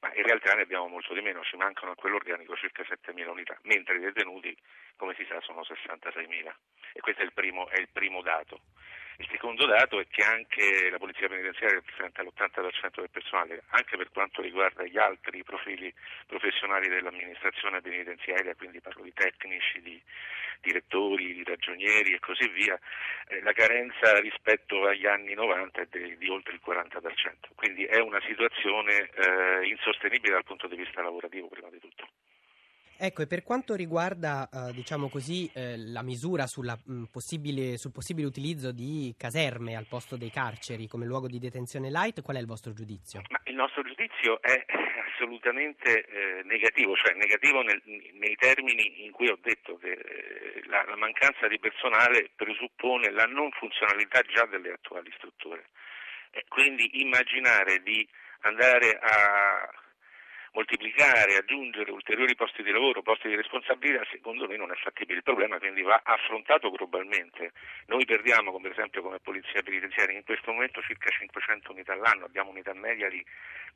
ma 0.00 0.14
in 0.14 0.22
realtà 0.22 0.54
ne 0.54 0.62
abbiamo 0.62 0.88
molto 0.88 1.12
di 1.12 1.20
meno, 1.20 1.44
ci 1.44 1.56
mancano 1.56 1.92
a 1.92 1.96
quell'organico 1.96 2.56
circa 2.56 2.82
7.000 2.82 3.28
unità, 3.28 3.58
mentre 3.64 3.96
i 3.96 4.00
detenuti, 4.00 4.56
come 4.96 5.14
si 5.16 5.26
sa, 5.28 5.38
sono 5.42 5.60
66.000 5.60 6.50
e 6.94 7.00
questo 7.00 7.20
è 7.20 7.24
il 7.26 7.34
primo, 7.34 7.68
è 7.68 7.78
il 7.78 7.90
primo 7.92 8.22
dato. 8.22 8.62
Il 9.20 9.26
secondo 9.32 9.66
dato 9.66 9.98
è 9.98 10.06
che 10.06 10.22
anche 10.22 10.90
la 10.90 10.98
Polizia 10.98 11.26
Penitenziaria 11.26 11.74
rappresenta 11.74 12.22
l'80% 12.22 13.00
del 13.00 13.10
personale, 13.10 13.64
anche 13.70 13.96
per 13.96 14.10
quanto 14.10 14.40
riguarda 14.40 14.84
gli 14.84 14.96
altri 14.96 15.42
profili 15.42 15.92
professionali 16.24 16.88
dell'amministrazione 16.88 17.80
penitenziaria, 17.80 18.54
quindi 18.54 18.80
parlo 18.80 19.02
di 19.02 19.12
tecnici, 19.12 19.80
di 19.82 20.00
direttori, 20.60 21.34
di 21.34 21.42
ragionieri 21.42 22.12
e 22.12 22.20
così 22.20 22.48
via, 22.48 22.78
eh, 23.26 23.42
la 23.42 23.52
carenza 23.52 24.20
rispetto 24.20 24.86
agli 24.86 25.06
anni 25.06 25.34
90 25.34 25.80
è 25.80 25.86
di, 25.90 26.16
di 26.16 26.28
oltre 26.28 26.54
il 26.54 26.60
40%, 26.64 27.56
quindi 27.56 27.84
è 27.86 27.98
una 27.98 28.20
situazione 28.20 29.10
eh, 29.14 29.66
insostenibile 29.66 30.34
dal 30.34 30.44
punto 30.44 30.68
di 30.68 30.76
vista 30.76 31.02
lavorativo 31.02 31.48
prima 31.48 31.70
di 31.70 31.80
tutto. 31.80 32.06
Ecco, 33.00 33.22
e 33.22 33.28
per 33.28 33.44
quanto 33.44 33.76
riguarda, 33.76 34.48
eh, 34.50 34.72
diciamo 34.72 35.08
così, 35.08 35.48
eh, 35.54 35.76
la 35.78 36.02
misura 36.02 36.48
sulla, 36.48 36.76
mh, 36.76 37.04
possibile, 37.12 37.78
sul 37.78 37.92
possibile 37.92 38.26
utilizzo 38.26 38.72
di 38.72 39.14
caserme 39.16 39.76
al 39.76 39.86
posto 39.86 40.16
dei 40.16 40.30
carceri 40.30 40.88
come 40.88 41.06
luogo 41.06 41.28
di 41.28 41.38
detenzione 41.38 41.90
light, 41.90 42.22
qual 42.22 42.38
è 42.38 42.40
il 42.40 42.46
vostro 42.46 42.72
giudizio? 42.72 43.22
Ma 43.30 43.40
il 43.44 43.54
nostro 43.54 43.82
giudizio 43.82 44.42
è 44.42 44.64
assolutamente 45.14 46.06
eh, 46.06 46.42
negativo, 46.42 46.96
cioè 46.96 47.14
negativo 47.14 47.62
nel, 47.62 47.80
nei 47.84 48.34
termini 48.34 49.04
in 49.04 49.12
cui 49.12 49.28
ho 49.28 49.38
detto 49.40 49.78
che 49.78 49.92
eh, 49.92 50.62
la, 50.66 50.82
la 50.82 50.96
mancanza 50.96 51.46
di 51.46 51.60
personale 51.60 52.30
presuppone 52.34 53.12
la 53.12 53.26
non 53.26 53.52
funzionalità 53.52 54.22
già 54.22 54.44
delle 54.46 54.72
attuali 54.72 55.12
strutture. 55.14 55.68
quindi 56.48 57.00
immaginare 57.00 57.80
di 57.80 58.06
andare 58.40 58.98
a 59.00 59.86
moltiplicare, 60.52 61.36
aggiungere 61.36 61.90
ulteriori 61.90 62.34
posti 62.34 62.62
di 62.62 62.70
lavoro, 62.70 63.02
posti 63.02 63.28
di 63.28 63.36
responsabilità, 63.36 64.04
secondo 64.10 64.46
me 64.46 64.56
non 64.56 64.70
è 64.70 64.74
fattibile. 64.76 65.18
Il 65.18 65.24
problema 65.24 65.58
quindi 65.58 65.82
va 65.82 66.00
affrontato 66.02 66.70
globalmente. 66.70 67.52
Noi 67.86 68.04
perdiamo, 68.04 68.50
come 68.50 68.68
per 68.68 68.78
esempio 68.78 69.02
come 69.02 69.18
polizia 69.20 69.62
penitenziaria, 69.62 70.16
in 70.16 70.24
questo 70.24 70.52
momento 70.52 70.80
circa 70.82 71.10
500 71.10 71.72
unità 71.72 71.92
all'anno, 71.92 72.24
abbiamo 72.24 72.50
unità 72.50 72.72
media 72.74 73.08
di 73.08 73.24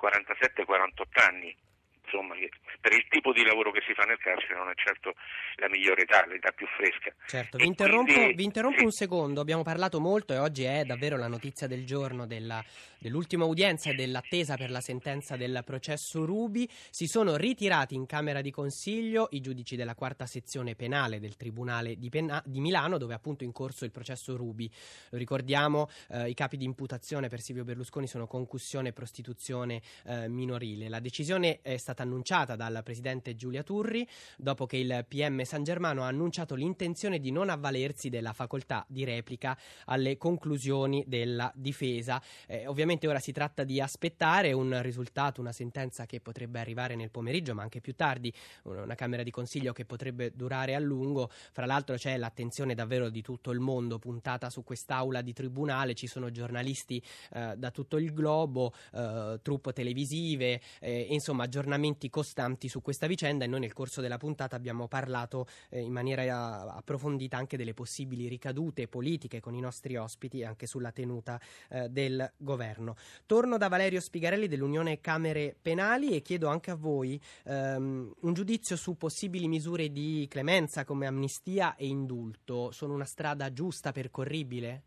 47-48 0.00 1.26
anni 1.28 1.56
insomma, 2.04 2.34
per 2.80 2.92
il 2.92 3.06
tipo 3.08 3.32
di 3.32 3.44
lavoro 3.44 3.70
che 3.70 3.82
si 3.86 3.94
fa 3.94 4.02
nel 4.02 4.18
carcere 4.18 4.54
non 4.54 4.68
è 4.68 4.74
certo 4.74 5.14
la 5.56 5.68
migliore 5.68 6.02
età, 6.02 6.26
l'età 6.26 6.50
più 6.50 6.66
fresca. 6.76 7.14
Certo, 7.26 7.56
vi 7.58 7.66
interrompo, 7.66 8.12
quindi, 8.12 8.34
vi 8.34 8.44
interrompo 8.44 8.78
sì. 8.78 8.84
un 8.84 8.90
secondo, 8.90 9.40
abbiamo 9.40 9.62
parlato 9.62 10.00
molto 10.00 10.32
e 10.32 10.38
oggi 10.38 10.64
è 10.64 10.84
davvero 10.84 11.16
la 11.16 11.28
notizia 11.28 11.66
del 11.66 11.86
giorno 11.86 12.26
della, 12.26 12.62
dell'ultima 12.98 13.44
udienza 13.44 13.90
e 13.90 13.94
dell'attesa 13.94 14.56
per 14.56 14.70
la 14.70 14.80
sentenza 14.80 15.36
del 15.36 15.62
processo 15.64 16.24
Rubi. 16.24 16.68
Si 16.90 17.06
sono 17.06 17.36
ritirati 17.36 17.94
in 17.94 18.06
Camera 18.06 18.40
di 18.40 18.50
Consiglio 18.50 19.28
i 19.30 19.40
giudici 19.40 19.76
della 19.76 19.94
quarta 19.94 20.26
sezione 20.26 20.74
penale 20.74 21.20
del 21.20 21.36
Tribunale 21.36 21.96
di, 21.96 22.08
Pena- 22.08 22.42
di 22.44 22.60
Milano, 22.60 22.98
dove 22.98 23.12
è 23.12 23.16
appunto 23.16 23.44
in 23.44 23.52
corso 23.52 23.84
il 23.84 23.90
processo 23.90 24.36
Rubi. 24.36 24.70
Lo 25.10 25.18
ricordiamo, 25.18 25.88
eh, 26.10 26.28
i 26.28 26.34
capi 26.34 26.56
di 26.56 26.64
imputazione 26.64 27.28
per 27.28 27.40
Silvio 27.40 27.64
Berlusconi 27.64 28.06
sono 28.06 28.26
concussione 28.26 28.88
e 28.88 28.92
prostituzione 28.92 29.80
eh, 30.06 30.28
minorile. 30.28 30.88
La 30.88 31.00
decisione 31.00 31.60
è 31.62 31.76
stata 31.76 31.91
stata 31.92 32.02
annunciata 32.02 32.56
dal 32.56 32.80
presidente 32.82 33.36
Giulia 33.36 33.62
Turri 33.62 34.06
dopo 34.38 34.66
che 34.66 34.78
il 34.78 35.04
PM 35.06 35.42
San 35.42 35.62
Germano 35.62 36.02
ha 36.02 36.06
annunciato 36.06 36.54
l'intenzione 36.54 37.18
di 37.18 37.30
non 37.30 37.50
avvalersi 37.50 38.08
della 38.08 38.32
facoltà 38.32 38.84
di 38.88 39.04
replica 39.04 39.56
alle 39.86 40.16
conclusioni 40.16 41.04
della 41.06 41.52
difesa. 41.54 42.20
Eh, 42.46 42.66
ovviamente 42.66 43.06
ora 43.06 43.18
si 43.18 43.32
tratta 43.32 43.64
di 43.64 43.80
aspettare 43.80 44.52
un 44.52 44.80
risultato, 44.82 45.40
una 45.40 45.52
sentenza 45.52 46.06
che 46.06 46.20
potrebbe 46.20 46.58
arrivare 46.58 46.94
nel 46.94 47.10
pomeriggio, 47.10 47.54
ma 47.54 47.62
anche 47.62 47.80
più 47.80 47.94
tardi, 47.94 48.32
una 48.62 48.94
Camera 48.94 49.22
di 49.22 49.30
Consiglio 49.30 49.72
che 49.72 49.84
potrebbe 49.84 50.32
durare 50.34 50.74
a 50.74 50.78
lungo. 50.78 51.30
Fra 51.30 51.66
l'altro 51.66 51.96
c'è 51.96 52.16
l'attenzione 52.16 52.74
davvero 52.74 53.10
di 53.10 53.20
tutto 53.20 53.50
il 53.50 53.60
mondo 53.60 53.98
puntata 53.98 54.48
su 54.48 54.64
quest'aula 54.64 55.20
di 55.20 55.32
tribunale, 55.32 55.94
ci 55.94 56.06
sono 56.06 56.30
giornalisti 56.30 57.02
eh, 57.34 57.54
da 57.56 57.70
tutto 57.70 57.98
il 57.98 58.12
globo, 58.14 58.72
eh, 58.94 59.38
truppe 59.42 59.72
televisive, 59.72 60.60
eh, 60.80 61.06
insomma 61.10 61.44
aggiornamenti 61.44 61.80
aggiornamenti 61.82 62.08
costanti 62.10 62.68
su 62.68 62.80
questa 62.80 63.06
vicenda 63.06 63.44
e 63.44 63.48
noi 63.48 63.60
nel 63.60 63.72
corso 63.72 64.00
della 64.00 64.16
puntata 64.16 64.54
abbiamo 64.54 64.86
parlato 64.86 65.46
eh, 65.68 65.80
in 65.80 65.92
maniera 65.92 66.22
eh, 66.22 66.28
approfondita 66.28 67.36
anche 67.36 67.56
delle 67.56 67.74
possibili 67.74 68.28
ricadute 68.28 68.86
politiche 68.86 69.40
con 69.40 69.54
i 69.54 69.60
nostri 69.60 69.96
ospiti 69.96 70.40
e 70.40 70.44
anche 70.44 70.66
sulla 70.66 70.92
tenuta 70.92 71.40
eh, 71.68 71.88
del 71.88 72.32
governo. 72.36 72.94
Torno 73.26 73.58
da 73.58 73.68
Valerio 73.68 74.00
Spigarelli 74.00 74.46
dell'Unione 74.46 75.00
Camere 75.00 75.56
Penali 75.60 76.14
e 76.14 76.22
chiedo 76.22 76.48
anche 76.48 76.70
a 76.70 76.76
voi 76.76 77.20
ehm, 77.44 78.14
un 78.20 78.32
giudizio 78.32 78.76
su 78.76 78.96
possibili 78.96 79.48
misure 79.48 79.90
di 79.90 80.26
clemenza 80.30 80.84
come 80.84 81.06
amnistia 81.06 81.74
e 81.74 81.86
indulto. 81.86 82.70
Sono 82.70 82.94
una 82.94 83.04
strada 83.04 83.52
giusta, 83.52 83.90
percorribile? 83.90 84.82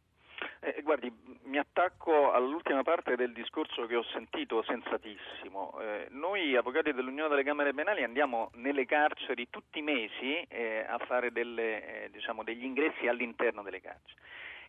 Eh, 0.61 0.81
guardi, 0.81 1.11
mi 1.55 1.61
attacco 1.61 2.33
all'ultima 2.33 2.83
parte 2.83 3.15
del 3.15 3.31
discorso 3.31 3.85
che 3.85 3.95
ho 3.95 4.03
sentito 4.11 4.61
sensatissimo. 4.63 5.79
Eh, 5.79 6.07
noi 6.09 6.53
avvocati 6.53 6.91
dell'Unione 6.91 7.29
delle 7.29 7.45
Camere 7.45 7.73
Penali 7.73 8.03
andiamo 8.03 8.49
nelle 8.55 8.85
carceri 8.85 9.49
tutti 9.49 9.79
i 9.79 9.81
mesi 9.81 10.41
eh, 10.49 10.85
a 10.85 10.97
fare 10.97 11.31
delle, 11.31 12.03
eh, 12.03 12.09
diciamo, 12.09 12.43
degli 12.43 12.65
ingressi 12.65 13.07
all'interno 13.07 13.63
delle 13.63 13.79
carceri. 13.79 14.19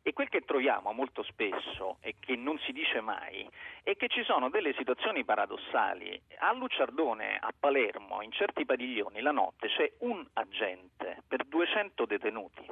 E 0.01 0.13
quel 0.13 0.29
che 0.29 0.43
troviamo 0.43 0.93
molto 0.93 1.25
spesso 1.25 1.97
e 2.03 2.15
che 2.21 2.37
non 2.37 2.57
si 2.61 2.71
dice 2.71 3.01
mai 3.01 3.45
è 3.83 3.97
che 3.97 4.07
ci 4.07 4.23
sono 4.23 4.49
delle 4.49 4.73
situazioni 4.75 5.25
paradossali. 5.25 6.23
A 6.39 6.53
Luciardone, 6.53 7.37
a 7.41 7.53
Palermo, 7.59 8.23
in 8.23 8.31
certi 8.31 8.65
padiglioni, 8.65 9.21
la 9.23 9.33
notte 9.33 9.67
c'è 9.67 9.91
un 10.03 10.25
agente 10.35 11.25
per 11.27 11.47
200 11.47 12.07
detenuti. 12.07 12.65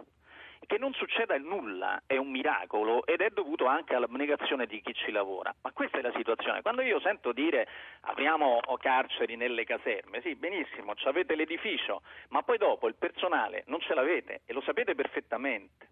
Che 0.67 0.79
non 0.79 0.93
succeda 0.95 1.37
nulla 1.39 2.03
è 2.07 2.17
un 2.17 2.31
miracolo 2.31 3.05
ed 3.07 3.21
è 3.21 3.31
dovuto 3.31 3.67
anche 3.67 3.95
all'abnegazione 3.95 4.67
di 4.67 4.81
chi 4.81 4.95
ci 4.95 5.13
lavora. 5.13 5.55
Ma 5.63 5.73
questa 5.73 5.99
è 5.99 6.03
la 6.03 6.13
situazione. 6.17 6.63
Quando 6.63 6.83
io 6.83 7.01
sento 7.01 7.33
dire 7.33 7.69
apriamo 8.03 8.61
carceri 8.79 9.37
nelle 9.37 9.65
caserme, 9.65 10.21
sì, 10.23 10.35
benissimo, 10.35 10.95
avete 11.05 11.35
l'edificio, 11.35 12.03
ma 12.29 12.43
poi 12.43 12.59
dopo 12.59 12.89
il 12.89 12.95
personale 12.95 13.65
non 13.67 13.81
ce 13.81 13.95
l'avete 13.95 14.41
e 14.47 14.53
lo 14.53 14.63
sapete 14.63 14.95
perfettamente. 14.95 15.89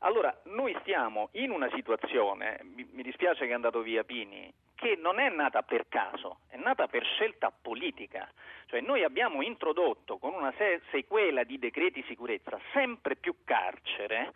Allora, 0.00 0.34
noi 0.44 0.76
stiamo 0.80 1.28
in 1.32 1.50
una 1.50 1.68
situazione, 1.74 2.60
mi 2.62 3.02
dispiace 3.02 3.44
che 3.44 3.50
è 3.50 3.54
andato 3.54 3.82
via 3.82 4.02
Pini, 4.02 4.50
che 4.80 4.96
non 4.96 5.20
è 5.20 5.28
nata 5.28 5.62
per 5.62 5.86
caso, 5.88 6.38
è 6.48 6.56
nata 6.56 6.88
per 6.88 7.04
scelta 7.04 7.52
politica. 7.52 8.26
Cioè 8.66 8.80
noi 8.80 9.04
abbiamo 9.04 9.42
introdotto 9.42 10.16
con 10.16 10.32
una 10.32 10.54
sequela 10.90 11.44
di 11.44 11.58
decreti 11.58 12.02
sicurezza 12.08 12.58
sempre 12.72 13.16
più 13.16 13.34
carcere 13.44 14.32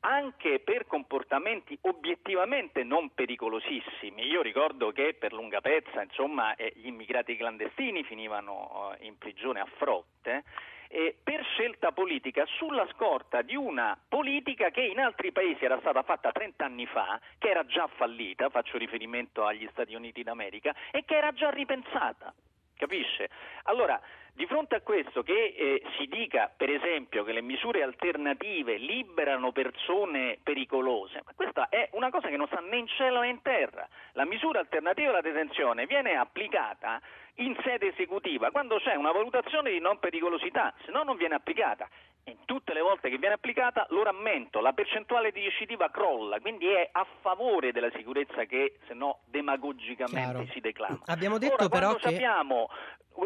anche 0.00 0.60
per 0.60 0.86
comportamenti 0.86 1.78
obiettivamente 1.82 2.82
non 2.82 3.14
pericolosissimi. 3.14 4.26
Io 4.26 4.42
ricordo 4.42 4.92
che 4.92 5.14
per 5.18 5.32
lunga 5.32 5.62
pezza 5.62 6.02
insomma, 6.02 6.54
eh, 6.56 6.72
gli 6.76 6.88
immigrati 6.88 7.36
clandestini 7.36 8.04
finivano 8.04 8.94
eh, 8.98 9.06
in 9.06 9.16
prigione 9.16 9.60
a 9.60 9.68
frotte 9.78 10.44
eh, 10.88 11.16
per 11.22 11.42
scelta 11.44 11.92
politica 11.92 12.44
sulla 12.46 12.86
scorta 12.92 13.42
di 13.42 13.56
una 13.56 13.98
politica 14.08 14.70
che 14.70 14.82
in 14.82 14.98
altri 14.98 15.32
paesi 15.32 15.64
era 15.64 15.78
stata 15.80 16.02
fatta 16.02 16.32
30 16.32 16.64
anni 16.64 16.86
fa, 16.86 17.20
che 17.38 17.50
era 17.50 17.64
già 17.66 17.86
fallita, 17.86 18.48
faccio 18.50 18.78
riferimento 18.78 19.44
agli 19.44 19.68
Stati 19.72 19.94
Uniti 19.94 20.22
d'America, 20.22 20.74
e 20.90 21.04
che 21.04 21.16
era 21.16 21.32
già 21.32 21.50
ripensata. 21.50 22.32
Capisce? 22.76 23.30
Allora, 23.64 24.00
di 24.34 24.46
fronte 24.46 24.74
a 24.74 24.80
questo 24.80 25.22
che 25.22 25.54
eh, 25.56 25.82
si 25.96 26.06
dica, 26.06 26.52
per 26.54 26.68
esempio, 26.68 27.22
che 27.22 27.32
le 27.32 27.40
misure 27.40 27.82
alternative 27.82 28.76
liberano 28.76 29.52
persone 29.52 30.38
pericolose, 30.42 31.22
ma 31.24 31.32
questa 31.36 31.68
è 31.68 31.88
una 31.92 32.10
cosa 32.10 32.28
che 32.28 32.36
non 32.36 32.48
sta 32.48 32.58
né 32.58 32.76
in 32.76 32.88
cielo 32.88 33.20
né 33.20 33.28
in 33.28 33.42
terra. 33.42 33.88
La 34.12 34.24
misura 34.24 34.58
alternativa 34.58 35.10
alla 35.10 35.20
detenzione 35.20 35.86
viene 35.86 36.16
applicata 36.16 37.00
in 37.38 37.56
sede 37.64 37.88
esecutiva 37.88 38.50
quando 38.50 38.78
c'è 38.78 38.94
una 38.94 39.12
valutazione 39.12 39.70
di 39.70 39.78
non 39.78 39.98
pericolosità, 39.98 40.74
se 40.84 40.90
no 40.90 41.04
non 41.04 41.16
viene 41.16 41.36
applicata. 41.36 41.88
E 42.26 42.38
tutte 42.46 42.72
le 42.72 42.80
volte 42.80 43.10
che 43.10 43.18
viene 43.18 43.34
applicata, 43.34 43.86
lo 43.90 44.02
rammento, 44.02 44.60
la 44.60 44.72
percentuale 44.72 45.30
di 45.30 45.44
recidiva 45.44 45.90
crolla, 45.90 46.40
quindi 46.40 46.66
è 46.66 46.88
a 46.90 47.06
favore 47.20 47.70
della 47.70 47.90
sicurezza 47.94 48.44
che 48.44 48.78
se 48.86 48.94
no 48.94 49.18
demagogicamente 49.26 50.30
Chiaro. 50.30 50.46
si 50.52 50.60
declama. 50.60 51.00
Abbiamo 51.04 51.36
detto 51.36 51.54
Ora, 51.54 51.68
però 51.68 51.94
che 51.96 52.18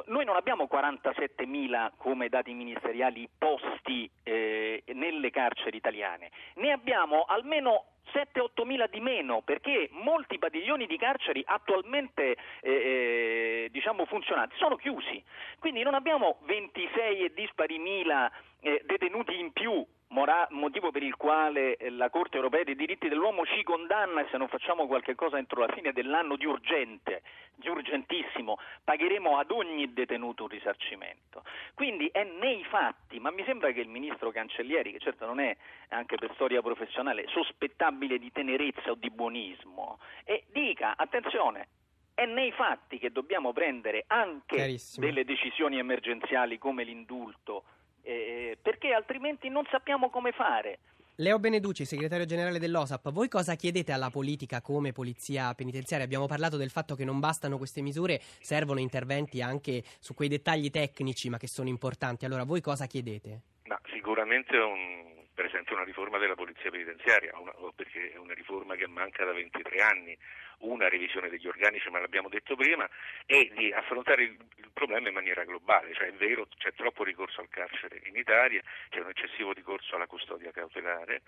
noi 0.06 0.24
non 0.24 0.36
abbiamo 0.36 0.66
47.000 1.02 1.90
come 1.96 2.28
dati 2.28 2.52
ministeriali 2.52 3.28
posti 3.36 4.10
eh, 4.22 4.82
nelle 4.92 5.30
carceri 5.30 5.76
italiane, 5.76 6.30
ne 6.54 6.72
abbiamo 6.72 7.24
almeno 7.28 7.84
7-8 8.12 8.64
mila 8.64 8.86
di 8.86 9.00
meno 9.00 9.42
perché 9.42 9.88
molti 9.92 10.38
padiglioni 10.38 10.86
di 10.86 10.96
carceri 10.96 11.42
attualmente 11.46 12.36
eh, 12.60 12.70
eh, 12.70 13.68
diciamo 13.70 14.06
funzionanti 14.06 14.56
sono 14.56 14.76
chiusi, 14.76 15.22
quindi 15.58 15.82
non 15.82 15.94
abbiamo 15.94 16.38
26 16.46 17.24
e 17.24 17.32
dispari 17.34 17.78
mila 17.78 18.30
eh, 18.60 18.82
detenuti 18.86 19.38
in 19.38 19.52
più 19.52 19.84
Mora- 20.10 20.46
motivo 20.52 20.90
per 20.90 21.02
il 21.02 21.16
quale 21.16 21.76
eh, 21.76 21.90
la 21.90 22.08
Corte 22.08 22.36
europea 22.36 22.64
dei 22.64 22.74
diritti 22.74 23.08
dell'uomo 23.08 23.44
ci 23.44 23.62
condanna 23.62 24.22
e 24.22 24.28
se 24.30 24.38
non 24.38 24.48
facciamo 24.48 24.86
qualche 24.86 25.14
cosa 25.14 25.36
entro 25.36 25.60
la 25.60 25.72
fine 25.74 25.92
dell'anno 25.92 26.36
di 26.36 26.46
urgente, 26.46 27.22
di 27.54 27.68
urgentissimo, 27.68 28.58
pagheremo 28.84 29.36
ad 29.36 29.50
ogni 29.50 29.92
detenuto 29.92 30.44
un 30.44 30.48
risarcimento. 30.48 31.44
Quindi 31.74 32.08
è 32.10 32.24
nei 32.24 32.64
fatti, 32.64 33.20
ma 33.20 33.30
mi 33.30 33.44
sembra 33.44 33.70
che 33.72 33.80
il 33.80 33.88
ministro 33.88 34.30
Cancellieri, 34.30 34.92
che 34.92 34.98
certo 34.98 35.26
non 35.26 35.40
è 35.40 35.54
anche 35.88 36.16
per 36.16 36.32
storia 36.34 36.62
professionale 36.62 37.26
sospettabile 37.28 38.18
di 38.18 38.32
tenerezza 38.32 38.92
o 38.92 38.94
di 38.94 39.10
buonismo, 39.10 39.98
e 40.24 40.44
dica 40.50 40.94
attenzione, 40.96 41.68
è 42.14 42.24
nei 42.24 42.50
fatti 42.50 42.98
che 42.98 43.12
dobbiamo 43.12 43.52
prendere 43.52 44.04
anche 44.06 44.74
delle 44.96 45.24
decisioni 45.24 45.78
emergenziali 45.78 46.56
come 46.56 46.82
l'indulto 46.82 47.64
eh, 48.08 48.56
perché 48.62 48.94
altrimenti 48.94 49.50
non 49.50 49.66
sappiamo 49.70 50.08
come 50.08 50.32
fare. 50.32 50.78
Leo 51.16 51.38
Beneducci, 51.38 51.84
segretario 51.84 52.24
generale 52.24 52.58
dell'OSAP, 52.58 53.10
voi 53.10 53.28
cosa 53.28 53.54
chiedete 53.54 53.92
alla 53.92 54.08
politica 54.08 54.62
come 54.62 54.92
polizia 54.92 55.52
penitenziaria? 55.52 56.06
Abbiamo 56.06 56.26
parlato 56.26 56.56
del 56.56 56.70
fatto 56.70 56.94
che 56.94 57.04
non 57.04 57.18
bastano 57.18 57.58
queste 57.58 57.82
misure, 57.82 58.20
servono 58.40 58.78
interventi 58.78 59.42
anche 59.42 59.82
su 59.98 60.14
quei 60.14 60.28
dettagli 60.28 60.70
tecnici 60.70 61.28
ma 61.28 61.36
che 61.36 61.48
sono 61.48 61.68
importanti. 61.68 62.24
Allora 62.24 62.44
voi 62.44 62.60
cosa 62.60 62.86
chiedete? 62.86 63.40
No, 63.64 63.78
sicuramente 63.92 64.56
un, 64.56 65.07
per 65.38 65.46
esempio 65.46 65.76
una 65.76 65.84
riforma 65.84 66.18
della 66.18 66.34
polizia 66.34 66.68
penitenziaria, 66.68 67.30
una, 67.38 67.52
perché 67.72 68.10
è 68.10 68.16
una 68.16 68.34
riforma 68.34 68.74
che 68.74 68.88
manca 68.88 69.24
da 69.24 69.32
23 69.32 69.80
anni 69.80 70.18
una 70.62 70.88
revisione 70.88 71.28
degli 71.28 71.46
organici, 71.46 71.88
ma 71.90 72.00
l'abbiamo 72.00 72.28
detto 72.28 72.56
prima, 72.56 72.90
e 73.24 73.48
di 73.54 73.72
affrontare 73.72 74.24
il, 74.24 74.36
il 74.56 74.70
problema 74.72 75.06
in 75.06 75.14
maniera 75.14 75.44
globale, 75.44 75.94
cioè 75.94 76.08
è 76.08 76.12
vero 76.14 76.48
c'è 76.58 76.72
troppo 76.74 77.04
ricorso 77.04 77.40
al 77.40 77.48
carcere 77.50 78.00
in 78.06 78.16
Italia, 78.16 78.60
c'è 78.88 78.98
un 78.98 79.10
eccessivo 79.10 79.52
ricorso 79.52 79.94
alla 79.94 80.08
custodia 80.08 80.50
cautelare 80.50 81.22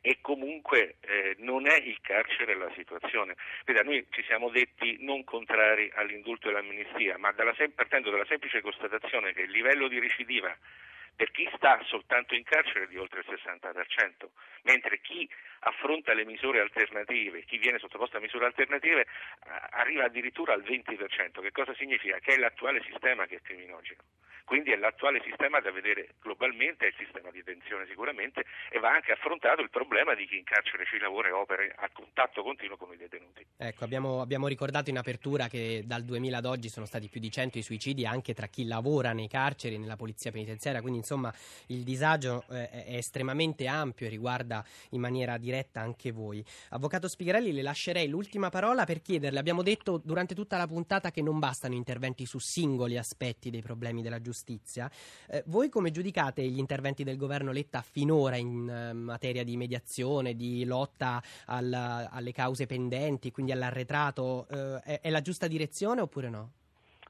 e 0.00 0.18
comunque 0.20 0.98
eh, 1.00 1.34
non 1.38 1.66
è 1.66 1.74
il 1.74 1.98
carcere 2.02 2.54
la 2.54 2.70
situazione. 2.76 3.34
Veda, 3.64 3.82
noi 3.82 4.06
ci 4.10 4.22
siamo 4.28 4.48
detti 4.48 4.98
non 5.00 5.24
contrari 5.24 5.90
all'indulto 5.92 6.46
e 6.46 6.50
all'amnistia, 6.50 7.18
ma 7.18 7.32
dalla, 7.32 7.52
partendo 7.74 8.10
dalla 8.10 8.26
semplice 8.26 8.60
constatazione 8.60 9.32
che 9.32 9.42
il 9.42 9.50
livello 9.50 9.88
di 9.88 9.98
recidiva 9.98 10.56
per 11.16 11.30
chi 11.30 11.48
sta 11.56 11.82
soltanto 11.84 12.34
in 12.34 12.44
carcere 12.44 12.86
di 12.86 12.98
oltre 12.98 13.20
il 13.20 13.26
60%, 13.26 14.28
mentre 14.62 15.00
chi 15.00 15.28
affronta 15.60 16.12
le 16.12 16.26
misure 16.26 16.60
alternative, 16.60 17.44
chi 17.44 17.56
viene 17.56 17.78
sottoposto 17.78 18.18
a 18.18 18.20
misure 18.20 18.44
alternative 18.44 19.06
arriva 19.70 20.04
addirittura 20.04 20.52
al 20.52 20.62
20%. 20.62 21.40
Che 21.40 21.52
cosa 21.52 21.74
significa? 21.74 22.18
Che 22.18 22.34
è 22.34 22.36
l'attuale 22.36 22.82
sistema 22.82 23.26
che 23.26 23.36
è 23.36 23.40
criminogeno. 23.40 24.02
Quindi 24.46 24.70
è 24.70 24.76
l'attuale 24.76 25.20
sistema 25.24 25.58
da 25.58 25.72
vedere 25.72 26.14
globalmente, 26.22 26.84
è 26.86 26.88
il 26.90 26.94
sistema 26.96 27.32
di 27.32 27.42
detenzione 27.42 27.84
sicuramente 27.88 28.44
e 28.70 28.78
va 28.78 28.92
anche 28.92 29.10
affrontato 29.10 29.60
il 29.60 29.70
problema 29.70 30.14
di 30.14 30.24
chi 30.24 30.38
in 30.38 30.44
carcere 30.44 30.86
ci 30.86 30.98
lavora 30.98 31.26
e 31.26 31.32
opera 31.32 31.64
a 31.74 31.90
contatto 31.92 32.44
continuo 32.44 32.76
con 32.76 32.92
i 32.94 32.96
detenuti. 32.96 33.44
Ecco, 33.56 33.82
abbiamo, 33.82 34.20
abbiamo 34.20 34.46
ricordato 34.46 34.88
in 34.88 34.98
apertura 34.98 35.48
che 35.48 35.82
dal 35.84 36.04
2000 36.04 36.38
ad 36.38 36.44
oggi 36.44 36.68
sono 36.68 36.86
stati 36.86 37.08
più 37.08 37.18
di 37.18 37.28
100 37.28 37.58
i 37.58 37.62
suicidi 37.62 38.06
anche 38.06 38.34
tra 38.34 38.46
chi 38.46 38.66
lavora 38.66 39.12
nei 39.12 39.26
carceri, 39.26 39.78
nella 39.78 39.96
polizia 39.96 40.30
penitenziaria, 40.30 40.80
quindi 40.80 41.00
insomma 41.00 41.34
il 41.66 41.82
disagio 41.82 42.44
eh, 42.48 42.70
è 42.70 42.96
estremamente 42.98 43.66
ampio 43.66 44.06
e 44.06 44.10
riguarda 44.10 44.64
in 44.90 45.00
maniera 45.00 45.38
diretta 45.38 45.80
anche 45.80 46.12
voi. 46.12 46.44
Avvocato 46.70 47.08
Spigarelli, 47.08 47.50
le 47.50 47.62
lascerei 47.62 48.06
l'ultima 48.06 48.48
parola 48.48 48.84
per 48.84 49.02
chiederle, 49.02 49.40
abbiamo 49.40 49.64
detto 49.64 50.00
durante 50.04 50.36
tutta 50.36 50.56
la 50.56 50.68
puntata 50.68 51.10
che 51.10 51.20
non 51.20 51.40
bastano 51.40 51.74
interventi 51.74 52.24
su 52.26 52.38
singoli 52.38 52.96
aspetti 52.96 53.50
dei 53.50 53.60
problemi 53.60 54.02
della 54.02 54.20
giustizia 54.20 54.34
giustizia. 54.36 54.90
Eh, 55.30 55.42
voi 55.46 55.70
come 55.70 55.90
giudicate 55.90 56.42
gli 56.42 56.58
interventi 56.58 57.04
del 57.04 57.16
governo 57.16 57.52
Letta 57.52 57.80
finora 57.80 58.36
in 58.36 58.68
eh, 58.68 58.92
materia 58.92 59.42
di 59.42 59.56
mediazione, 59.56 60.36
di 60.36 60.64
lotta 60.66 61.22
al, 61.46 61.72
alle 61.72 62.32
cause 62.32 62.66
pendenti, 62.66 63.30
quindi 63.30 63.52
all'arretrato? 63.52 64.46
Eh, 64.50 64.80
è, 64.82 65.00
è 65.00 65.10
la 65.10 65.22
giusta 65.22 65.46
direzione 65.46 66.02
oppure 66.02 66.28
no? 66.28 66.50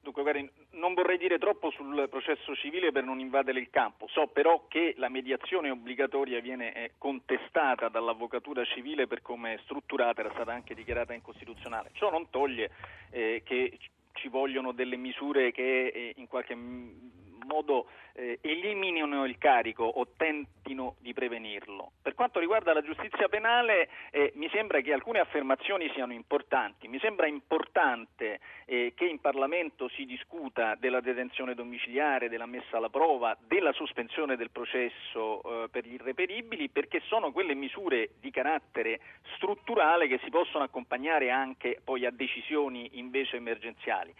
Dunque, 0.00 0.22
guardi, 0.22 0.48
non 0.76 0.94
vorrei 0.94 1.18
dire 1.18 1.36
troppo 1.36 1.72
sul 1.72 2.06
processo 2.08 2.54
civile 2.54 2.92
per 2.92 3.02
non 3.02 3.18
invadere 3.18 3.58
il 3.58 3.70
campo, 3.70 4.06
so 4.08 4.28
però 4.28 4.66
che 4.68 4.94
la 4.98 5.08
mediazione 5.08 5.68
obbligatoria 5.68 6.40
viene 6.40 6.72
eh, 6.72 6.92
contestata 6.96 7.88
dall'avvocatura 7.88 8.64
civile 8.64 9.08
per 9.08 9.20
come 9.20 9.54
è 9.54 9.58
strutturata, 9.64 10.20
era 10.20 10.30
stata 10.32 10.52
anche 10.52 10.76
dichiarata 10.76 11.12
incostituzionale. 11.12 11.90
Ciò 11.94 12.08
non 12.08 12.30
toglie 12.30 12.70
eh, 13.10 13.42
che 13.44 13.76
ci 14.16 14.28
vogliono 14.28 14.72
delle 14.72 14.96
misure 14.96 15.52
che 15.52 15.86
eh, 15.86 16.12
in 16.16 16.26
qualche 16.26 16.54
modo 16.54 17.88
eh, 18.16 18.38
eliminino 18.40 19.24
il 19.24 19.38
carico 19.38 19.84
o 19.84 20.08
tentino 20.16 20.96
di 21.00 21.12
prevenirlo. 21.12 21.92
Per 22.02 22.14
quanto 22.14 22.40
riguarda 22.40 22.72
la 22.72 22.82
giustizia 22.82 23.28
penale 23.28 23.88
eh, 24.10 24.32
mi 24.34 24.48
sembra 24.50 24.80
che 24.80 24.92
alcune 24.92 25.20
affermazioni 25.20 25.90
siano 25.92 26.12
importanti, 26.12 26.88
mi 26.88 26.98
sembra 26.98 27.26
importante 27.26 28.40
eh, 28.64 28.92
che 28.96 29.06
in 29.06 29.20
Parlamento 29.20 29.88
si 29.88 30.04
discuta 30.06 30.74
della 30.74 31.00
detenzione 31.00 31.54
domiciliare, 31.54 32.28
della 32.28 32.46
messa 32.46 32.78
alla 32.78 32.88
prova, 32.88 33.36
della 33.46 33.72
sospensione 33.72 34.36
del 34.36 34.50
processo 34.50 35.64
eh, 35.64 35.68
per 35.68 35.86
gli 35.86 35.94
irreperibili 35.94 36.68
perché 36.70 37.00
sono 37.06 37.32
quelle 37.32 37.54
misure 37.54 38.10
di 38.18 38.30
carattere 38.30 39.00
strutturale 39.36 40.08
che 40.08 40.18
si 40.24 40.30
possono 40.30 40.64
accompagnare 40.64 41.30
anche 41.30 41.80
poi 41.84 42.06
a 42.06 42.10
decisioni 42.10 42.98
invece 42.98 43.36
emergenziali 43.36 44.14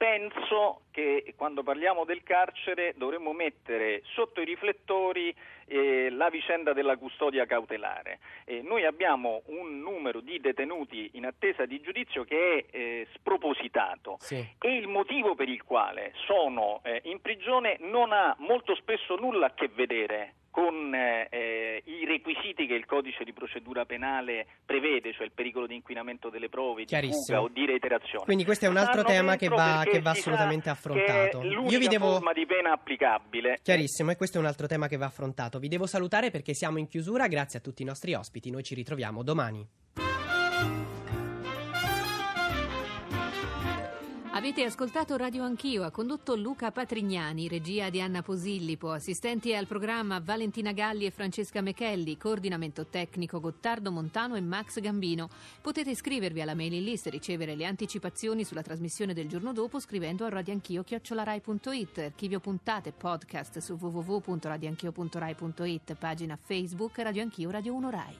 penso 0.00 0.84
che 0.90 1.34
quando 1.36 1.62
parliamo 1.62 2.06
del 2.06 2.22
carcere 2.22 2.94
dovremmo 2.96 3.34
mettere 3.34 4.00
sotto 4.14 4.40
i 4.40 4.46
riflettori 4.46 5.34
eh, 5.66 6.08
la 6.08 6.30
vicenda 6.30 6.72
della 6.72 6.96
custodia 6.96 7.44
cautelare. 7.44 8.18
Eh, 8.46 8.62
noi 8.62 8.86
abbiamo 8.86 9.42
un 9.48 9.78
numero 9.80 10.20
di 10.20 10.40
detenuti 10.40 11.10
in 11.14 11.26
attesa 11.26 11.66
di 11.66 11.82
giudizio 11.82 12.24
che 12.24 12.64
è 12.70 12.76
eh, 12.76 13.08
spropositato 13.12 14.16
sì. 14.20 14.42
e 14.58 14.74
il 14.74 14.88
motivo 14.88 15.34
per 15.34 15.50
il 15.50 15.62
quale 15.64 16.14
sono 16.24 16.80
eh, 16.82 17.02
in 17.04 17.20
prigione 17.20 17.76
non 17.80 18.12
ha 18.12 18.34
molto 18.38 18.74
spesso 18.76 19.16
nulla 19.16 19.48
a 19.48 19.52
che 19.52 19.68
vedere 19.68 20.36
con 20.50 20.92
eh, 20.94 21.82
i 21.84 22.04
requisiti 22.04 22.66
che 22.66 22.74
il 22.74 22.84
codice 22.84 23.24
di 23.24 23.32
procedura 23.32 23.84
penale 23.84 24.46
prevede, 24.64 25.12
cioè 25.12 25.24
il 25.24 25.32
pericolo 25.32 25.66
di 25.66 25.76
inquinamento 25.76 26.28
delle 26.28 26.48
prove, 26.48 26.84
di 26.84 27.12
fuga 27.12 27.42
o 27.42 27.48
di 27.48 27.66
reiterazione. 27.66 28.24
Quindi 28.24 28.44
questo 28.44 28.66
è 28.66 28.68
un 28.68 28.76
altro 28.76 29.04
tema 29.04 29.36
che 29.36 29.48
va, 29.48 29.84
che 29.88 30.00
va 30.00 30.10
assolutamente 30.10 30.68
affrontato. 30.68 31.42
Io 31.42 31.78
vi 31.78 31.86
devo... 31.86 32.12
forma 32.12 32.32
di 32.32 32.46
pena 32.46 32.72
applicabile. 32.72 33.58
Chiarissimo, 33.62 34.10
e 34.10 34.16
questo 34.16 34.38
è 34.38 34.40
un 34.40 34.46
altro 34.46 34.66
tema 34.66 34.88
che 34.88 34.96
va 34.96 35.06
affrontato. 35.06 35.58
Vi 35.58 35.68
devo 35.68 35.86
salutare 35.86 36.30
perché 36.30 36.54
siamo 36.54 36.78
in 36.78 36.88
chiusura, 36.88 37.28
grazie 37.28 37.60
a 37.60 37.62
tutti 37.62 37.82
i 37.82 37.84
nostri 37.84 38.14
ospiti. 38.14 38.50
Noi 38.50 38.62
ci 38.62 38.74
ritroviamo 38.74 39.22
domani. 39.22 40.09
Avete 44.40 44.64
ascoltato 44.64 45.18
Radio 45.18 45.44
Anch'io, 45.44 45.82
ha 45.82 45.90
condotto 45.90 46.34
Luca 46.34 46.70
Patrignani, 46.70 47.46
regia 47.46 47.90
di 47.90 48.00
Anna 48.00 48.22
Posillipo, 48.22 48.90
assistenti 48.90 49.54
al 49.54 49.66
programma 49.66 50.18
Valentina 50.18 50.72
Galli 50.72 51.04
e 51.04 51.10
Francesca 51.10 51.60
Mechelli, 51.60 52.16
coordinamento 52.16 52.86
tecnico 52.86 53.38
Gottardo 53.38 53.90
Montano 53.90 54.36
e 54.36 54.40
Max 54.40 54.80
Gambino. 54.80 55.28
Potete 55.60 55.90
iscrivervi 55.90 56.40
alla 56.40 56.54
mailing 56.54 56.86
list 56.86 57.08
e 57.08 57.10
ricevere 57.10 57.54
le 57.54 57.66
anticipazioni 57.66 58.42
sulla 58.42 58.62
trasmissione 58.62 59.12
del 59.12 59.28
giorno 59.28 59.52
dopo 59.52 59.78
scrivendo 59.78 60.24
a 60.24 60.30
radioanchio.it, 60.30 61.98
archivio 61.98 62.40
puntate 62.40 62.92
podcast 62.92 63.58
su 63.58 63.76
www.radioanchio.rai.it, 63.78 65.94
pagina 65.96 66.38
Facebook 66.40 66.96
Radio 66.96 67.20
Anch'io 67.20 67.50
Radio 67.50 67.74
1 67.74 67.90
Rai. 67.90 68.16